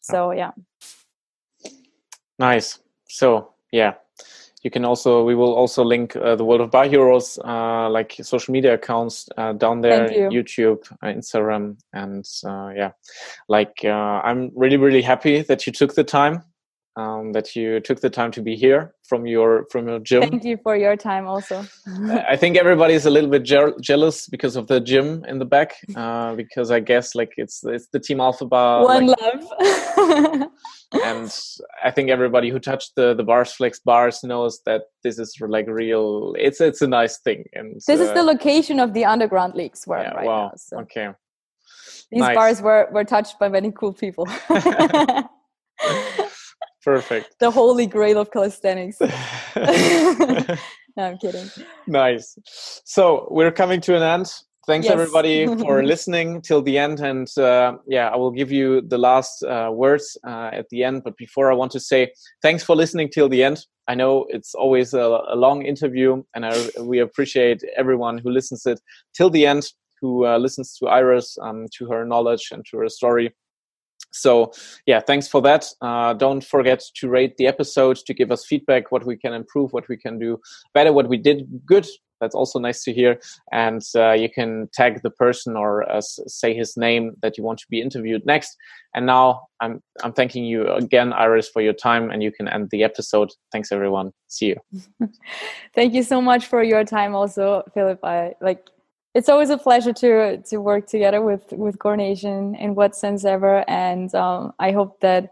So 0.00 0.32
yeah. 0.32 0.50
nice. 2.38 2.80
So 3.08 3.54
yeah. 3.70 3.94
You 4.64 4.70
can 4.70 4.84
also 4.84 5.24
we 5.24 5.34
will 5.34 5.54
also 5.54 5.82
link 5.82 6.14
uh, 6.14 6.36
the 6.36 6.44
world 6.44 6.60
of 6.60 6.70
bar 6.70 6.84
heroes 6.84 7.38
uh, 7.44 7.88
like 7.90 8.14
social 8.22 8.52
media 8.52 8.74
accounts 8.74 9.28
uh, 9.36 9.54
down 9.54 9.80
there 9.80 10.12
you. 10.12 10.28
youtube 10.42 10.80
uh, 11.02 11.06
instagram 11.06 11.78
and 11.92 12.24
uh, 12.44 12.70
yeah. 12.76 12.92
Like 13.48 13.80
uh, 13.84 14.20
i'm 14.22 14.52
really 14.54 14.76
really 14.76 15.02
happy 15.02 15.42
that 15.42 15.66
you 15.66 15.72
took 15.72 15.94
the 15.94 16.04
time 16.04 16.44
um, 16.96 17.32
that 17.32 17.56
you 17.56 17.80
took 17.80 18.00
the 18.00 18.10
time 18.10 18.30
to 18.32 18.42
be 18.42 18.54
here 18.54 18.94
from 19.04 19.26
your 19.26 19.66
from 19.70 19.88
your 19.88 19.98
gym. 19.98 20.22
Thank 20.22 20.44
you 20.44 20.58
for 20.62 20.76
your 20.76 20.96
time 20.96 21.26
also. 21.26 21.64
I 22.28 22.36
think 22.36 22.56
everybody 22.56 22.94
is 22.94 23.06
a 23.06 23.10
little 23.10 23.30
bit 23.30 23.44
je- 23.44 23.78
jealous 23.80 24.28
because 24.28 24.56
of 24.56 24.66
the 24.66 24.80
gym 24.80 25.24
in 25.24 25.38
the 25.38 25.44
back, 25.44 25.76
uh, 25.96 26.34
because 26.34 26.70
I 26.70 26.80
guess 26.80 27.14
like 27.14 27.32
it's 27.36 27.64
it's 27.64 27.88
the 27.88 28.00
Team 28.00 28.20
Alpha 28.20 28.44
Bar. 28.44 28.84
One 28.84 29.06
like, 29.06 29.18
love. 29.20 30.50
and 31.04 31.34
I 31.82 31.90
think 31.90 32.10
everybody 32.10 32.50
who 32.50 32.58
touched 32.58 32.92
the 32.96 33.14
the 33.14 33.24
bars 33.24 33.52
flex 33.52 33.80
bars 33.80 34.22
knows 34.22 34.60
that 34.66 34.82
this 35.02 35.18
is 35.18 35.34
like 35.40 35.66
real. 35.68 36.34
It's 36.38 36.60
it's 36.60 36.82
a 36.82 36.88
nice 36.88 37.18
thing. 37.18 37.44
And 37.54 37.80
this 37.86 38.00
uh, 38.00 38.04
is 38.04 38.12
the 38.12 38.22
location 38.22 38.78
of 38.80 38.92
the 38.92 39.06
underground 39.06 39.54
leagues 39.54 39.86
where 39.86 40.02
yeah, 40.02 40.10
right 40.10 40.26
wow. 40.26 40.48
now. 40.48 40.52
So. 40.56 40.80
Okay. 40.80 41.08
These 42.10 42.20
nice. 42.20 42.34
bars 42.34 42.60
were 42.60 42.88
were 42.92 43.04
touched 43.04 43.38
by 43.38 43.48
many 43.48 43.72
cool 43.72 43.94
people. 43.94 44.28
Perfect. 46.82 47.36
The 47.38 47.50
holy 47.50 47.86
grail 47.86 48.18
of 48.18 48.30
calisthenics. 48.30 49.00
no, 49.56 50.56
I'm 50.96 51.18
kidding. 51.18 51.48
Nice. 51.86 52.36
So 52.84 53.28
we're 53.30 53.52
coming 53.52 53.80
to 53.82 53.96
an 53.96 54.02
end. 54.02 54.32
Thanks 54.66 54.84
yes. 54.84 54.92
everybody 54.92 55.46
for 55.46 55.82
listening 55.92 56.40
till 56.40 56.62
the 56.62 56.78
end. 56.78 57.00
And 57.00 57.28
uh, 57.36 57.74
yeah, 57.88 58.08
I 58.08 58.16
will 58.16 58.30
give 58.30 58.52
you 58.52 58.80
the 58.80 58.98
last 58.98 59.42
uh, 59.42 59.70
words 59.72 60.16
uh, 60.26 60.50
at 60.52 60.68
the 60.70 60.84
end. 60.84 61.02
But 61.04 61.16
before 61.16 61.50
I 61.50 61.54
want 61.54 61.72
to 61.72 61.80
say 61.80 62.12
thanks 62.42 62.62
for 62.62 62.76
listening 62.76 63.10
till 63.10 63.28
the 63.28 63.42
end. 63.42 63.64
I 63.88 63.96
know 63.96 64.26
it's 64.28 64.54
always 64.54 64.94
a, 64.94 65.00
a 65.00 65.34
long 65.34 65.62
interview, 65.62 66.22
and 66.34 66.46
I, 66.46 66.68
we 66.80 67.00
appreciate 67.00 67.64
everyone 67.76 68.18
who 68.18 68.30
listens 68.30 68.64
it 68.64 68.80
till 69.12 69.28
the 69.28 69.44
end, 69.44 69.72
who 70.00 70.24
uh, 70.24 70.38
listens 70.38 70.76
to 70.78 70.86
Iris, 70.86 71.36
um, 71.42 71.66
to 71.78 71.90
her 71.90 72.04
knowledge 72.04 72.50
and 72.52 72.64
to 72.70 72.78
her 72.78 72.88
story. 72.88 73.34
So, 74.12 74.52
yeah, 74.86 75.00
thanks 75.00 75.26
for 75.26 75.42
that. 75.42 75.66
Uh, 75.80 76.14
don't 76.14 76.44
forget 76.44 76.82
to 76.96 77.08
rate 77.08 77.36
the 77.36 77.46
episode, 77.46 77.96
to 78.06 78.14
give 78.14 78.30
us 78.30 78.44
feedback, 78.44 78.92
what 78.92 79.04
we 79.04 79.16
can 79.16 79.32
improve, 79.32 79.72
what 79.72 79.88
we 79.88 79.96
can 79.96 80.18
do 80.18 80.40
better, 80.74 80.92
what 80.92 81.08
we 81.08 81.16
did 81.16 81.46
good. 81.66 81.86
That's 82.20 82.36
also 82.36 82.60
nice 82.60 82.84
to 82.84 82.92
hear. 82.92 83.20
And 83.50 83.82
uh, 83.96 84.12
you 84.12 84.30
can 84.30 84.68
tag 84.72 85.02
the 85.02 85.10
person 85.10 85.56
or 85.56 85.90
uh, 85.90 86.00
say 86.00 86.54
his 86.54 86.76
name 86.76 87.16
that 87.20 87.36
you 87.36 87.42
want 87.42 87.58
to 87.58 87.66
be 87.68 87.80
interviewed 87.80 88.24
next. 88.24 88.56
And 88.94 89.06
now 89.06 89.48
I'm 89.60 89.82
I'm 90.04 90.12
thanking 90.12 90.44
you 90.44 90.68
again, 90.72 91.12
Iris, 91.12 91.48
for 91.48 91.60
your 91.62 91.72
time, 91.72 92.10
and 92.10 92.22
you 92.22 92.30
can 92.30 92.46
end 92.46 92.68
the 92.70 92.84
episode. 92.84 93.30
Thanks, 93.50 93.72
everyone. 93.72 94.12
See 94.28 94.54
you. 94.54 94.56
Thank 95.74 95.94
you 95.94 96.04
so 96.04 96.22
much 96.22 96.46
for 96.46 96.62
your 96.62 96.84
time, 96.84 97.16
also, 97.16 97.64
Philip. 97.74 97.98
I 98.04 98.34
like 98.40 98.68
it's 99.14 99.28
always 99.28 99.50
a 99.50 99.58
pleasure 99.58 99.92
to 99.92 100.38
to 100.42 100.58
work 100.58 100.86
together 100.86 101.20
with 101.20 101.52
with 101.52 101.78
Gornation 101.78 102.58
in 102.58 102.74
what 102.74 102.96
sense 102.96 103.24
ever. 103.24 103.68
And 103.68 104.14
um, 104.14 104.52
i 104.58 104.72
hope 104.72 105.00
that 105.00 105.30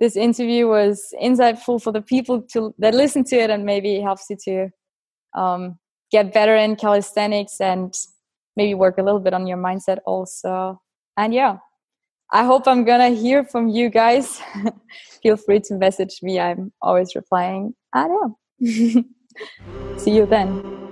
this 0.00 0.16
interview 0.16 0.68
was 0.68 1.14
insightful 1.22 1.82
for 1.82 1.92
the 1.92 2.02
people 2.02 2.42
to 2.52 2.74
that 2.78 2.94
listen 2.94 3.24
to 3.24 3.36
it 3.36 3.50
and 3.50 3.64
maybe 3.64 4.00
helps 4.00 4.26
you 4.28 4.36
to 4.44 4.70
um, 5.40 5.78
get 6.10 6.34
better 6.34 6.56
in 6.56 6.76
calisthenics 6.76 7.60
and 7.60 7.94
maybe 8.56 8.74
work 8.74 8.98
a 8.98 9.02
little 9.02 9.20
bit 9.20 9.34
on 9.34 9.46
your 9.46 9.58
mindset 9.58 9.98
also. 10.06 10.80
And 11.16 11.32
yeah 11.32 11.58
i 12.32 12.44
hope 12.44 12.66
i'm 12.66 12.84
gonna 12.84 13.10
hear 13.10 13.44
from 13.44 13.68
you 13.68 13.88
guys. 13.88 14.40
Feel 15.22 15.36
free 15.36 15.60
to 15.60 15.74
message 15.74 16.18
me. 16.22 16.40
I'm 16.40 16.72
always 16.82 17.14
replying. 17.14 17.74
I 17.92 18.08
know 18.08 18.38
see 19.96 20.10
you 20.10 20.26
then 20.26 20.85